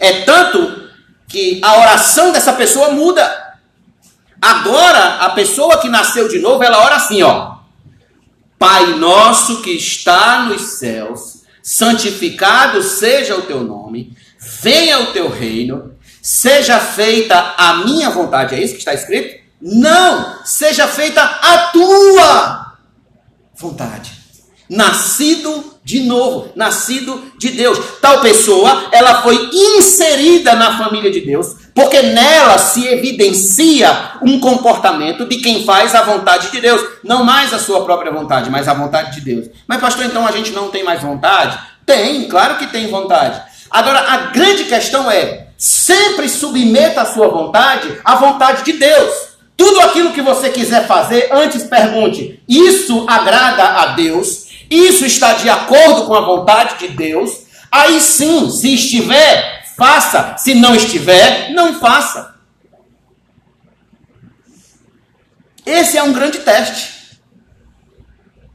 É 0.00 0.22
tanto 0.22 0.88
que 1.28 1.60
a 1.62 1.78
oração 1.80 2.32
dessa 2.32 2.52
pessoa 2.52 2.90
muda. 2.90 3.56
Agora, 4.40 5.16
a 5.16 5.30
pessoa 5.30 5.78
que 5.78 5.88
nasceu 5.88 6.28
de 6.28 6.38
novo, 6.38 6.62
ela 6.62 6.78
ora 6.78 6.96
assim, 6.96 7.22
ó. 7.22 7.58
Pai 8.58 8.94
nosso 8.96 9.62
que 9.62 9.70
está 9.70 10.42
nos 10.42 10.78
céus, 10.78 11.42
santificado 11.62 12.82
seja 12.82 13.36
o 13.36 13.42
teu 13.42 13.62
nome, 13.62 14.16
venha 14.60 15.00
o 15.00 15.12
teu 15.12 15.28
reino, 15.28 15.94
seja 16.22 16.78
feita 16.78 17.54
a 17.56 17.84
minha 17.84 18.10
vontade. 18.10 18.54
É 18.54 18.62
isso 18.62 18.74
que 18.74 18.80
está 18.80 18.94
escrito? 18.94 19.38
Não! 19.60 20.44
Seja 20.44 20.86
feita 20.86 21.22
a 21.22 21.58
tua 21.72 22.76
vontade. 23.54 24.12
Nascido 24.68 25.78
de 25.82 26.00
novo, 26.00 26.52
nascido 26.54 27.32
de 27.38 27.48
Deus. 27.48 27.78
Tal 28.02 28.20
pessoa, 28.20 28.88
ela 28.92 29.22
foi 29.22 29.48
inserida 29.50 30.54
na 30.54 30.76
família 30.76 31.10
de 31.10 31.22
Deus, 31.22 31.56
porque 31.74 32.02
nela 32.02 32.58
se 32.58 32.86
evidencia 32.86 34.12
um 34.20 34.38
comportamento 34.38 35.24
de 35.24 35.38
quem 35.38 35.64
faz 35.64 35.94
a 35.94 36.02
vontade 36.02 36.50
de 36.50 36.60
Deus, 36.60 36.86
não 37.02 37.24
mais 37.24 37.54
a 37.54 37.58
sua 37.58 37.86
própria 37.86 38.12
vontade, 38.12 38.50
mas 38.50 38.68
a 38.68 38.74
vontade 38.74 39.14
de 39.14 39.22
Deus. 39.22 39.48
Mas 39.66 39.80
pastor, 39.80 40.04
então 40.04 40.26
a 40.26 40.30
gente 40.30 40.50
não 40.50 40.68
tem 40.68 40.84
mais 40.84 41.00
vontade? 41.00 41.58
Tem, 41.86 42.28
claro 42.28 42.58
que 42.58 42.66
tem 42.66 42.88
vontade. 42.88 43.47
Agora, 43.70 44.00
a 44.00 44.16
grande 44.28 44.64
questão 44.64 45.10
é: 45.10 45.48
sempre 45.56 46.28
submeta 46.28 47.02
a 47.02 47.06
sua 47.06 47.28
vontade 47.28 47.98
à 48.04 48.16
vontade 48.16 48.64
de 48.64 48.72
Deus. 48.74 49.28
Tudo 49.56 49.80
aquilo 49.80 50.12
que 50.12 50.22
você 50.22 50.50
quiser 50.50 50.86
fazer, 50.86 51.30
antes 51.32 51.64
pergunte: 51.64 52.42
isso 52.48 53.04
agrada 53.08 53.64
a 53.64 53.86
Deus? 53.94 54.46
Isso 54.70 55.04
está 55.04 55.32
de 55.32 55.48
acordo 55.48 56.06
com 56.06 56.14
a 56.14 56.20
vontade 56.20 56.78
de 56.78 56.88
Deus? 56.88 57.46
Aí 57.70 58.00
sim, 58.00 58.50
se 58.50 58.74
estiver, 58.74 59.64
faça. 59.76 60.36
Se 60.38 60.54
não 60.54 60.74
estiver, 60.74 61.50
não 61.50 61.78
faça. 61.80 62.34
Esse 65.64 65.98
é 65.98 66.02
um 66.02 66.12
grande 66.12 66.38
teste. 66.38 66.97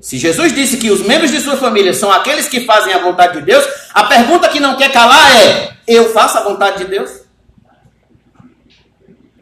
Se 0.03 0.17
Jesus 0.17 0.53
disse 0.53 0.75
que 0.75 0.91
os 0.91 0.99
membros 0.99 1.31
de 1.31 1.39
sua 1.39 1.55
família 1.55 1.93
são 1.93 2.11
aqueles 2.11 2.49
que 2.49 2.65
fazem 2.65 2.93
a 2.93 2.97
vontade 2.97 3.39
de 3.39 3.45
Deus, 3.45 3.65
a 3.93 4.03
pergunta 4.03 4.49
que 4.49 4.59
não 4.59 4.75
quer 4.75 4.91
calar 4.91 5.33
é: 5.33 5.77
eu 5.87 6.11
faço 6.11 6.37
a 6.37 6.43
vontade 6.43 6.79
de 6.79 6.89
Deus? 6.89 7.21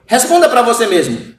Responda 0.06 0.48
para 0.48 0.62
você 0.62 0.86
mesmo. 0.86 1.34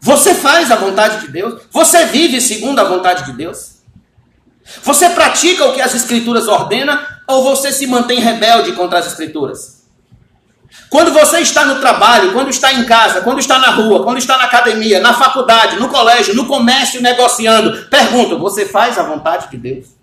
Você 0.00 0.34
faz 0.34 0.70
a 0.70 0.76
vontade 0.76 1.26
de 1.26 1.30
Deus? 1.30 1.60
Você 1.70 2.06
vive 2.06 2.40
segundo 2.40 2.78
a 2.78 2.84
vontade 2.84 3.26
de 3.26 3.32
Deus? 3.32 3.82
Você 4.82 5.10
pratica 5.10 5.66
o 5.66 5.74
que 5.74 5.82
as 5.82 5.94
Escrituras 5.94 6.48
ordenam 6.48 6.98
ou 7.26 7.44
você 7.44 7.70
se 7.70 7.86
mantém 7.86 8.18
rebelde 8.18 8.72
contra 8.72 8.98
as 8.98 9.08
Escrituras? 9.08 9.77
Quando 10.90 11.12
você 11.12 11.40
está 11.40 11.64
no 11.64 11.80
trabalho, 11.80 12.32
quando 12.32 12.48
está 12.48 12.72
em 12.72 12.84
casa, 12.84 13.20
quando 13.20 13.40
está 13.40 13.58
na 13.58 13.70
rua, 13.70 14.02
quando 14.04 14.18
está 14.18 14.38
na 14.38 14.44
academia, 14.44 15.00
na 15.00 15.12
faculdade, 15.12 15.76
no 15.76 15.88
colégio, 15.88 16.34
no 16.34 16.46
comércio, 16.46 17.02
negociando, 17.02 17.86
pergunto: 17.86 18.38
você 18.38 18.66
faz 18.66 18.98
a 18.98 19.02
vontade 19.02 19.50
de 19.50 19.56
Deus? 19.56 19.98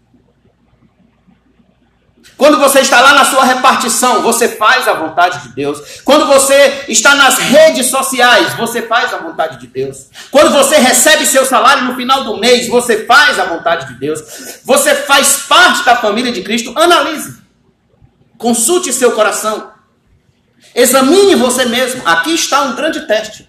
Quando 2.37 2.59
você 2.59 2.81
está 2.81 2.99
lá 2.99 3.13
na 3.13 3.23
sua 3.23 3.45
repartição, 3.45 4.21
você 4.21 4.49
faz 4.49 4.87
a 4.87 4.93
vontade 4.93 5.41
de 5.43 5.55
Deus. 5.55 6.01
Quando 6.03 6.25
você 6.25 6.83
está 6.89 7.15
nas 7.15 7.37
redes 7.37 7.87
sociais, 7.87 8.53
você 8.55 8.81
faz 8.81 9.13
a 9.13 9.17
vontade 9.17 9.57
de 9.57 9.67
Deus. 9.67 10.09
Quando 10.31 10.51
você 10.51 10.75
recebe 10.77 11.25
seu 11.25 11.45
salário 11.45 11.85
no 11.85 11.95
final 11.95 12.25
do 12.25 12.37
mês, 12.37 12.67
você 12.67 13.05
faz 13.05 13.39
a 13.39 13.45
vontade 13.45 13.87
de 13.87 13.93
Deus. 13.99 14.19
Você 14.65 14.93
faz 14.95 15.43
parte 15.47 15.85
da 15.85 15.95
família 15.95 16.31
de 16.31 16.41
Cristo. 16.41 16.73
Analise. 16.75 17.37
Consulte 18.37 18.91
seu 18.91 19.13
coração. 19.13 19.74
Examine 20.73 21.35
você 21.35 21.65
mesmo. 21.65 22.01
Aqui 22.05 22.33
está 22.33 22.63
um 22.63 22.75
grande 22.75 23.05
teste. 23.07 23.47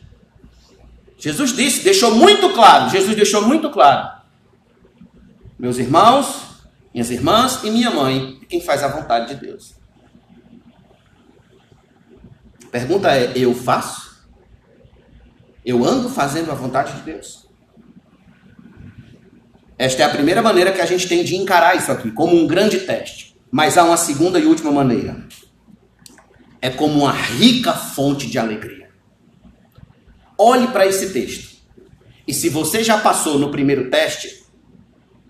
Jesus 1.19 1.55
disse, 1.55 1.83
deixou 1.83 2.15
muito 2.15 2.51
claro. 2.51 2.91
Jesus 2.91 3.17
deixou 3.17 3.43
muito 3.43 3.71
claro. 3.71 4.17
Meus 5.59 5.79
irmãos, 5.79 6.47
minhas 6.93 7.11
irmãs 7.11 7.63
e 7.65 7.71
minha 7.71 7.91
mãe, 7.91 8.39
quem 8.49 8.61
faz 8.61 8.83
a 8.83 8.89
vontade 8.89 9.35
de 9.35 9.47
Deus. 9.47 9.75
A 12.65 12.69
pergunta 12.71 13.11
é: 13.11 13.33
eu 13.35 13.55
faço? 13.55 14.27
Eu 15.65 15.85
ando 15.85 16.09
fazendo 16.09 16.51
a 16.51 16.55
vontade 16.55 16.93
de 16.93 17.01
Deus? 17.01 17.47
Esta 19.79 20.03
é 20.03 20.07
a 20.07 20.11
primeira 20.11 20.41
maneira 20.41 20.73
que 20.73 20.81
a 20.81 20.87
gente 20.87 21.09
tem 21.09 21.25
de 21.25 21.37
encarar 21.37 21.77
isso 21.77 21.91
aqui, 21.93 22.11
como 22.11 22.37
um 22.37 22.47
grande 22.47 22.81
teste. 22.81 23.37
Mas 23.51 23.77
há 23.77 23.85
uma 23.85 23.97
segunda 23.97 24.39
e 24.39 24.47
última 24.47 24.71
maneira. 24.71 25.27
É 26.61 26.71
como 26.71 27.01
uma 27.01 27.13
rica 27.13 27.73
fonte 27.73 28.27
de 28.27 28.39
alegria. 28.39 28.91
Olhe 30.39 30.69
para 30.69 30.87
esse 30.87 31.13
texto. 31.13 31.57
E 32.27 32.35
se 32.35 32.49
você 32.49 32.83
já 32.83 32.99
passou 32.99 33.39
no 33.39 33.51
primeiro 33.51 33.89
teste, 33.91 34.45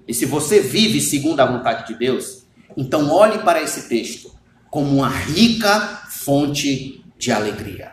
e 0.08 0.14
se 0.14 0.24
você 0.24 0.60
vive 0.60 1.00
segundo 1.00 1.40
a 1.40 1.46
vontade 1.46 1.86
de 1.88 1.98
Deus, 1.98 2.46
então 2.76 3.10
olhe 3.10 3.38
para 3.38 3.60
esse 3.60 3.88
texto 3.88 4.34
como 4.70 4.96
uma 4.96 5.08
rica 5.08 6.02
fonte 6.10 7.04
de 7.18 7.32
alegria. 7.32 7.92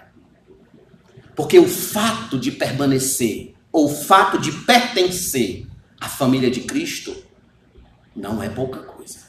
Porque 1.36 1.58
o 1.58 1.68
fato 1.68 2.38
de 2.38 2.52
permanecer, 2.52 3.56
ou 3.72 3.86
o 3.86 3.96
fato 3.96 4.38
de 4.38 4.52
pertencer 4.52 5.66
à 6.00 6.08
família 6.08 6.52
de 6.52 6.62
Cristo, 6.62 7.16
não 8.16 8.42
é 8.42 8.50
pouca 8.50 8.80
coisa. 8.80 9.20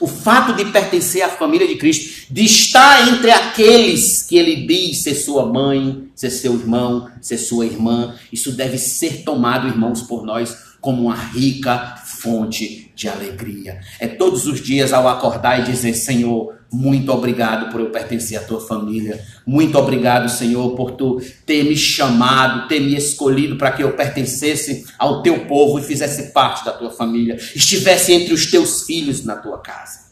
O 0.00 0.08
fato 0.08 0.54
de 0.54 0.64
pertencer 0.66 1.22
à 1.22 1.28
família 1.28 1.68
de 1.68 1.76
Cristo, 1.76 2.15
de 2.30 2.44
estar 2.44 3.08
entre 3.08 3.30
aqueles 3.30 4.22
que 4.22 4.36
ele 4.36 4.66
diz 4.66 5.02
ser 5.02 5.14
sua 5.14 5.46
mãe, 5.46 6.08
ser 6.14 6.30
seu 6.30 6.54
irmão, 6.54 7.10
ser 7.20 7.38
sua 7.38 7.66
irmã, 7.66 8.14
isso 8.32 8.52
deve 8.52 8.78
ser 8.78 9.22
tomado, 9.22 9.68
irmãos, 9.68 10.02
por 10.02 10.24
nós 10.24 10.56
como 10.80 11.02
uma 11.02 11.16
rica 11.16 11.96
fonte 12.04 12.92
de 12.94 13.08
alegria. 13.08 13.80
É 14.00 14.06
todos 14.06 14.46
os 14.46 14.60
dias 14.60 14.92
ao 14.92 15.08
acordar 15.08 15.60
e 15.60 15.64
dizer: 15.64 15.94
Senhor, 15.94 16.54
muito 16.72 17.12
obrigado 17.12 17.70
por 17.70 17.80
eu 17.80 17.90
pertencer 17.90 18.38
à 18.38 18.42
tua 18.42 18.60
família. 18.60 19.20
Muito 19.46 19.76
obrigado, 19.78 20.28
Senhor, 20.28 20.74
por 20.74 20.92
tu 20.92 21.20
ter 21.44 21.64
me 21.64 21.76
chamado, 21.76 22.68
ter 22.68 22.80
me 22.80 22.96
escolhido 22.96 23.56
para 23.56 23.70
que 23.70 23.82
eu 23.82 23.92
pertencesse 23.92 24.84
ao 24.98 25.22
teu 25.22 25.46
povo 25.46 25.78
e 25.78 25.82
fizesse 25.82 26.32
parte 26.32 26.64
da 26.64 26.72
tua 26.72 26.90
família, 26.90 27.36
estivesse 27.54 28.12
entre 28.12 28.34
os 28.34 28.50
teus 28.50 28.82
filhos 28.82 29.24
na 29.24 29.36
tua 29.36 29.58
casa. 29.58 30.05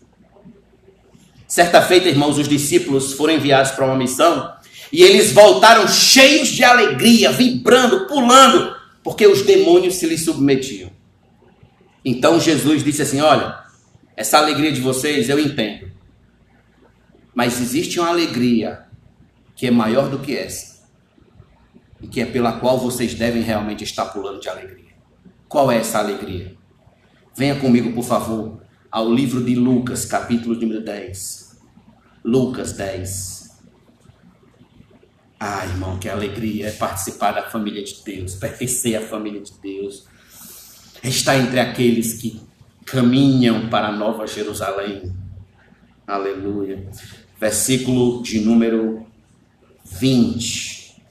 Certa 1.54 1.80
feita, 1.80 2.08
irmãos, 2.08 2.36
os 2.36 2.48
discípulos 2.48 3.12
foram 3.12 3.34
enviados 3.34 3.70
para 3.70 3.86
uma 3.86 3.94
missão 3.94 4.52
e 4.90 5.04
eles 5.04 5.30
voltaram 5.30 5.86
cheios 5.86 6.48
de 6.48 6.64
alegria, 6.64 7.30
vibrando, 7.30 8.08
pulando, 8.08 8.74
porque 9.04 9.24
os 9.24 9.42
demônios 9.42 9.94
se 9.94 10.04
lhes 10.04 10.24
submetiam. 10.24 10.90
Então 12.04 12.40
Jesus 12.40 12.82
disse 12.82 13.02
assim: 13.02 13.20
Olha, 13.20 13.56
essa 14.16 14.38
alegria 14.38 14.72
de 14.72 14.80
vocês 14.80 15.28
eu 15.28 15.38
entendo, 15.38 15.92
mas 17.32 17.60
existe 17.60 18.00
uma 18.00 18.08
alegria 18.08 18.86
que 19.54 19.68
é 19.68 19.70
maior 19.70 20.08
do 20.08 20.18
que 20.18 20.36
essa, 20.36 20.82
e 22.02 22.08
que 22.08 22.20
é 22.20 22.26
pela 22.26 22.54
qual 22.54 22.80
vocês 22.80 23.14
devem 23.14 23.42
realmente 23.42 23.84
estar 23.84 24.06
pulando 24.06 24.40
de 24.40 24.48
alegria. 24.48 24.90
Qual 25.48 25.70
é 25.70 25.76
essa 25.76 26.00
alegria? 26.00 26.56
Venha 27.32 27.54
comigo, 27.54 27.92
por 27.92 28.02
favor, 28.02 28.60
ao 28.90 29.08
livro 29.08 29.40
de 29.40 29.54
Lucas, 29.54 30.04
capítulo 30.04 30.56
número 30.56 30.80
10. 30.80 31.43
Lucas 32.24 32.72
10. 32.72 33.50
Ah, 35.38 35.66
irmão, 35.66 35.98
que 35.98 36.08
alegria 36.08 36.68
é 36.68 36.70
participar 36.70 37.32
da 37.32 37.50
família 37.50 37.84
de 37.84 38.02
Deus, 38.02 38.34
pertencer 38.34 38.96
à 38.96 39.02
família 39.02 39.42
de 39.42 39.52
Deus, 39.60 40.06
estar 41.02 41.36
entre 41.36 41.60
aqueles 41.60 42.14
que 42.14 42.40
caminham 42.86 43.68
para 43.68 43.88
a 43.88 43.92
Nova 43.92 44.26
Jerusalém. 44.26 45.14
Aleluia. 46.06 46.88
Versículo 47.38 48.22
de 48.22 48.40
número 48.40 49.06
20. 49.84 51.02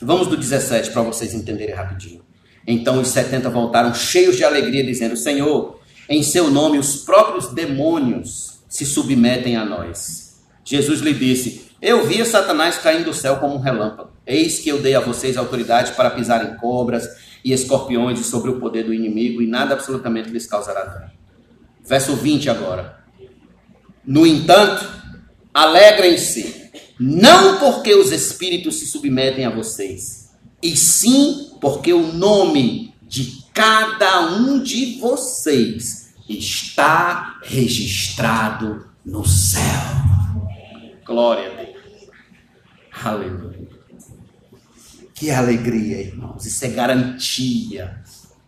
Vamos 0.00 0.28
do 0.28 0.36
17 0.36 0.92
para 0.92 1.02
vocês 1.02 1.34
entenderem 1.34 1.74
rapidinho. 1.74 2.24
Então 2.64 3.00
os 3.00 3.08
70 3.08 3.50
voltaram 3.50 3.92
cheios 3.92 4.36
de 4.36 4.44
alegria, 4.44 4.84
dizendo: 4.84 5.16
Senhor, 5.16 5.75
em 6.08 6.22
seu 6.22 6.50
nome 6.50 6.78
os 6.78 6.96
próprios 6.96 7.48
demônios 7.48 8.60
se 8.68 8.84
submetem 8.84 9.56
a 9.56 9.64
nós. 9.64 10.42
Jesus 10.64 11.00
lhe 11.00 11.14
disse: 11.14 11.70
Eu 11.80 12.06
via 12.06 12.24
Satanás 12.24 12.78
caindo 12.78 13.06
do 13.06 13.14
céu 13.14 13.36
como 13.36 13.54
um 13.54 13.60
relâmpago. 13.60 14.10
Eis 14.26 14.58
que 14.58 14.68
eu 14.68 14.82
dei 14.82 14.94
a 14.94 15.00
vocês 15.00 15.36
autoridade 15.36 15.92
para 15.92 16.10
pisar 16.10 16.44
em 16.44 16.56
cobras 16.56 17.08
e 17.44 17.52
escorpiões 17.52 18.18
e 18.18 18.24
sobre 18.24 18.50
o 18.50 18.58
poder 18.58 18.82
do 18.82 18.92
inimigo, 18.92 19.40
e 19.40 19.46
nada 19.46 19.74
absolutamente 19.74 20.30
lhes 20.30 20.46
causará 20.46 20.84
dano. 20.84 21.10
Verso 21.84 22.16
20 22.16 22.50
agora. 22.50 22.98
No 24.04 24.26
entanto, 24.26 24.84
alegrem-se, 25.54 26.70
não 26.98 27.58
porque 27.58 27.94
os 27.94 28.10
espíritos 28.10 28.76
se 28.76 28.86
submetem 28.86 29.44
a 29.44 29.50
vocês, 29.50 30.32
e 30.60 30.76
sim 30.76 31.52
porque 31.60 31.92
o 31.92 32.12
nome 32.12 32.94
de 33.02 33.45
cada 33.56 34.20
um 34.32 34.62
de 34.62 34.98
vocês 35.00 36.14
está 36.28 37.40
registrado 37.42 38.86
no 39.02 39.26
céu. 39.26 39.62
Glória 41.06 41.50
a 41.50 41.62
Deus. 41.62 42.10
Aleluia. 43.02 43.66
Que 45.14 45.30
alegria, 45.30 46.02
irmãos. 46.02 46.44
Isso 46.44 46.66
é 46.66 46.68
garantia 46.68 48.02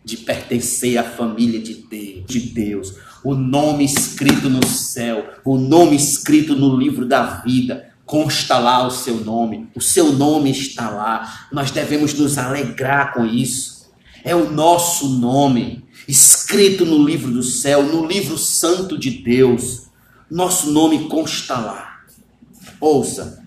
de 0.05 0.19
pertencer 0.19 0.99
à 0.99 1.05
família 1.05 1.59
de 1.59 1.87
Deus, 1.89 2.27
de 2.27 2.41
Deus. 2.41 2.95
O 3.25 3.35
nome 3.35 3.87
escrito 3.87 4.51
no 4.51 4.67
céu, 4.67 5.27
o 5.43 5.57
nome 5.57 5.97
escrito 5.97 6.55
no 6.55 6.77
livro 6.77 7.07
da 7.07 7.41
vida, 7.41 7.95
consta 8.05 8.59
lá 8.59 8.87
o 8.87 8.91
seu 8.91 9.25
nome. 9.25 9.71
O 9.75 9.81
seu 9.81 10.13
nome 10.13 10.51
está 10.51 10.91
lá. 10.91 11.49
Nós 11.51 11.71
devemos 11.71 12.13
nos 12.13 12.37
alegrar 12.37 13.15
com 13.15 13.25
isso. 13.25 13.78
É 14.25 14.35
o 14.35 14.51
nosso 14.51 15.09
nome 15.09 15.85
escrito 16.07 16.85
no 16.87 17.05
livro 17.05 17.31
do 17.31 17.43
céu, 17.43 17.83
no 17.83 18.07
livro 18.07 18.39
santo 18.39 18.99
de 18.99 19.11
Deus. 19.11 19.83
Nosso 20.31 20.71
nome 20.71 21.09
consta 21.09 21.59
lá. 21.59 22.01
Ouça, 22.81 23.43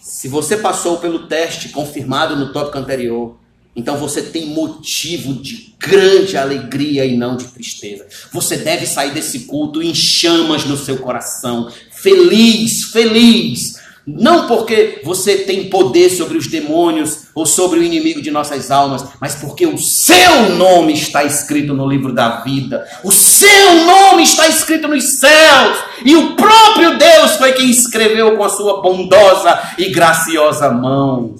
se 0.00 0.28
você 0.28 0.56
passou 0.56 0.98
pelo 0.98 1.26
teste 1.26 1.70
confirmado 1.70 2.36
no 2.36 2.52
tópico 2.52 2.78
anterior, 2.78 3.36
Então 3.74 3.96
você 3.96 4.22
tem 4.22 4.48
motivo 4.48 5.34
de 5.34 5.74
grande 5.78 6.36
alegria 6.36 7.06
e 7.06 7.16
não 7.16 7.36
de 7.36 7.46
tristeza. 7.46 8.06
Você 8.30 8.56
deve 8.56 8.86
sair 8.86 9.12
desse 9.14 9.40
culto 9.40 9.82
em 9.82 9.94
chamas 9.94 10.64
no 10.64 10.76
seu 10.76 10.98
coração, 10.98 11.72
feliz, 11.90 12.84
feliz. 12.84 13.80
Não 14.04 14.48
porque 14.48 15.00
você 15.04 15.38
tem 15.38 15.70
poder 15.70 16.10
sobre 16.10 16.36
os 16.36 16.48
demônios 16.48 17.28
ou 17.34 17.46
sobre 17.46 17.78
o 17.78 17.82
inimigo 17.82 18.20
de 18.20 18.32
nossas 18.32 18.68
almas, 18.70 19.04
mas 19.20 19.36
porque 19.36 19.64
o 19.64 19.78
seu 19.78 20.50
nome 20.56 20.92
está 20.92 21.22
escrito 21.22 21.72
no 21.72 21.88
livro 21.88 22.12
da 22.12 22.40
vida. 22.40 22.84
O 23.04 23.12
seu 23.12 23.84
nome 23.84 24.24
está 24.24 24.48
escrito 24.48 24.88
nos 24.88 25.04
céus. 25.20 25.78
E 26.04 26.16
o 26.16 26.34
próprio 26.34 26.98
Deus 26.98 27.36
foi 27.36 27.52
quem 27.52 27.70
escreveu 27.70 28.36
com 28.36 28.42
a 28.42 28.48
sua 28.48 28.82
bondosa 28.82 29.60
e 29.78 29.90
graciosa 29.90 30.68
mão. 30.68 31.36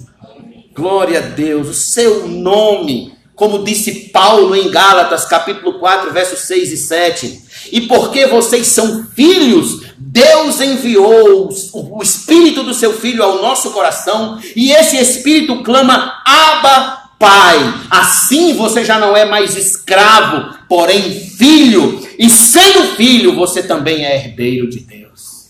Glória 0.73 1.19
a 1.19 1.21
Deus, 1.21 1.67
o 1.67 1.73
seu 1.73 2.27
nome, 2.27 3.13
como 3.35 3.63
disse 3.63 4.09
Paulo 4.09 4.55
em 4.55 4.71
Gálatas, 4.71 5.25
capítulo 5.25 5.79
4, 5.79 6.11
versos 6.11 6.39
6 6.39 6.71
e 6.71 6.77
7. 6.77 7.41
E 7.71 7.81
porque 7.81 8.25
vocês 8.25 8.67
são 8.67 9.05
filhos, 9.15 9.81
Deus 10.13 10.61
enviou 10.61 11.49
o 11.73 12.03
espírito 12.03 12.61
do 12.61 12.71
seu 12.71 12.93
filho 12.93 13.23
ao 13.23 13.41
nosso 13.41 13.71
coração, 13.71 14.39
e 14.55 14.71
esse 14.71 14.95
espírito 14.95 15.63
clama: 15.63 16.21
Abba, 16.23 17.09
Pai. 17.17 17.57
Assim 17.89 18.53
você 18.53 18.85
já 18.85 18.99
não 18.99 19.17
é 19.17 19.25
mais 19.25 19.57
escravo, 19.57 20.55
porém 20.69 21.01
filho, 21.01 21.99
e 22.19 22.29
sendo 22.29 22.95
filho, 22.95 23.33
você 23.33 23.63
também 23.63 24.05
é 24.05 24.15
herdeiro 24.15 24.69
de 24.69 24.81
Deus. 24.81 25.47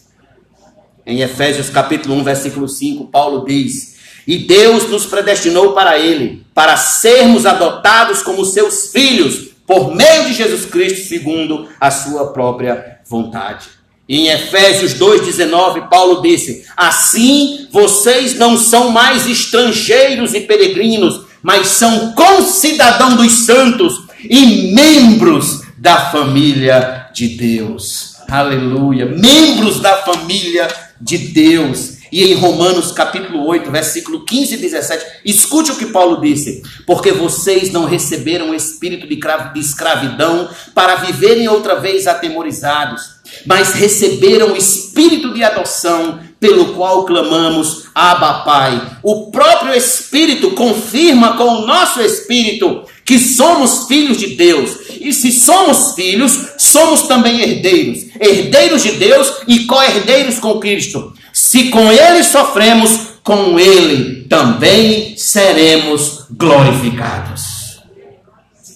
Em 1.05 1.19
Efésios 1.19 1.69
capítulo 1.69 2.15
1, 2.15 2.23
versículo 2.23 2.69
5, 2.69 3.07
Paulo 3.07 3.43
diz: 3.45 3.97
e 4.25 4.37
Deus 4.37 4.89
nos 4.89 5.05
predestinou 5.05 5.73
para 5.73 5.99
Ele, 5.99 6.45
para 6.53 6.77
sermos 6.77 7.45
adotados 7.45 8.23
como 8.23 8.45
seus 8.45 8.93
filhos, 8.93 9.49
por 9.67 9.93
meio 9.93 10.23
de 10.23 10.33
Jesus 10.33 10.65
Cristo, 10.65 11.09
segundo 11.09 11.67
a 11.81 11.91
Sua 11.91 12.31
própria 12.31 13.01
vontade. 13.05 13.82
Em 14.13 14.27
Efésios 14.27 14.93
2,19, 14.93 15.89
Paulo 15.89 16.21
disse: 16.21 16.63
Assim 16.77 17.67
vocês 17.71 18.37
não 18.37 18.55
são 18.55 18.91
mais 18.91 19.25
estrangeiros 19.25 20.35
e 20.35 20.41
peregrinos, 20.41 21.21
mas 21.41 21.69
são 21.69 22.13
concidadãos 22.13 23.15
dos 23.15 23.31
santos 23.47 24.03
e 24.23 24.71
membros 24.71 25.63
da 25.79 26.11
família 26.11 27.07
de 27.11 27.29
Deus. 27.29 28.17
Aleluia! 28.29 29.07
Membros 29.07 29.79
da 29.79 29.97
família 30.03 30.67
de 31.01 31.17
Deus. 31.17 31.93
E 32.11 32.25
em 32.25 32.35
Romanos 32.35 32.91
capítulo 32.91 33.43
8, 33.47 33.71
versículo 33.71 34.23
15 34.23 34.53
e 34.53 34.57
17, 34.57 35.05
escute 35.25 35.71
o 35.71 35.75
que 35.75 35.87
Paulo 35.87 36.21
disse: 36.21 36.61
Porque 36.85 37.11
vocês 37.11 37.71
não 37.71 37.85
receberam 37.85 38.51
o 38.51 38.55
espírito 38.55 39.07
de 39.07 39.59
escravidão 39.59 40.47
para 40.75 40.97
viverem 40.97 41.47
outra 41.47 41.79
vez 41.79 42.05
atemorizados, 42.05 43.12
mas 43.45 43.73
receberam 43.73 44.53
o 44.53 44.57
espírito 44.57 45.33
de 45.33 45.43
adoção, 45.43 46.19
pelo 46.39 46.73
qual 46.73 47.05
clamamos, 47.05 47.85
Abba 47.95 48.43
Pai. 48.43 48.97
O 49.01 49.31
próprio 49.31 49.73
Espírito 49.73 50.51
confirma 50.51 51.37
com 51.37 51.45
o 51.45 51.65
nosso 51.65 52.01
espírito 52.01 52.83
que 53.05 53.17
somos 53.17 53.87
filhos 53.87 54.17
de 54.17 54.35
Deus. 54.35 54.71
E 54.99 55.13
se 55.13 55.31
somos 55.31 55.93
filhos, 55.95 56.37
somos 56.57 57.03
também 57.03 57.41
herdeiros. 57.41 58.05
Herdeiros 58.19 58.83
de 58.83 58.91
Deus 58.93 59.33
e 59.47 59.65
co-herdeiros 59.65 60.39
com 60.39 60.59
Cristo. 60.59 61.13
Se 61.31 61.69
com 61.69 61.91
ele 61.91 62.23
sofremos, 62.23 62.91
com 63.23 63.57
ele 63.57 64.25
também 64.27 65.15
seremos 65.17 66.25
glorificados. 66.29 67.62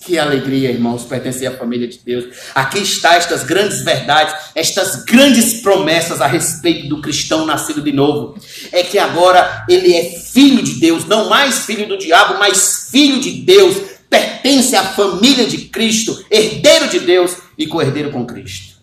Que 0.08 0.18
alegria, 0.18 0.72
irmãos, 0.72 1.03
pertencer 1.03 1.49
à 1.49 1.58
família 1.58 1.86
de 1.86 1.97
Deus. 1.97 2.34
Aqui 2.55 2.80
está 2.80 3.16
estas 3.16 3.43
grandes 3.43 3.82
verdades, 3.82 4.34
estas 4.55 5.03
grandes 5.03 5.60
promessas 5.60 6.22
a 6.22 6.28
respeito 6.28 6.88
do 6.88 7.01
cristão 7.01 7.45
nascido 7.45 7.82
de 7.82 7.91
novo. 7.91 8.39
É 8.72 8.84
que 8.84 8.97
agora 8.97 9.66
ele 9.68 9.93
é 9.93 10.18
filho 10.18 10.64
de 10.64 10.76
Deus, 10.76 11.03
não 11.03 11.28
mais 11.28 11.66
filho 11.66 11.86
do 11.86 11.97
diabo, 11.97 12.39
mas 12.39 12.88
filho 12.89 13.20
de 13.20 13.41
Deus. 13.41 13.76
Pertence 14.10 14.78
à 14.78 14.84
família 14.86 15.45
de 15.45 15.66
Cristo, 15.66 16.26
herdeiro 16.32 16.88
de 16.88 17.01
Deus 17.01 17.36
e 17.58 17.68
co-herdeiro 17.68 18.10
com 18.10 18.26
Cristo. 18.26 18.78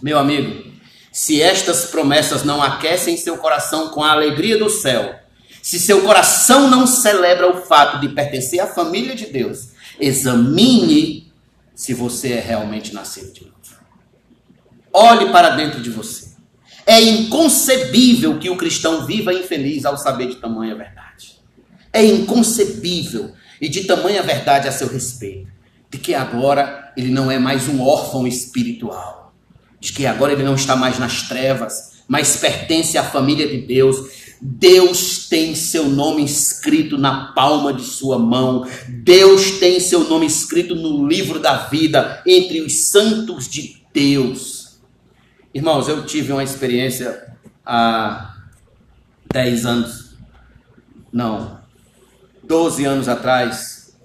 Meu 0.00 0.16
amigo, 0.16 0.62
se 1.10 1.42
estas 1.42 1.86
promessas 1.86 2.44
não 2.44 2.62
aquecem 2.62 3.16
seu 3.16 3.36
coração 3.38 3.88
com 3.88 4.04
a 4.04 4.12
alegria 4.12 4.56
do 4.56 4.70
céu, 4.70 5.12
se 5.60 5.80
seu 5.80 6.02
coração 6.02 6.70
não 6.70 6.86
celebra 6.86 7.50
o 7.50 7.62
fato 7.62 7.98
de 7.98 8.10
pertencer 8.10 8.60
à 8.60 8.68
família 8.68 9.16
de 9.16 9.26
Deus, 9.26 9.74
examine 10.00 11.32
se 11.74 11.94
você 11.94 12.32
é 12.32 12.40
realmente 12.40 12.94
nascido 12.94 13.32
de 13.32 13.44
novo. 13.44 13.56
Olhe 14.92 15.30
para 15.30 15.50
dentro 15.50 15.82
de 15.82 15.90
você. 15.90 16.34
É 16.86 17.00
inconcebível 17.00 18.38
que 18.38 18.48
o 18.48 18.56
cristão 18.56 19.06
viva 19.06 19.34
infeliz 19.34 19.84
ao 19.84 19.98
saber 19.98 20.28
de 20.28 20.36
tamanha 20.36 20.74
verdade. 20.74 21.40
É 21.92 22.04
inconcebível 22.04 23.32
e 23.60 23.68
de 23.68 23.84
tamanha 23.84 24.22
verdade 24.22 24.68
a 24.68 24.72
seu 24.72 24.88
respeito, 24.88 25.48
de 25.90 25.98
que 25.98 26.14
agora 26.14 26.92
ele 26.96 27.10
não 27.10 27.30
é 27.30 27.38
mais 27.38 27.68
um 27.68 27.82
órfão 27.82 28.26
espiritual 28.26 29.26
de 29.86 29.92
que 29.92 30.06
agora 30.06 30.32
ele 30.32 30.42
não 30.42 30.54
está 30.54 30.74
mais 30.74 30.98
nas 30.98 31.22
trevas, 31.22 32.02
mas 32.08 32.36
pertence 32.36 32.96
à 32.96 33.04
família 33.04 33.46
de 33.46 33.58
Deus. 33.58 34.25
Deus 34.40 35.28
tem 35.28 35.54
seu 35.54 35.88
nome 35.88 36.24
escrito 36.24 36.98
na 36.98 37.32
palma 37.32 37.72
de 37.72 37.82
sua 37.82 38.18
mão. 38.18 38.66
Deus 38.88 39.52
tem 39.52 39.80
seu 39.80 40.08
nome 40.08 40.26
escrito 40.26 40.74
no 40.74 41.06
livro 41.06 41.38
da 41.38 41.56
vida 41.68 42.22
entre 42.26 42.60
os 42.60 42.86
santos 42.86 43.48
de 43.48 43.82
Deus. 43.92 44.78
Irmãos, 45.54 45.88
eu 45.88 46.04
tive 46.04 46.32
uma 46.32 46.44
experiência 46.44 47.34
há 47.64 48.36
10 49.32 49.66
anos, 49.66 50.16
não, 51.12 51.60
12 52.44 52.84
anos 52.84 53.08
atrás, 53.08 53.96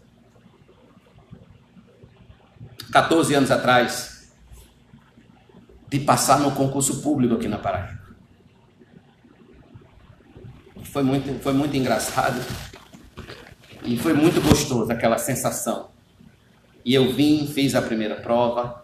14 2.91 3.33
anos 3.33 3.51
atrás, 3.51 4.31
de 5.89 5.99
passar 5.99 6.39
no 6.39 6.51
concurso 6.51 7.01
público 7.01 7.35
aqui 7.35 7.47
na 7.47 7.57
Paraíba. 7.57 8.00
Foi 10.91 11.03
muito, 11.03 11.41
foi 11.41 11.53
muito 11.53 11.75
engraçado 11.77 12.37
e 13.85 13.97
foi 13.97 14.13
muito 14.13 14.41
gostoso 14.41 14.91
aquela 14.91 15.17
sensação. 15.17 15.89
E 16.83 16.93
eu 16.93 17.13
vim, 17.13 17.47
fiz 17.47 17.75
a 17.75 17.81
primeira 17.81 18.15
prova 18.15 18.83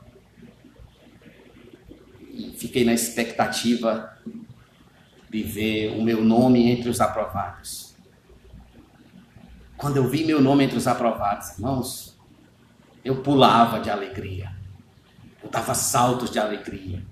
e 2.31 2.55
fiquei 2.57 2.85
na 2.85 2.93
expectativa 2.93 4.17
de 5.29 5.43
ver 5.43 5.97
o 5.97 6.01
meu 6.01 6.23
nome 6.23 6.71
entre 6.71 6.89
os 6.89 7.01
aprovados. 7.01 7.93
Quando 9.75 9.97
eu 9.97 10.07
vi 10.07 10.23
meu 10.23 10.41
nome 10.41 10.63
entre 10.63 10.77
os 10.77 10.87
aprovados, 10.87 11.57
irmãos, 11.57 12.17
eu 13.03 13.21
pulava 13.21 13.81
de 13.81 13.89
alegria. 13.89 14.55
Eu 15.43 15.49
dava 15.49 15.73
saltos 15.73 16.31
de 16.31 16.39
alegria. 16.39 17.03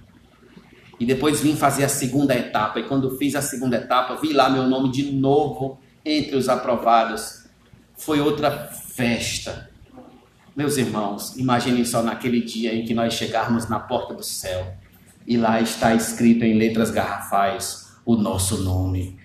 E 0.99 1.05
depois 1.05 1.41
vim 1.41 1.55
fazer 1.55 1.83
a 1.83 1.89
segunda 1.89 2.35
etapa. 2.35 2.79
E 2.79 2.83
quando 2.83 3.17
fiz 3.17 3.35
a 3.35 3.41
segunda 3.41 3.77
etapa, 3.77 4.15
vi 4.15 4.33
lá 4.33 4.49
meu 4.49 4.67
nome 4.67 4.91
de 4.91 5.11
novo 5.11 5.79
entre 6.03 6.35
os 6.35 6.47
aprovados. 6.47 7.45
Foi 7.97 8.19
outra 8.19 8.51
festa. 8.51 9.69
Meus 10.55 10.77
irmãos, 10.77 11.35
imaginem 11.35 11.83
só 11.83 12.01
naquele 12.01 12.41
dia 12.41 12.73
em 12.73 12.85
que 12.85 12.93
nós 12.93 13.13
chegarmos 13.13 13.67
na 13.67 13.79
porta 13.79 14.13
do 14.13 14.23
céu 14.23 14.73
e 15.27 15.37
lá 15.37 15.59
está 15.59 15.93
escrito 15.93 16.45
em 16.45 16.57
letras 16.57 16.91
garrafais 16.91 17.87
o 18.05 18.15
nosso 18.15 18.63
nome. 18.63 19.17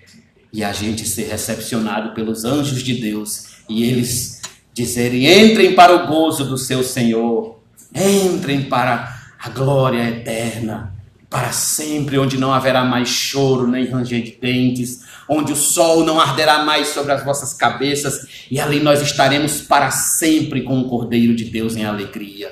E 0.51 0.63
a 0.63 0.73
gente 0.73 1.07
ser 1.07 1.29
recepcionado 1.29 2.13
pelos 2.13 2.43
anjos 2.43 2.83
de 2.83 2.95
Deus 2.95 3.63
e 3.69 3.83
eles 3.83 4.41
dizerem: 4.73 5.25
entrem 5.25 5.73
para 5.73 5.95
o 5.95 6.07
gozo 6.07 6.43
do 6.45 6.57
seu 6.57 6.83
Senhor. 6.83 7.61
Entrem 7.93 8.63
para 8.63 9.21
a 9.39 9.49
glória 9.49 10.07
eterna, 10.07 10.90
para 11.31 11.53
sempre, 11.53 12.19
onde 12.19 12.37
não 12.37 12.53
haverá 12.53 12.83
mais 12.83 13.07
choro 13.07 13.65
nem 13.65 13.89
ranger 13.89 14.21
de 14.21 14.31
dentes, 14.31 14.99
onde 15.29 15.53
o 15.53 15.55
sol 15.55 16.03
não 16.03 16.19
arderá 16.19 16.65
mais 16.65 16.89
sobre 16.89 17.13
as 17.13 17.23
vossas 17.23 17.53
cabeças, 17.53 18.45
e 18.51 18.59
ali 18.59 18.81
nós 18.81 19.01
estaremos 19.01 19.61
para 19.61 19.89
sempre 19.91 20.61
com 20.61 20.81
o 20.81 20.89
Cordeiro 20.89 21.33
de 21.33 21.45
Deus 21.45 21.77
em 21.77 21.85
alegria. 21.85 22.51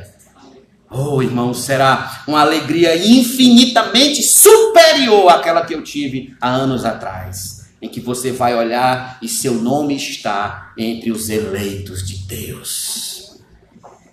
Oh, 0.89 1.21
irmão, 1.21 1.53
será 1.53 2.23
uma 2.25 2.39
alegria 2.39 2.95
infinitamente 2.95 4.23
superior 4.23 5.29
àquela 5.29 5.65
que 5.65 5.75
eu 5.75 5.83
tive 5.83 6.33
há 6.39 6.49
anos 6.49 6.85
atrás, 6.85 7.69
em 7.81 7.89
que 7.89 7.99
você 7.99 8.31
vai 8.31 8.55
olhar 8.55 9.19
e 9.21 9.27
seu 9.27 9.55
nome 9.55 9.93
está 9.93 10.71
entre 10.77 11.11
os 11.11 11.29
eleitos 11.29 12.07
de 12.07 12.15
Deus 12.25 13.19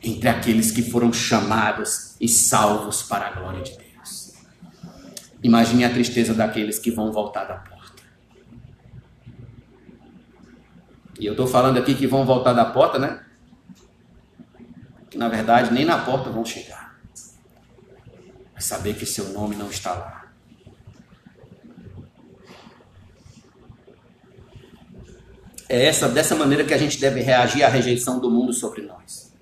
entre 0.07 0.29
aqueles 0.29 0.71
que 0.71 0.83
foram 0.83 1.12
chamados 1.12 2.14
e 2.21 2.29
salvos 2.29 3.03
para 3.03 3.27
a 3.27 3.33
glória 3.33 3.62
de 3.62 3.73
Deus. 3.73 3.86
Imagine 5.43 5.84
a 5.84 5.91
tristeza 5.91 6.34
daqueles 6.34 6.78
que 6.78 6.91
vão 6.91 7.12
voltar 7.12 7.45
da 7.45 7.57
porta. 7.57 8.03
E 11.18 11.26
eu 11.26 11.32
estou 11.32 11.47
falando 11.47 11.78
aqui 11.78 11.95
que 11.95 12.07
vão 12.07 12.24
voltar 12.24 12.53
da 12.53 12.64
porta, 12.64 12.99
né? 12.99 13.24
Que 15.11 15.16
na 15.16 15.28
verdade 15.28 15.72
nem 15.72 15.84
na 15.84 15.99
porta 15.99 16.30
vão 16.30 16.45
chegar. 16.45 16.99
Mas 18.55 18.64
saber 18.64 18.95
que 18.95 19.07
seu 19.07 19.28
nome 19.30 19.57
não 19.57 19.68
está 19.68 19.93
lá. 19.93 20.26
É 25.68 25.84
essa 25.84 26.09
dessa 26.09 26.34
maneira 26.34 26.64
que 26.64 26.72
a 26.72 26.78
gente 26.78 27.01
deve 27.01 27.20
reagir 27.20 27.64
à 27.64 27.68
rejeição 27.68 28.20
do 28.20 28.30
mundo 28.30 28.53
sobre 28.53 28.82
nós. 28.82 29.34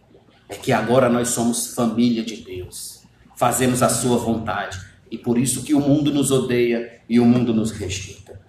É 0.49 0.55
que 0.55 0.73
agora 0.73 1.09
nós 1.09 1.29
somos 1.29 1.75
família 1.75 2.25
de 2.25 2.37
Deus. 2.37 3.03
Fazemos 3.37 3.83
a 3.83 3.89
sua 3.89 4.17
vontade 4.17 4.94
e 5.15 5.19
por 5.19 5.39
isso 5.39 5.63
que 5.63 5.75
o 5.75 5.81
mundo 5.81 6.13
nos 6.13 6.33
odeia 6.33 7.01
e 7.09 7.21
o 7.21 7.25
mundo 7.25 7.55
nos 7.55 7.71
rejeita. 7.71 8.41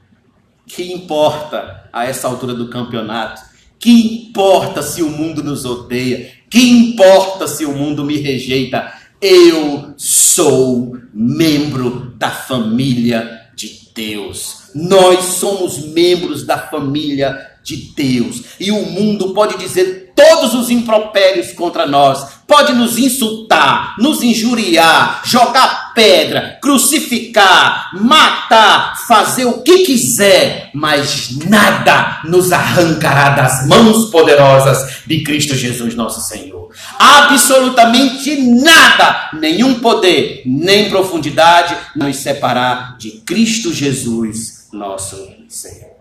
Que 0.66 0.92
importa 0.92 1.88
a 1.94 2.06
essa 2.06 2.28
altura 2.28 2.56
do 2.56 2.70
campeonato? 2.70 3.40
Que 3.78 3.92
importa 3.92 4.82
se 4.82 5.04
o 5.04 5.10
mundo 5.12 5.44
nos 5.44 5.64
odeia? 5.64 6.32
Que 6.50 6.60
importa 6.60 7.48
se 7.48 7.66
o 7.66 7.72
mundo 7.72 8.04
me 8.04 8.18
rejeita? 8.18 8.92
Eu 9.22 9.94
sou 9.96 10.98
membro 11.14 12.16
da 12.18 12.32
família 12.32 13.52
de 13.56 13.92
Deus. 13.94 14.72
Nós 14.74 15.24
somos 15.36 15.78
membros 15.94 16.48
da 16.48 16.58
família 16.58 17.38
de 17.64 17.94
Deus. 17.96 18.42
E 18.60 18.72
o 18.72 18.88
mundo 18.88 19.36
pode 19.36 19.56
dizer 19.60 20.14
todos 20.16 20.56
os 20.56 20.72
impropérios 20.72 21.52
contra 21.52 21.86
nós, 21.86 22.35
pode 22.48 22.74
nos 22.74 22.98
insultar, 22.98 23.96
nos 23.98 24.22
injuriar, 24.22 25.22
jogar 25.26 25.94
pedra, 25.94 26.60
crucificar, 26.62 27.92
matar, 27.94 28.96
fazer 29.08 29.46
o 29.46 29.62
que 29.62 29.80
quiser, 29.80 30.70
mas 30.74 31.38
nada 31.48 32.22
nos 32.26 32.52
arrancará 32.52 33.30
das 33.30 33.68
mãos 33.68 34.10
poderosas 34.10 35.04
de 35.08 35.24
Cristo 35.24 35.56
Jesus, 35.56 35.96
nosso 35.96 36.22
Senhor. 36.22 36.70
Absolutamente 37.00 38.36
nada, 38.42 39.30
nenhum 39.34 39.80
poder, 39.80 40.44
nem 40.46 40.90
profundidade 40.90 41.76
nos 41.96 42.18
separar 42.18 42.98
de 42.98 43.12
Cristo 43.26 43.74
Jesus, 43.74 44.68
nosso 44.72 45.16
Senhor. 45.48 45.96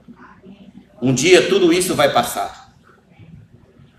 Um 1.01 1.15
dia 1.15 1.49
tudo 1.49 1.73
isso 1.73 1.95
vai 1.95 2.13
passar. 2.13 2.64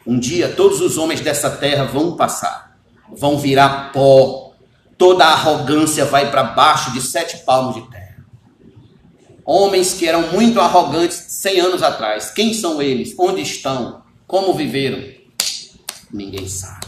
Um 0.06 0.20
dia 0.20 0.50
todos 0.50 0.82
os 0.82 0.98
homens 0.98 1.22
dessa 1.22 1.50
terra 1.50 1.86
vão 1.86 2.16
passar, 2.16 2.78
vão 3.12 3.38
virar 3.38 3.92
pó. 3.92 4.54
Toda 4.98 5.26
a 5.26 5.34
arrogância 5.34 6.06
vai 6.06 6.32
para 6.32 6.44
baixo 6.44 6.94
de 6.94 7.02
sete 7.02 7.40
palmos 7.40 7.76
de 7.76 7.90
terra. 7.90 8.06
Homens 9.44 9.94
que 9.94 10.08
eram 10.08 10.32
muito 10.32 10.60
arrogantes 10.60 11.18
100 11.30 11.60
anos 11.60 11.84
atrás. 11.84 12.32
Quem 12.32 12.54
são 12.54 12.82
eles? 12.82 13.14
Onde 13.18 13.42
estão? 13.42 14.04
Como 14.26 14.54
viveram? 14.54 15.04
Ninguém 16.12 16.48
sabe. 16.48 16.88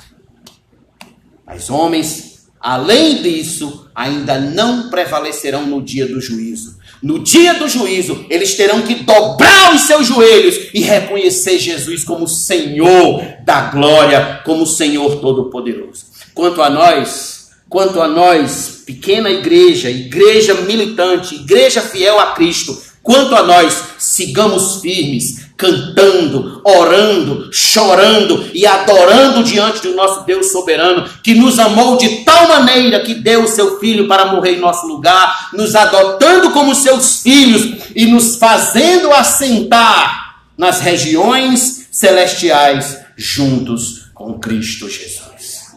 Mas 1.45 1.69
homens, 1.69 2.47
além 2.59 3.21
disso, 3.21 3.89
ainda 3.93 4.39
não 4.39 4.89
prevalecerão 4.89 5.67
no 5.67 5.81
dia 5.81 6.07
do 6.07 6.19
juízo. 6.19 6.76
No 7.07 7.19
dia 7.19 7.53
do 7.53 7.69
juízo, 7.69 8.25
eles 8.29 8.55
terão 8.55 8.81
que 8.81 8.95
dobrar 8.95 9.73
os 9.73 9.83
seus 9.83 10.05
joelhos 10.05 10.67
e 10.73 10.81
reconhecer 10.81 11.57
Jesus 11.57 12.03
como 12.03 12.27
Senhor 12.27 13.23
da 13.45 13.61
glória, 13.69 14.41
como 14.43 14.67
Senhor 14.67 15.21
Todo-Poderoso. 15.21 16.03
Quanto 16.33 16.61
a 16.61 16.69
nós, 16.69 17.51
quanto 17.69 18.01
a 18.01 18.09
nós, 18.09 18.83
pequena 18.85 19.29
igreja, 19.29 19.89
igreja 19.89 20.53
militante, 20.55 21.35
igreja 21.35 21.79
fiel 21.79 22.19
a 22.19 22.33
Cristo, 22.33 22.77
quanto 23.01 23.33
a 23.35 23.43
nós, 23.43 23.83
sigamos 23.97 24.81
firmes, 24.81 25.46
cantando, 25.57 26.61
orando, 26.63 27.49
chorando 27.51 28.47
e 28.53 28.65
adorando 28.67 29.43
diante 29.43 29.81
do 29.81 29.95
nosso 29.95 30.23
Deus 30.23 30.51
soberano, 30.51 31.09
que 31.23 31.33
nos 31.33 31.57
amou 31.57 31.97
de 31.97 32.23
tal 32.23 32.47
maneira 32.47 32.99
que 32.99 33.15
deu 33.15 33.43
o 33.43 33.47
seu 33.47 33.79
filho 33.79 34.07
para 34.07 34.27
morrer 34.27 34.51
em 34.51 34.59
nosso 34.59 34.85
lugar, 34.85 35.49
nos 35.53 35.75
adotando 35.75 36.51
como 36.51 36.75
seus 36.75 37.23
filhos 37.23 37.89
e 37.95 38.05
nos 38.05 38.35
fazendo 38.35 39.11
assentar 39.11 40.43
nas 40.55 40.79
regiões 40.79 41.87
celestiais 41.91 42.99
juntos 43.17 44.11
com 44.13 44.39
Cristo 44.39 44.87
Jesus. 44.87 45.75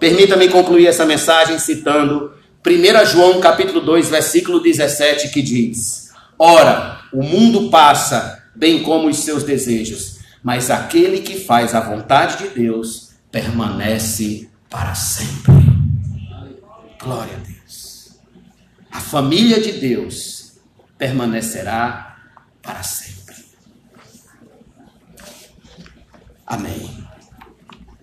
Permita-me 0.00 0.48
concluir 0.48 0.86
essa 0.86 1.04
mensagem 1.04 1.58
citando 1.58 2.32
1 2.66 3.06
João 3.06 3.40
capítulo 3.40 3.80
2, 3.80 4.08
versículo 4.08 4.60
17, 4.60 5.28
que 5.28 5.42
diz: 5.42 6.10
Ora, 6.38 7.00
o 7.12 7.22
mundo 7.22 7.68
passa 7.68 8.41
bem 8.54 8.82
como 8.82 9.08
os 9.08 9.18
seus 9.18 9.42
desejos. 9.44 10.20
Mas 10.42 10.70
aquele 10.70 11.20
que 11.20 11.40
faz 11.44 11.74
a 11.74 11.80
vontade 11.80 12.38
de 12.38 12.48
Deus 12.48 13.10
permanece 13.30 14.50
para 14.68 14.94
sempre. 14.94 15.52
Glória 17.00 17.36
a 17.36 17.40
Deus. 17.40 18.18
A 18.90 19.00
família 19.00 19.60
de 19.60 19.72
Deus 19.72 20.52
permanecerá 20.98 22.16
para 22.60 22.82
sempre. 22.82 23.36
Amém. 26.46 27.06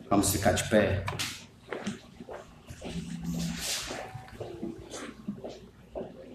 Vamos 0.09 0.31
ficar 0.31 0.53
de 0.53 0.63
pé. 0.63 1.05